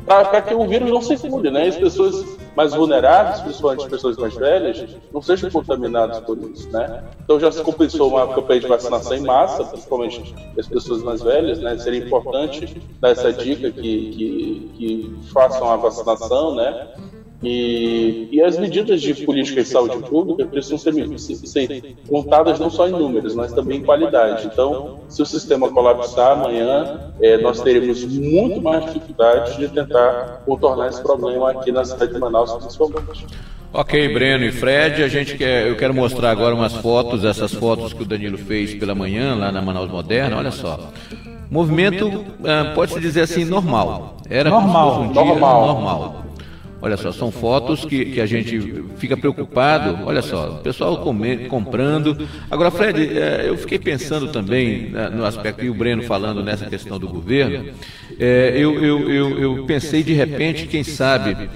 para 0.05 0.43
que 0.43 0.55
o 0.55 0.67
vírus 0.67 0.91
não 0.91 1.01
circule, 1.01 1.51
né? 1.51 1.69
As 1.69 1.77
pessoas 1.77 2.25
mais 2.57 2.75
vulneráveis, 2.75 3.41
principalmente 3.41 3.85
as 3.85 3.91
pessoas 3.91 4.17
mais 4.17 4.35
velhas, 4.35 4.85
não 5.13 5.23
sejam 5.23 5.51
contaminadas 5.51 6.21
por 6.21 6.37
isso, 6.39 6.71
né? 6.71 7.03
Então 7.25 7.41
já 7.41 7.51
se 7.51 7.63
compensou 7.63 8.11
uma 8.11 8.27
campanha 8.35 8.61
de 8.61 8.67
vacinação 8.67 9.17
em 9.17 9.23
massa, 9.23 9.65
principalmente 9.65 10.35
as 10.59 10.67
pessoas 10.67 11.03
mais 11.03 11.23
velhas, 11.23 11.61
né? 11.61 11.79
Seria 11.79 12.05
importante 12.05 12.83
dar 13.01 13.11
essa 13.11 13.33
dica 13.33 13.71
que, 13.71 13.81
que, 13.81 14.71
que 14.77 15.17
façam 15.33 15.71
a 15.71 15.77
vacinação, 15.77 16.55
né? 16.57 16.89
E, 17.43 18.28
e, 18.30 18.40
as 18.40 18.57
medidas 18.57 19.03
de 19.03 19.14
política 19.24 19.62
de 19.62 19.68
saúde 19.68 19.99
pública 20.09 20.47
precisam 20.47 20.78
ser, 20.78 21.18
ser, 21.18 21.97
contadas 22.09 22.61
não 22.61 22.70
só 22.70 22.86
em 22.86 22.93
números, 22.93 23.34
mas 23.34 23.53
também 23.53 23.78
em 23.78 23.82
qualidade. 23.82 24.47
Então, 24.47 25.01
se 25.09 25.20
o 25.20 25.26
sistema 25.26 25.68
colapsar 25.68 26.38
amanhã, 26.38 27.12
é, 27.20 27.36
nós 27.38 27.61
teremos 27.61 28.05
muito 28.05 28.62
mais 28.62 28.84
dificuldade 28.86 29.59
de 29.59 29.68
tentar 29.68 30.43
contornar 30.47 30.88
esse 30.88 31.03
problema 31.03 31.51
aqui 31.51 31.72
na 31.72 31.84
cidade 31.84 32.12
de 32.12 32.18
Manaus, 32.20 32.53
principalmente. 32.53 33.26
Ok, 33.74 34.12
Breno 34.12 34.45
e 34.45 34.53
Fred, 34.53 35.03
a 35.03 35.09
gente 35.09 35.36
quer, 35.36 35.66
eu 35.66 35.76
quero 35.76 35.95
mostrar 35.95 36.30
agora 36.30 36.55
umas 36.55 36.74
fotos, 36.74 37.24
essas 37.24 37.53
fotos 37.55 37.93
que 37.93 38.03
o 38.03 38.07
Danilo 38.07 38.38
fez 38.38 38.74
pela 38.74 38.95
manhã 38.95 39.34
lá 39.34 39.51
na 39.51 39.62
Manaus 39.62 39.90
Moderna, 39.90 40.36
olha 40.36 40.51
só. 40.51 40.78
Movimento, 41.51 42.07
uh, 42.07 42.74
pode-se 42.74 43.01
dizer 43.01 43.22
assim, 43.22 43.45
normal. 43.45 44.18
Era 44.28 44.49
normal. 44.49 45.03
Um 45.03 45.12
dia 45.12 45.24
normal. 45.24 45.66
normal. 45.66 46.24
Olha 46.83 46.97
só, 46.97 47.12
são 47.12 47.30
fotos 47.30 47.85
que, 47.85 48.07
que 48.07 48.20
a 48.20 48.26
gente 48.26 48.85
fica 48.97 49.16
preocupado. 49.16 50.05
Olha 50.05 50.20
só, 50.20 50.57
o 50.57 50.59
pessoal 50.59 50.97
comprando. 51.49 52.28
Agora, 52.51 52.72
Fred, 52.72 53.16
é, 53.16 53.45
eu 53.47 53.57
fiquei 53.57 53.78
pensando 53.78 54.33
também 54.33 54.91
né, 54.91 55.09
no 55.09 55.24
aspecto, 55.24 55.64
e 55.64 55.70
o 55.70 55.74
Breno 55.74 56.03
falando 56.03 56.43
nessa 56.43 56.66
questão 56.66 56.99
do 56.99 57.07
governo, 57.07 57.72
é, 58.18 58.55
eu, 58.57 58.83
eu, 58.83 59.09
eu, 59.09 59.39
eu 59.39 59.64
pensei 59.64 60.03
de 60.03 60.12
repente, 60.12 60.66
quem 60.66 60.83
sabe. 60.83 61.49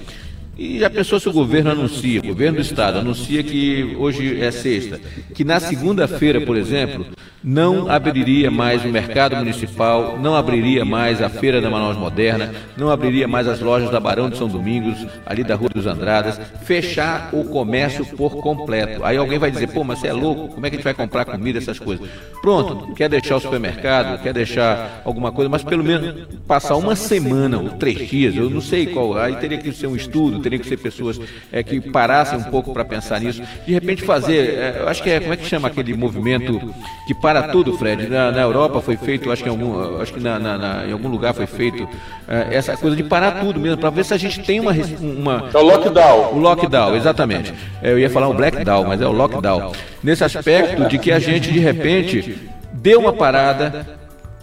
E 0.57 0.79
já 0.79 0.89
pensou 0.89 1.19
se 1.19 1.27
o 1.27 1.33
governo 1.33 1.71
anuncia, 1.71 2.21
o 2.21 2.27
governo 2.27 2.55
do 2.55 2.61
estado 2.61 2.97
anuncia 2.97 3.43
que 3.43 3.95
hoje 3.99 4.41
é 4.41 4.49
sexta, 4.49 4.99
que 5.35 5.43
na 5.43 5.59
segunda-feira, 5.59 6.39
por 6.39 6.55
exemplo, 6.55 7.05
não 7.43 7.89
abriria 7.89 8.49
mais 8.49 8.83
o 8.83 8.87
mercado 8.87 9.35
municipal, 9.35 10.17
não 10.19 10.35
abriria 10.35 10.83
mais 10.83 11.21
a 11.21 11.29
feira 11.29 11.61
da 11.61 11.69
Manaus 11.69 11.97
Moderna, 11.97 12.53
não 12.75 12.89
abriria 12.89 13.27
mais 13.27 13.47
as 13.47 13.59
lojas 13.59 13.89
da 13.89 13.99
Barão 13.99 14.29
de 14.29 14.37
São 14.37 14.47
Domingos, 14.47 15.05
ali 15.25 15.43
da 15.43 15.55
Rua 15.55 15.69
dos 15.69 15.85
Andradas, 15.85 16.39
fechar 16.63 17.29
o 17.33 17.43
comércio 17.45 18.05
por 18.05 18.37
completo. 18.37 19.03
Aí 19.03 19.17
alguém 19.17 19.39
vai 19.39 19.51
dizer, 19.51 19.67
pô, 19.67 19.83
mas 19.83 19.99
você 19.99 20.07
é 20.07 20.13
louco, 20.13 20.49
como 20.49 20.65
é 20.65 20.69
que 20.69 20.75
a 20.75 20.77
gente 20.77 20.83
vai 20.83 20.93
comprar 20.93 21.25
comida, 21.25 21.57
essas 21.59 21.79
coisas? 21.79 22.07
Pronto, 22.41 22.93
quer 22.93 23.09
deixar 23.09 23.37
o 23.37 23.39
supermercado, 23.39 24.21
quer 24.21 24.33
deixar 24.33 25.01
alguma 25.05 25.31
coisa, 25.31 25.49
mas 25.49 25.63
pelo 25.63 25.83
menos 25.83 26.27
passar 26.47 26.75
uma 26.75 26.95
semana 26.95 27.59
ou 27.59 27.69
três 27.71 28.07
dias, 28.09 28.35
eu 28.35 28.49
não 28.49 28.61
sei 28.61 28.87
qual, 28.87 29.17
aí 29.17 29.35
teria 29.35 29.57
que 29.57 29.71
ser 29.71 29.87
um 29.87 29.95
estudo, 29.95 30.39
teria 30.39 30.59
que 30.59 30.67
ser 30.67 30.77
pessoas 30.77 31.19
é, 31.51 31.61
que 31.63 31.79
parassem 31.79 32.39
um 32.39 32.43
pouco 32.43 32.73
para 32.73 32.83
pensar 32.85 33.19
nisso, 33.19 33.41
de 33.65 33.73
repente 33.73 34.03
fazer, 34.03 34.49
é, 34.57 34.77
eu 34.81 34.87
acho 34.87 35.03
que 35.03 35.09
é, 35.09 35.19
como 35.19 35.33
é 35.33 35.37
que 35.37 35.45
chama 35.45 35.67
aquele 35.67 35.93
movimento 35.93 36.73
que 37.07 37.13
para 37.27 37.49
tudo, 37.49 37.77
Fred. 37.77 38.07
Na, 38.07 38.31
na, 38.31 38.41
Europa 38.41 38.79
foi 38.79 38.95
feito, 38.95 39.29
acho 39.29 39.43
que 39.43 39.49
em 39.49 39.51
algum, 39.51 39.99
acho 40.01 40.13
que 40.13 40.19
na, 40.19 40.39
na, 40.39 40.87
em 40.87 40.93
algum 40.93 41.09
lugar 41.09 41.33
foi 41.33 41.45
feito 41.45 41.87
é, 42.25 42.55
essa 42.55 42.77
coisa 42.77 42.95
de 42.95 43.03
parar 43.03 43.41
tudo 43.41 43.59
mesmo, 43.59 43.77
para 43.77 43.89
ver 43.89 44.05
se 44.05 44.13
a 44.13 44.17
gente 44.17 44.39
tem 44.41 44.61
uma, 44.61 44.71
uma. 45.01 45.49
É 45.53 45.57
o 45.57 45.61
lockdown. 45.61 46.33
O 46.33 46.39
lockdown, 46.39 46.95
exatamente. 46.95 47.53
Eu 47.83 47.99
ia 47.99 48.09
falar 48.09 48.29
um 48.29 48.35
blackdown, 48.35 48.85
mas 48.85 49.01
é 49.01 49.05
o 49.05 49.11
lockdown. 49.11 49.73
Nesse 50.01 50.23
aspecto 50.23 50.87
de 50.87 50.97
que 50.97 51.11
a 51.11 51.19
gente, 51.19 51.51
de 51.51 51.59
repente, 51.59 52.37
deu 52.71 53.01
uma 53.01 53.11
parada, 53.11 53.96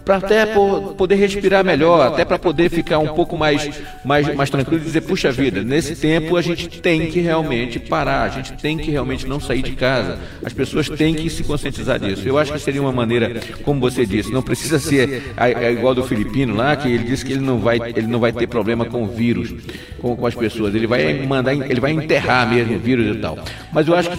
para 0.05 0.17
até 0.17 0.45
poder 0.45 1.15
respirar 1.15 1.65
melhor, 1.65 2.07
até 2.07 2.23
para 2.23 2.37
poder 2.37 2.69
ficar 2.69 2.99
um 2.99 3.07
pouco 3.07 3.35
mais, 3.35 3.81
mais, 4.03 4.33
mais 4.35 4.49
tranquilo 4.51 4.81
e 4.81 4.85
dizer, 4.85 5.01
puxa 5.01 5.31
vida, 5.31 5.63
nesse 5.63 5.95
tempo 5.95 6.37
a 6.37 6.41
gente 6.43 6.67
tem 6.79 7.07
que 7.07 7.19
realmente 7.19 7.79
parar, 7.79 8.21
a 8.21 8.29
gente 8.29 8.53
tem 8.53 8.77
que 8.77 8.91
realmente 8.91 9.25
não 9.25 9.39
sair 9.39 9.63
de 9.63 9.71
casa. 9.71 10.19
As 10.43 10.53
pessoas 10.53 10.87
têm 10.87 11.15
que 11.15 11.27
se 11.29 11.43
conscientizar 11.43 11.99
disso. 11.99 12.27
Eu 12.27 12.37
acho 12.37 12.53
que 12.53 12.59
seria 12.59 12.81
uma 12.81 12.91
maneira, 12.91 13.41
como 13.63 13.79
você 13.79 14.05
disse, 14.05 14.31
não 14.31 14.43
precisa 14.43 14.77
ser 14.77 15.33
a, 15.35 15.45
a, 15.45 15.71
igual 15.71 15.95
do 15.95 16.03
filipino 16.03 16.55
lá, 16.55 16.75
que 16.75 16.87
ele 16.87 17.03
disse 17.03 17.25
que 17.25 17.33
ele 17.33 17.41
não 17.41 17.57
vai, 17.57 17.79
ele 17.95 18.07
não 18.07 18.19
vai 18.19 18.31
ter 18.31 18.45
problema 18.45 18.85
com 18.85 19.03
o 19.03 19.07
vírus, 19.07 19.55
com, 19.99 20.15
com 20.15 20.27
as 20.27 20.35
pessoas. 20.35 20.75
Ele 20.75 20.85
vai 20.85 21.25
mandar, 21.25 21.53
ele 21.53 21.79
vai 21.79 21.91
enterrar 21.91 22.47
mesmo 22.47 22.75
o 22.75 22.79
vírus 22.79 23.15
e 23.15 23.19
tal. 23.19 23.39
Mas 23.73 23.87
eu 23.87 23.95
acho 23.95 24.11
que 24.11 24.15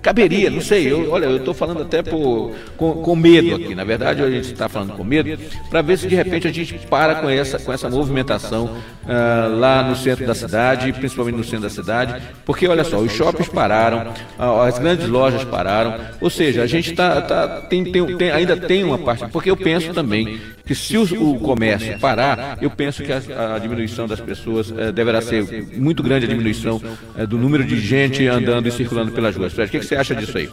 caberia, 0.00 0.50
não 0.50 0.60
sei. 0.60 0.90
Eu, 0.90 1.10
olha, 1.10 1.26
eu 1.26 1.36
estou 1.36 1.54
falando 1.54 1.82
até 1.82 2.02
por, 2.02 2.54
com, 2.76 2.92
com 2.94 3.16
medo 3.16 3.54
aqui. 3.54 3.74
Na 3.74 3.84
verdade, 3.84 4.22
a 4.22 4.30
gente 4.30 4.52
está 4.52 4.68
falando 4.68 4.92
com 4.92 5.04
medo 5.04 5.38
para 5.70 5.82
ver 5.82 5.98
se 5.98 6.06
de 6.06 6.14
repente 6.14 6.46
a 6.46 6.52
gente 6.52 6.74
para 6.88 7.16
com 7.16 7.28
essa, 7.28 7.58
com 7.58 7.72
essa 7.72 7.88
movimentação 7.88 8.64
uh, 8.66 9.58
lá 9.58 9.82
no 9.82 9.96
centro 9.96 10.26
da 10.26 10.34
cidade, 10.34 10.92
principalmente 10.92 11.36
no 11.36 11.44
centro 11.44 11.62
da 11.62 11.70
cidade, 11.70 12.22
porque 12.44 12.66
olha 12.66 12.84
só, 12.84 12.98
os 12.98 13.12
shoppings 13.12 13.48
pararam, 13.48 14.12
uh, 14.38 14.60
as 14.62 14.78
grandes 14.78 15.06
lojas 15.08 15.44
pararam, 15.44 15.94
ou 16.20 16.30
seja, 16.30 16.62
a 16.62 16.66
gente 16.66 16.92
tá, 16.92 17.20
tá 17.20 17.48
tem, 17.62 17.84
tem, 17.84 18.16
tem, 18.16 18.30
ainda 18.30 18.56
tem 18.56 18.84
uma 18.84 18.98
parte, 18.98 19.26
porque 19.28 19.50
eu 19.50 19.56
penso 19.56 19.92
também 19.92 20.40
que 20.64 20.74
se 20.74 20.96
o, 20.96 21.02
o 21.02 21.38
comércio 21.38 21.98
parar, 21.98 22.58
eu 22.60 22.70
penso 22.70 23.02
que 23.02 23.12
a, 23.12 23.54
a 23.54 23.58
diminuição 23.58 24.08
das 24.08 24.20
pessoas 24.20 24.70
uh, 24.70 24.92
deverá 24.92 25.20
ser 25.20 25.44
muito 25.76 26.02
grande 26.02 26.26
a 26.26 26.28
diminuição 26.28 26.80
uh, 27.16 27.26
do 27.26 27.38
número 27.38 27.64
de 27.64 27.78
gente 27.80 28.26
andando 28.26 28.66
e 28.66 28.72
circulando 28.72 29.12
pelas 29.12 29.36
ruas. 29.36 29.52
Fred, 29.66 29.68
o 29.68 29.70
que, 29.70 29.78
que, 29.80 29.86
você 29.86 29.96
acha 29.96 30.14
disso 30.14 30.36
aí? 30.36 30.48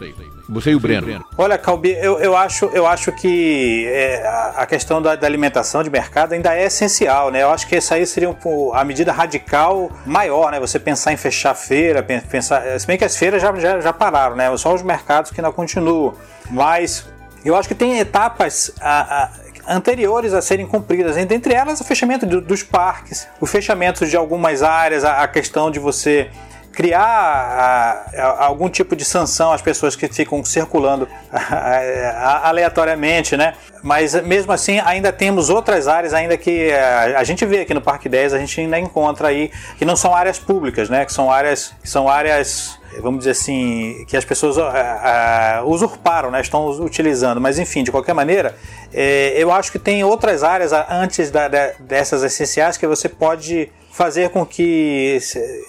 Você 0.48 0.70
e 0.70 0.74
o 0.74 0.80
Breno. 0.80 1.24
Olha, 1.36 1.56
Calbi, 1.56 1.92
eu, 1.92 2.18
eu, 2.18 2.36
acho, 2.36 2.66
eu 2.66 2.86
acho 2.86 3.12
que 3.12 3.86
é, 3.86 4.26
a 4.56 4.66
questão 4.66 5.00
da, 5.00 5.16
da, 5.16 5.26
alimentação 5.26 5.82
de 5.82 5.90
mercado 5.90 6.32
ainda 6.32 6.54
é 6.54 6.64
essencial, 6.64 7.30
né? 7.30 7.42
Eu 7.42 7.50
acho 7.50 7.66
que 7.66 7.76
essa 7.76 7.94
aí 7.94 8.06
seria 8.06 8.30
um, 8.30 8.74
a 8.74 8.84
medida 8.84 9.12
radical 9.12 9.90
maior, 10.04 10.50
né? 10.52 10.60
Você 10.60 10.78
pensar 10.78 11.12
em 11.12 11.16
fechar 11.16 11.54
feira, 11.54 12.02
pensar. 12.02 12.62
Se 12.78 12.86
bem 12.86 12.98
que 12.98 13.04
as 13.04 13.16
feiras 13.16 13.40
já, 13.40 13.54
já, 13.56 13.80
já 13.80 13.92
pararam, 13.92 14.36
né? 14.36 14.54
Só 14.56 14.74
os 14.74 14.82
mercados 14.82 15.30
que 15.30 15.40
ainda 15.40 15.52
continuam. 15.52 16.14
Mas 16.50 17.06
eu 17.44 17.56
acho 17.56 17.68
que 17.68 17.74
tem 17.74 17.98
etapas 17.98 18.72
a, 18.80 19.24
a, 19.24 19.30
anteriores 19.76 20.32
a 20.32 20.42
serem 20.42 20.66
cumpridas, 20.66 21.16
entre 21.16 21.54
elas 21.54 21.80
o 21.80 21.84
fechamento 21.84 22.26
do, 22.26 22.40
dos 22.40 22.62
parques, 22.62 23.26
o 23.40 23.46
fechamento 23.46 24.06
de 24.06 24.16
algumas 24.16 24.62
áreas, 24.62 25.04
a, 25.04 25.22
a 25.22 25.28
questão 25.28 25.70
de 25.70 25.78
você 25.78 26.30
criar 26.74 27.00
a, 27.00 28.04
a, 28.16 28.44
algum 28.46 28.68
tipo 28.68 28.94
de 28.94 29.04
sanção 29.04 29.52
às 29.52 29.62
pessoas 29.62 29.96
que 29.96 30.08
ficam 30.08 30.44
circulando 30.44 31.08
aleatoriamente, 32.42 33.36
né? 33.36 33.54
Mas 33.82 34.14
mesmo 34.22 34.52
assim 34.52 34.80
ainda 34.80 35.12
temos 35.12 35.50
outras 35.50 35.86
áreas 35.86 36.12
ainda 36.12 36.36
que 36.36 36.72
a, 36.72 37.18
a, 37.20 37.24
gente 37.24 37.46
vê 37.46 37.60
aqui 37.60 37.72
no 37.72 37.80
Parque 37.80 38.08
10, 38.08 38.34
a 38.34 38.38
gente 38.38 38.60
ainda 38.60 38.78
encontra 38.78 39.28
aí 39.28 39.50
que 39.78 39.84
não 39.84 39.96
são 39.96 40.14
áreas 40.14 40.38
públicas, 40.38 40.90
né? 40.90 41.04
Que 41.04 41.12
são 41.12 41.30
áreas 41.30 41.74
que 41.80 41.88
são 41.88 42.08
áreas 42.08 42.78
vamos 43.00 43.20
dizer 43.20 43.32
assim, 43.32 44.04
que 44.06 44.16
as 44.16 44.24
pessoas 44.24 44.56
uh, 44.56 44.60
uh, 44.60 45.68
usurparam, 45.68 46.30
né, 46.30 46.40
estão 46.40 46.68
utilizando. 46.80 47.40
Mas 47.40 47.58
enfim, 47.58 47.82
de 47.82 47.90
qualquer 47.90 48.14
maneira, 48.14 48.54
eu 49.36 49.50
acho 49.50 49.72
que 49.72 49.80
tem 49.80 50.04
outras 50.04 50.44
áreas 50.44 50.72
antes 50.88 51.28
da, 51.28 51.48
dessas 51.80 52.22
essenciais 52.22 52.76
que 52.76 52.86
você 52.86 53.08
pode 53.08 53.68
fazer 53.94 54.30
com 54.30 54.44
que 54.44 55.18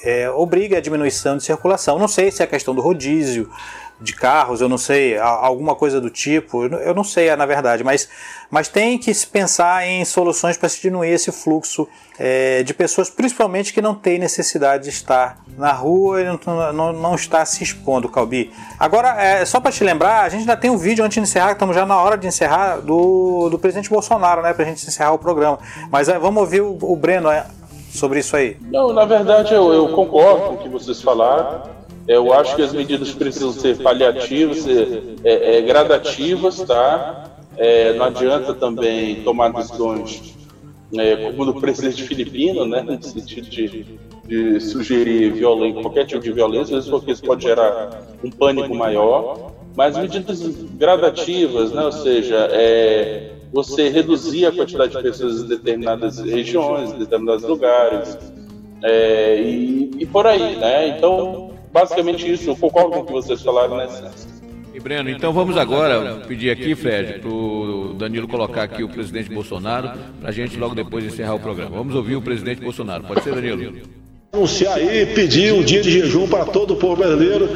é, 0.04 0.28
obrigue 0.32 0.76
a 0.76 0.82
diminuição 0.82 1.38
de 1.38 1.44
circulação. 1.44 2.00
Não 2.00 2.08
sei 2.08 2.32
se 2.32 2.42
é 2.42 2.46
a 2.46 2.48
questão 2.48 2.74
do 2.74 2.82
rodízio 2.82 3.48
de 4.02 4.14
carros, 4.14 4.62
eu 4.62 4.68
não 4.68 4.80
sei, 4.80 5.18
alguma 5.18 5.74
coisa 5.76 6.02
do 6.02 6.10
tipo, 6.10 6.66
eu 6.66 6.94
não 6.94 7.04
sei 7.04 7.34
na 7.34 7.46
verdade, 7.46 7.82
mas, 7.82 8.10
mas 8.50 8.68
tem 8.68 8.98
que 8.98 9.14
se 9.14 9.26
pensar 9.26 9.88
em 9.88 10.04
soluções 10.04 10.58
para 10.58 10.68
se 10.68 10.82
diminuir 10.82 11.12
esse 11.12 11.32
fluxo 11.32 11.88
é, 12.20 12.62
de 12.64 12.74
pessoas, 12.74 13.10
principalmente 13.10 13.72
que 13.72 13.82
não 13.82 13.96
têm 13.96 14.20
necessidade 14.20 14.84
de 14.86 14.90
estar 14.90 15.38
na 15.58 15.72
rua 15.72 16.22
e 16.22 16.26
não, 16.26 16.74
não, 16.74 16.94
não 16.94 17.16
está 17.16 17.46
se 17.46 17.64
expondo, 17.64 18.10
Calbi. 18.10 18.52
Agora, 18.78 19.22
é, 19.24 19.46
só 19.46 19.62
para 19.62 19.72
te 19.72 19.84
lembrar, 19.84 20.24
a 20.24 20.30
gente 20.30 20.42
ainda 20.42 20.58
tem 20.58 20.70
um 20.70 20.78
vídeo 20.78 21.06
antes 21.06 21.16
de 21.16 21.22
encerrar, 21.22 21.54
estamos 21.54 21.76
já 21.76 21.86
na 21.86 21.96
hora 22.02 22.18
de 22.18 22.28
encerrar, 22.28 22.78
do, 22.82 23.50
do 23.50 23.60
presidente 23.60 23.90
Bolsonaro, 23.90 24.42
né, 24.42 24.52
para 24.52 24.66
a 24.66 24.68
gente 24.68 24.86
encerrar 24.86 25.14
o 25.14 25.20
programa. 25.20 25.60
Mas 25.92 26.10
é, 26.10 26.18
vamos 26.18 26.42
ouvir 26.42 26.62
o, 26.62 26.78
o 26.82 26.96
Breno 26.98 27.30
é, 27.30 27.46
sobre 27.96 28.20
isso 28.20 28.36
aí? 28.36 28.58
Não, 28.62 28.94
na 28.94 29.06
verdade 29.06 29.54
eu, 29.54 29.74
eu 29.74 29.90
concordo 29.90 30.42
com 30.42 30.54
o 30.56 30.58
que 30.58 30.70
vocês 30.70 31.02
falaram. 31.02 31.64
Eu 32.08 32.32
acho 32.34 32.56
que 32.56 32.62
as 32.62 32.72
medidas 32.72 33.12
precisam 33.12 33.52
ser 33.52 33.78
paliativas, 33.78 34.68
é, 35.24 35.58
é, 35.58 35.62
gradativas, 35.62 36.62
tá? 36.62 37.32
É, 37.58 37.94
não 37.94 38.06
adianta 38.06 38.54
também 38.54 39.24
tomar 39.24 39.50
decisões 39.50 40.36
é, 40.94 41.32
como 41.32 41.46
do 41.46 41.60
presidente 41.60 42.04
filipino, 42.04 42.66
né, 42.66 42.82
no 42.82 43.02
sentido 43.02 43.50
de, 43.50 43.86
de 44.28 44.60
sugerir 44.60 45.34
violência, 45.34 45.82
qualquer 45.82 46.06
tipo 46.06 46.22
de 46.22 46.32
violência, 46.32 46.80
porque 46.84 47.12
isso 47.12 47.24
pode 47.24 47.44
gerar 47.44 48.02
um 48.24 48.30
pânico 48.30 48.74
maior, 48.76 49.52
mas 49.76 49.98
medidas 49.98 50.42
gradativas, 50.76 51.72
né, 51.72 51.86
ou 51.86 51.92
seja, 51.92 52.50
é, 52.52 53.32
você 53.56 53.88
reduzir 53.88 54.46
a 54.46 54.52
quantidade 54.52 54.94
de 54.94 55.02
pessoas 55.02 55.42
em 55.42 55.48
determinadas 55.48 56.20
regiões, 56.20 56.92
em 56.92 57.00
determinados 57.00 57.46
lugares, 57.46 58.18
é, 58.84 59.42
e, 59.42 59.92
e, 59.98 60.06
por 60.06 60.28
aí, 60.28 60.58
né? 60.58 60.90
Então, 60.90 61.52
basicamente 61.72 62.30
isso, 62.30 62.50
eu 62.50 62.56
concordo 62.58 62.92
com 62.92 63.00
o 63.00 63.06
que 63.06 63.14
vocês 63.14 63.42
falaram 63.42 63.78
nessa. 63.78 64.02
Né? 64.02 64.12
E 64.74 64.80
Breno, 64.82 65.10
então 65.10 65.32
vamos 65.32 65.56
agora 65.56 66.22
pedir 66.28 66.52
aqui, 66.52 66.76
Fred, 66.76 67.20
para 67.20 67.30
o 67.30 67.94
Danilo 67.98 68.28
colocar 68.28 68.64
aqui 68.64 68.84
o 68.84 68.90
presidente 68.90 69.34
Bolsonaro, 69.34 69.98
para 70.20 70.30
a 70.30 70.34
gente 70.34 70.58
logo 70.58 70.76
depois 70.76 71.06
encerrar 71.06 71.36
o 71.36 71.40
programa. 71.40 71.78
Vamos 71.78 71.96
ouvir 71.96 72.18
o 72.18 72.22
presidente 72.22 72.60
Bolsonaro. 72.60 73.06
Pode 73.06 73.24
ser, 73.24 73.34
Danilo? 73.34 73.74
anunciar 74.36 74.78
aí, 74.78 75.06
pedir 75.06 75.54
um 75.54 75.64
dia 75.64 75.82
de 75.82 75.90
jejum 75.90 76.28
para 76.28 76.46
todo 76.46 76.74
o 76.74 76.76
povo 76.76 76.98
brasileiro, 76.98 77.50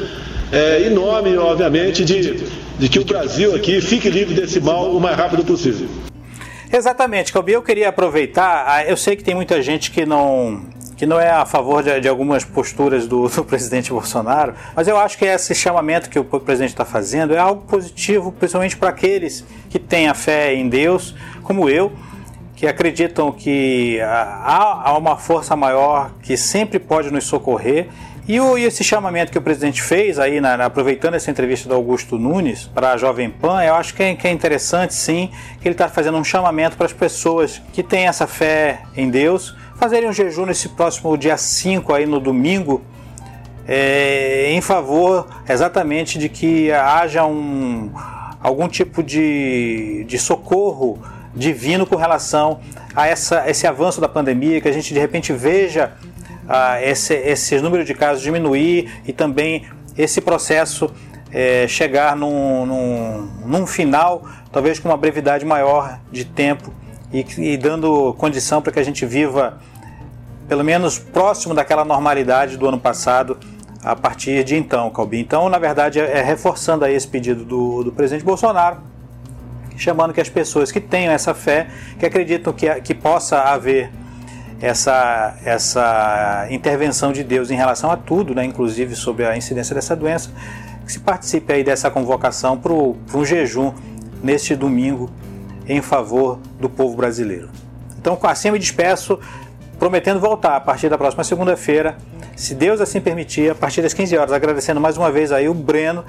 é, 0.52 0.82
em 0.86 0.90
nome, 0.90 1.36
obviamente, 1.36 2.04
de, 2.04 2.44
de 2.78 2.88
que 2.88 2.98
o 2.98 3.04
Brasil 3.04 3.54
aqui 3.54 3.80
fique 3.80 4.10
livre 4.10 4.34
desse 4.34 4.60
mal 4.60 4.90
o 4.90 5.00
mais 5.00 5.16
rápido 5.16 5.44
possível. 5.44 5.88
Exatamente, 6.72 7.32
Calbi, 7.32 7.52
eu 7.52 7.62
queria 7.62 7.88
aproveitar, 7.88 8.64
ah, 8.66 8.84
eu 8.84 8.96
sei 8.96 9.16
que 9.16 9.24
tem 9.24 9.34
muita 9.34 9.60
gente 9.60 9.90
que 9.90 10.06
não 10.06 10.62
que 10.96 11.06
não 11.06 11.18
é 11.18 11.30
a 11.30 11.46
favor 11.46 11.82
de, 11.82 11.98
de 11.98 12.06
algumas 12.06 12.44
posturas 12.44 13.06
do, 13.06 13.26
do, 13.26 13.42
presidente 13.42 13.90
Bolsonaro, 13.90 14.52
mas 14.76 14.86
eu 14.86 14.98
acho 14.98 15.16
que 15.16 15.24
esse 15.24 15.54
chamamento 15.54 16.10
que 16.10 16.18
o 16.18 16.24
presidente 16.24 16.72
está 16.72 16.84
fazendo 16.84 17.34
é 17.34 17.38
algo 17.38 17.62
positivo, 17.62 18.30
principalmente 18.30 18.76
para 18.76 18.90
aqueles 18.90 19.42
que 19.70 19.78
têm 19.78 20.08
a 20.08 20.14
fé 20.14 20.54
em 20.54 20.68
Deus, 20.68 21.14
como 21.42 21.70
eu, 21.70 21.90
que 22.54 22.66
acreditam 22.66 23.32
que 23.32 23.98
há, 24.02 24.90
há 24.90 24.98
uma 24.98 25.16
força 25.16 25.56
maior 25.56 26.10
que 26.22 26.36
sempre 26.36 26.78
pode 26.78 27.10
nos 27.10 27.24
socorrer 27.24 27.88
e, 28.30 28.40
o, 28.40 28.56
e, 28.56 28.64
esse 28.64 28.84
chamamento 28.84 29.32
que 29.32 29.38
o 29.38 29.42
presidente 29.42 29.82
fez, 29.82 30.16
aí, 30.16 30.40
na, 30.40 30.54
aproveitando 30.64 31.14
essa 31.14 31.30
entrevista 31.30 31.68
do 31.68 31.74
Augusto 31.74 32.16
Nunes 32.16 32.70
para 32.72 32.92
a 32.92 32.96
Jovem 32.96 33.28
Pan, 33.28 33.60
eu 33.64 33.74
acho 33.74 33.92
que 33.92 34.04
é, 34.04 34.14
que 34.14 34.28
é 34.28 34.30
interessante 34.30 34.94
sim 34.94 35.32
que 35.60 35.66
ele 35.66 35.74
está 35.74 35.88
fazendo 35.88 36.16
um 36.16 36.22
chamamento 36.22 36.76
para 36.76 36.86
as 36.86 36.92
pessoas 36.92 37.60
que 37.72 37.82
têm 37.82 38.06
essa 38.06 38.28
fé 38.28 38.82
em 38.96 39.10
Deus 39.10 39.56
fazerem 39.74 40.08
um 40.08 40.12
jejum 40.12 40.46
nesse 40.46 40.68
próximo 40.68 41.18
dia 41.18 41.36
5, 41.36 41.92
aí 41.92 42.06
no 42.06 42.20
domingo, 42.20 42.82
é, 43.66 44.52
em 44.52 44.60
favor 44.60 45.26
exatamente 45.48 46.16
de 46.16 46.28
que 46.28 46.70
haja 46.70 47.24
um, 47.24 47.90
algum 48.40 48.68
tipo 48.68 49.02
de, 49.02 50.04
de 50.06 50.18
socorro 50.20 51.02
divino 51.34 51.84
com 51.84 51.96
relação 51.96 52.60
a 52.94 53.08
essa, 53.08 53.48
esse 53.50 53.66
avanço 53.66 54.00
da 54.00 54.08
pandemia, 54.08 54.60
que 54.60 54.68
a 54.68 54.72
gente 54.72 54.92
de 54.94 55.00
repente 55.00 55.32
veja 55.32 55.92
ah, 56.52 56.82
esse, 56.82 57.14
esse 57.14 57.60
número 57.60 57.84
de 57.84 57.94
casos 57.94 58.20
diminuir 58.20 58.90
e 59.06 59.12
também 59.12 59.66
esse 59.96 60.20
processo 60.20 60.92
é, 61.32 61.68
chegar 61.68 62.16
num, 62.16 62.66
num, 62.66 63.30
num, 63.46 63.66
final, 63.68 64.26
talvez 64.50 64.80
com 64.80 64.88
uma 64.88 64.96
brevidade 64.96 65.46
maior 65.46 66.00
de 66.10 66.24
tempo 66.24 66.72
e, 67.12 67.24
e 67.38 67.56
dando 67.56 68.12
condição 68.14 68.60
para 68.60 68.72
que 68.72 68.80
a 68.80 68.82
gente 68.82 69.06
viva 69.06 69.60
pelo 70.48 70.64
menos 70.64 70.98
próximo 70.98 71.54
daquela 71.54 71.84
normalidade 71.84 72.56
do 72.56 72.66
ano 72.66 72.80
passado 72.80 73.38
a 73.84 73.94
partir 73.94 74.42
de 74.42 74.56
então, 74.56 74.90
Calbi. 74.90 75.20
Então, 75.20 75.48
na 75.48 75.58
verdade, 75.60 76.00
é, 76.00 76.18
é 76.18 76.22
reforçando 76.22 76.84
aí 76.84 76.96
esse 76.96 77.06
pedido 77.06 77.44
do, 77.44 77.84
do 77.84 77.92
presidente 77.92 78.24
Bolsonaro, 78.24 78.78
chamando 79.76 80.12
que 80.12 80.20
as 80.20 80.28
pessoas 80.28 80.72
que 80.72 80.80
tenham 80.80 81.12
essa 81.12 81.32
fé, 81.32 81.68
que 81.96 82.04
acreditam 82.04 82.52
que, 82.52 82.68
que 82.80 82.92
possa 82.92 83.38
haver 83.38 83.92
essa, 84.60 85.36
essa 85.44 86.46
intervenção 86.50 87.12
de 87.12 87.24
Deus 87.24 87.50
em 87.50 87.56
relação 87.56 87.90
a 87.90 87.96
tudo, 87.96 88.34
né, 88.34 88.44
inclusive 88.44 88.94
sobre 88.94 89.24
a 89.24 89.36
incidência 89.36 89.74
dessa 89.74 89.96
doença, 89.96 90.30
que 90.84 90.92
se 90.92 91.00
participe 91.00 91.52
aí 91.52 91.64
dessa 91.64 91.90
convocação 91.90 92.58
para 92.58 92.72
um 92.72 93.24
jejum 93.24 93.72
neste 94.22 94.54
domingo 94.54 95.10
em 95.66 95.80
favor 95.80 96.38
do 96.58 96.68
povo 96.68 96.96
brasileiro. 96.96 97.48
Então, 97.98 98.18
assim 98.22 98.48
eu 98.48 98.52
me 98.52 98.58
despeço, 98.58 99.18
prometendo 99.78 100.20
voltar 100.20 100.56
a 100.56 100.60
partir 100.60 100.88
da 100.88 100.98
próxima 100.98 101.24
segunda-feira, 101.24 101.96
se 102.36 102.54
Deus 102.54 102.80
assim 102.80 103.00
permitir, 103.00 103.50
a 103.50 103.54
partir 103.54 103.82
das 103.82 103.94
15 103.94 104.16
horas, 104.16 104.32
agradecendo 104.32 104.80
mais 104.80 104.96
uma 104.96 105.10
vez 105.10 105.32
aí 105.32 105.48
o 105.48 105.54
Breno, 105.54 106.04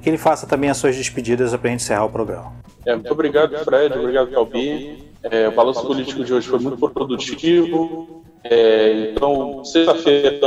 que 0.00 0.08
ele 0.08 0.18
faça 0.18 0.46
também 0.46 0.70
as 0.70 0.76
suas 0.76 0.96
despedidas 0.96 1.54
para 1.54 1.68
a 1.68 1.70
gente 1.70 1.82
encerrar 1.82 2.04
o 2.04 2.10
programa. 2.10 2.52
É, 2.84 2.94
muito 2.94 3.12
obrigado, 3.12 3.56
Fred, 3.64 3.96
obrigado, 3.96 4.30
Calbi. 4.30 5.11
É, 5.24 5.48
o 5.48 5.52
balanço 5.52 5.86
político 5.86 6.24
de 6.24 6.34
hoje 6.34 6.48
foi 6.48 6.58
muito 6.58 6.76
produtivo. 6.90 8.22
É, 8.44 9.10
então, 9.10 9.64
sexta-feira, 9.64 10.40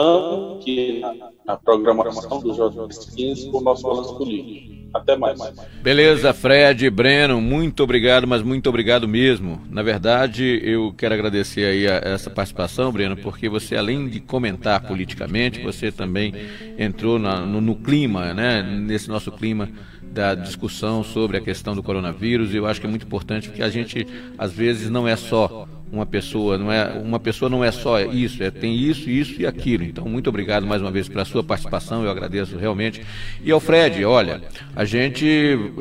que 0.61 1.01
a 1.47 1.55
programação 1.55 2.41
do 2.41 2.49
J15 2.49 3.51
com 3.51 3.59
o 3.59 3.61
nosso 3.61 3.83
balanço 3.83 4.17
político. 4.17 4.75
Até 4.93 5.17
mais. 5.17 5.37
Beleza, 5.81 6.33
Fred, 6.33 6.89
Breno, 6.89 7.41
muito 7.41 7.83
obrigado, 7.83 8.25
mas 8.25 8.41
muito 8.41 8.69
obrigado 8.69 9.07
mesmo. 9.07 9.61
Na 9.69 9.83
verdade, 9.83 10.61
eu 10.63 10.93
quero 10.97 11.13
agradecer 11.13 11.65
aí 11.65 11.85
a, 11.85 11.95
essa 11.95 12.29
participação, 12.29 12.93
Breno, 12.93 13.17
porque 13.17 13.49
você, 13.49 13.75
além 13.75 14.07
de 14.07 14.21
comentar 14.21 14.81
politicamente, 14.87 15.61
você 15.61 15.91
também 15.91 16.33
entrou 16.77 17.19
na, 17.19 17.41
no, 17.41 17.59
no 17.59 17.75
clima, 17.75 18.33
né, 18.33 18.61
nesse 18.61 19.09
nosso 19.09 19.33
clima 19.33 19.69
da 20.15 20.33
discussão 20.33 21.03
sobre 21.03 21.35
a 21.35 21.41
questão 21.41 21.75
do 21.75 21.83
coronavírus. 21.83 22.53
E 22.53 22.57
eu 22.57 22.65
acho 22.65 22.79
que 22.79 22.87
é 22.87 22.89
muito 22.89 23.05
importante 23.05 23.49
porque 23.49 23.61
a 23.61 23.69
gente, 23.69 24.07
às 24.37 24.53
vezes, 24.53 24.89
não 24.89 25.05
é 25.05 25.17
só 25.17 25.67
uma 25.91 26.05
pessoa, 26.05 26.57
não 26.57 26.71
é 26.71 26.89
uma 27.03 27.19
pessoa 27.19 27.49
não 27.49 27.63
é 27.63 27.71
só 27.71 27.99
isso, 28.01 28.41
é 28.41 28.49
tem 28.49 28.75
isso, 28.75 29.09
isso 29.09 29.41
e 29.41 29.45
aquilo. 29.45 29.83
Então, 29.83 30.05
muito 30.07 30.29
obrigado 30.29 30.65
mais 30.65 30.81
uma 30.81 30.89
vez 30.89 31.07
pela 31.07 31.25
sua 31.25 31.43
participação, 31.43 32.03
eu 32.03 32.09
agradeço 32.09 32.57
realmente. 32.57 33.05
E 33.43 33.51
ao 33.51 33.59
Fred, 33.59 34.03
olha, 34.05 34.41
a 34.75 34.85
gente 34.85 35.27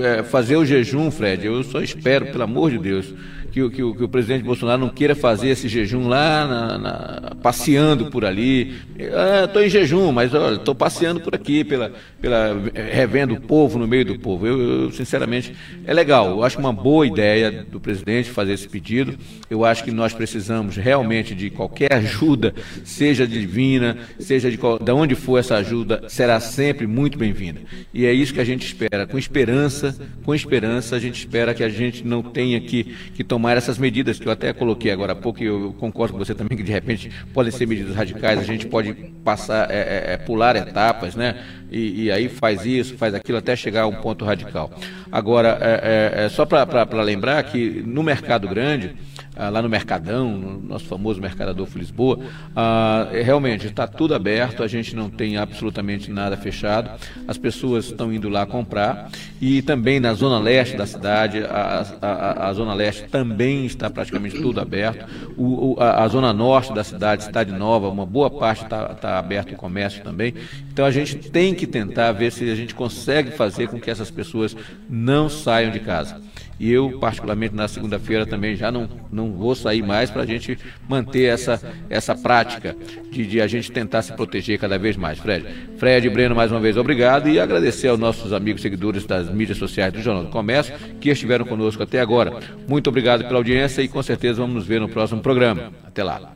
é, 0.00 0.22
fazer 0.24 0.56
o 0.56 0.64
jejum, 0.64 1.10
Fred, 1.10 1.46
eu 1.46 1.62
só 1.62 1.80
espero, 1.80 2.26
pelo 2.26 2.42
amor 2.42 2.72
de 2.72 2.78
Deus, 2.78 3.14
que, 3.54 3.70
que, 3.70 3.76
que, 3.76 4.02
o 4.02 4.08
presidente 4.08 4.42
Bolsonaro 4.42 4.80
não 4.80 4.88
queira 4.88 5.14
fazer 5.14 5.50
esse 5.50 5.68
jejum 5.68 6.08
lá, 6.08 6.44
na, 6.44 6.78
na, 6.78 7.34
passeando 7.40 8.06
por 8.06 8.24
ali. 8.24 8.74
Estou 8.98 9.62
ah, 9.62 9.64
em 9.64 9.68
jejum, 9.68 10.10
mas 10.10 10.32
estou 10.34 10.74
passeando 10.74 11.20
por 11.20 11.36
aqui, 11.36 11.62
pela, 11.62 11.92
pela, 12.20 12.48
revendo 12.74 13.34
o 13.34 13.40
povo 13.40 13.78
no 13.78 13.86
meio 13.86 14.04
do 14.04 14.18
povo. 14.18 14.44
Eu, 14.44 14.60
eu, 14.60 14.90
sinceramente, 14.90 15.54
é 15.86 15.94
legal. 15.94 16.30
Eu 16.30 16.42
acho 16.42 16.58
uma 16.58 16.72
boa 16.72 17.06
ideia 17.06 17.64
do 17.70 17.78
presidente 17.78 18.28
fazer 18.28 18.54
esse 18.54 18.68
pedido. 18.68 19.16
Eu 19.48 19.64
acho 19.64 19.84
que 19.84 19.92
nós 19.92 20.12
precisamos 20.12 20.74
realmente 20.74 21.32
de 21.32 21.48
qualquer 21.48 21.94
ajuda, 21.94 22.52
seja 22.82 23.24
divina, 23.24 23.96
seja 24.18 24.50
de, 24.50 24.56
de 24.56 24.90
onde 24.90 25.14
for 25.14 25.38
essa 25.38 25.54
ajuda, 25.54 26.02
será 26.08 26.40
sempre 26.40 26.88
muito 26.88 27.16
bem-vinda. 27.16 27.60
E 27.92 28.04
é 28.04 28.12
isso 28.12 28.34
que 28.34 28.40
a 28.40 28.44
gente 28.44 28.66
espera. 28.66 29.06
Com 29.06 29.16
esperança, 29.16 29.96
com 30.24 30.34
esperança, 30.34 30.96
a 30.96 30.98
gente 30.98 31.20
espera 31.20 31.54
que 31.54 31.62
a 31.62 31.68
gente 31.68 32.04
não 32.04 32.20
tenha 32.20 32.60
que, 32.60 32.96
que 33.14 33.22
tomar 33.22 33.43
tomar 33.44 33.58
essas 33.58 33.76
medidas 33.76 34.18
que 34.18 34.26
eu 34.26 34.32
até 34.32 34.54
coloquei 34.54 34.90
agora 34.90 35.12
há 35.12 35.16
pouco, 35.16 35.42
e 35.42 35.46
eu 35.46 35.76
concordo 35.78 36.14
com 36.14 36.18
você 36.18 36.34
também 36.34 36.56
que 36.56 36.62
de 36.62 36.72
repente 36.72 37.10
podem 37.34 37.52
ser 37.52 37.66
medidas 37.66 37.94
radicais, 37.94 38.38
a 38.38 38.42
gente 38.42 38.66
pode 38.66 38.94
passar, 39.22 39.70
é, 39.70 39.74
é, 39.74 40.12
é, 40.14 40.16
pular 40.16 40.56
etapas, 40.56 41.14
né? 41.14 41.44
E, 41.70 42.04
e, 42.04 42.10
aí 42.10 42.30
faz 42.30 42.64
isso, 42.64 42.96
faz 42.96 43.12
aquilo 43.12 43.36
até 43.36 43.54
chegar 43.54 43.82
a 43.82 43.86
um 43.86 43.96
ponto 43.96 44.24
radical. 44.24 44.70
Agora, 45.12 45.58
é, 45.60 46.20
é, 46.22 46.24
é 46.24 46.28
só 46.30 46.46
para 46.46 47.02
lembrar 47.02 47.42
que 47.42 47.82
no 47.84 48.02
mercado 48.02 48.48
grande, 48.48 48.96
ah, 49.36 49.48
lá 49.48 49.60
no 49.60 49.68
Mercadão, 49.68 50.36
no 50.36 50.60
nosso 50.60 50.84
famoso 50.84 51.20
Mercado 51.20 51.66
Lisboa, 51.74 52.18
ah, 52.54 53.08
realmente 53.12 53.66
está 53.66 53.86
tudo 53.86 54.14
aberto, 54.14 54.62
a 54.62 54.66
gente 54.66 54.94
não 54.94 55.10
tem 55.10 55.36
absolutamente 55.36 56.10
nada 56.10 56.36
fechado, 56.36 56.90
as 57.26 57.36
pessoas 57.36 57.86
estão 57.86 58.12
indo 58.12 58.28
lá 58.28 58.46
comprar. 58.46 59.10
E 59.40 59.60
também 59.62 59.98
na 59.98 60.14
zona 60.14 60.38
leste 60.38 60.76
da 60.76 60.86
cidade, 60.86 61.44
a, 61.44 61.84
a, 62.00 62.48
a 62.48 62.52
zona 62.52 62.74
leste 62.74 63.08
também 63.08 63.66
está 63.66 63.90
praticamente 63.90 64.40
tudo 64.40 64.60
aberto, 64.60 65.04
o, 65.36 65.72
o, 65.72 65.80
a, 65.80 66.04
a, 66.04 66.08
zona 66.08 66.32
norte 66.32 66.72
da 66.72 66.84
cidade, 66.84 67.24
Cidade 67.24 67.52
Nova, 67.52 67.88
uma 67.88 68.06
boa 68.06 68.30
parte 68.30 68.64
está 68.64 68.88
tá 68.94 69.18
aberto 69.18 69.52
o 69.52 69.56
comércio 69.56 70.02
também, 70.02 70.34
então 70.72 70.84
a 70.84 70.90
gente 70.90 71.16
tem 71.16 71.54
que 71.54 71.66
tentar 71.66 72.12
ver 72.12 72.30
se 72.30 72.48
a 72.50 72.54
gente 72.54 72.74
consegue 72.74 73.30
fazer 73.32 73.68
com 73.68 73.80
que 73.80 73.90
essas 73.90 74.10
pessoas 74.10 74.56
não 74.88 75.28
saiam 75.28 75.70
de 75.70 75.80
casa. 75.80 76.20
E 76.58 76.70
eu, 76.70 76.98
particularmente 76.98 77.54
na 77.54 77.66
segunda-feira, 77.66 78.24
também 78.24 78.54
já 78.54 78.70
não, 78.70 78.88
não 79.10 79.32
vou 79.32 79.54
sair 79.54 79.82
mais 79.82 80.10
para 80.10 80.22
a 80.22 80.26
gente 80.26 80.58
manter 80.88 81.24
essa, 81.24 81.60
essa 81.90 82.14
prática 82.14 82.76
de, 83.10 83.26
de, 83.26 83.40
a 83.40 83.46
gente 83.46 83.72
tentar 83.72 84.02
se 84.02 84.12
proteger 84.12 84.58
cada 84.58 84.78
vez 84.78 84.96
mais. 84.96 85.18
Fred. 85.18 85.46
Fred 85.78 86.06
e 86.06 86.10
Breno, 86.10 86.34
mais 86.34 86.50
uma 86.50 86.60
vez, 86.60 86.76
obrigado 86.76 87.28
e 87.28 87.40
agradecer 87.40 87.88
aos 87.88 87.98
nossos 87.98 88.32
amigos 88.32 88.62
seguidores 88.62 89.04
das 89.04 89.28
mídias 89.30 89.58
sociais 89.58 89.92
do 89.92 90.00
Jornal 90.00 90.24
do 90.24 90.30
Comércio 90.30 90.74
que 91.00 91.10
estiveram 91.10 91.44
conosco 91.44 91.82
até 91.82 92.00
agora. 92.00 92.38
Muito 92.68 92.88
obrigado 92.88 93.24
pela 93.24 93.38
audiência 93.38 93.82
e 93.82 93.88
com 93.88 94.02
certeza 94.02 94.40
vamos 94.40 94.54
nos 94.54 94.66
ver 94.66 94.80
no 94.80 94.88
próximo 94.88 95.20
programa. 95.20 95.72
Até 95.84 96.04
lá. 96.04 96.34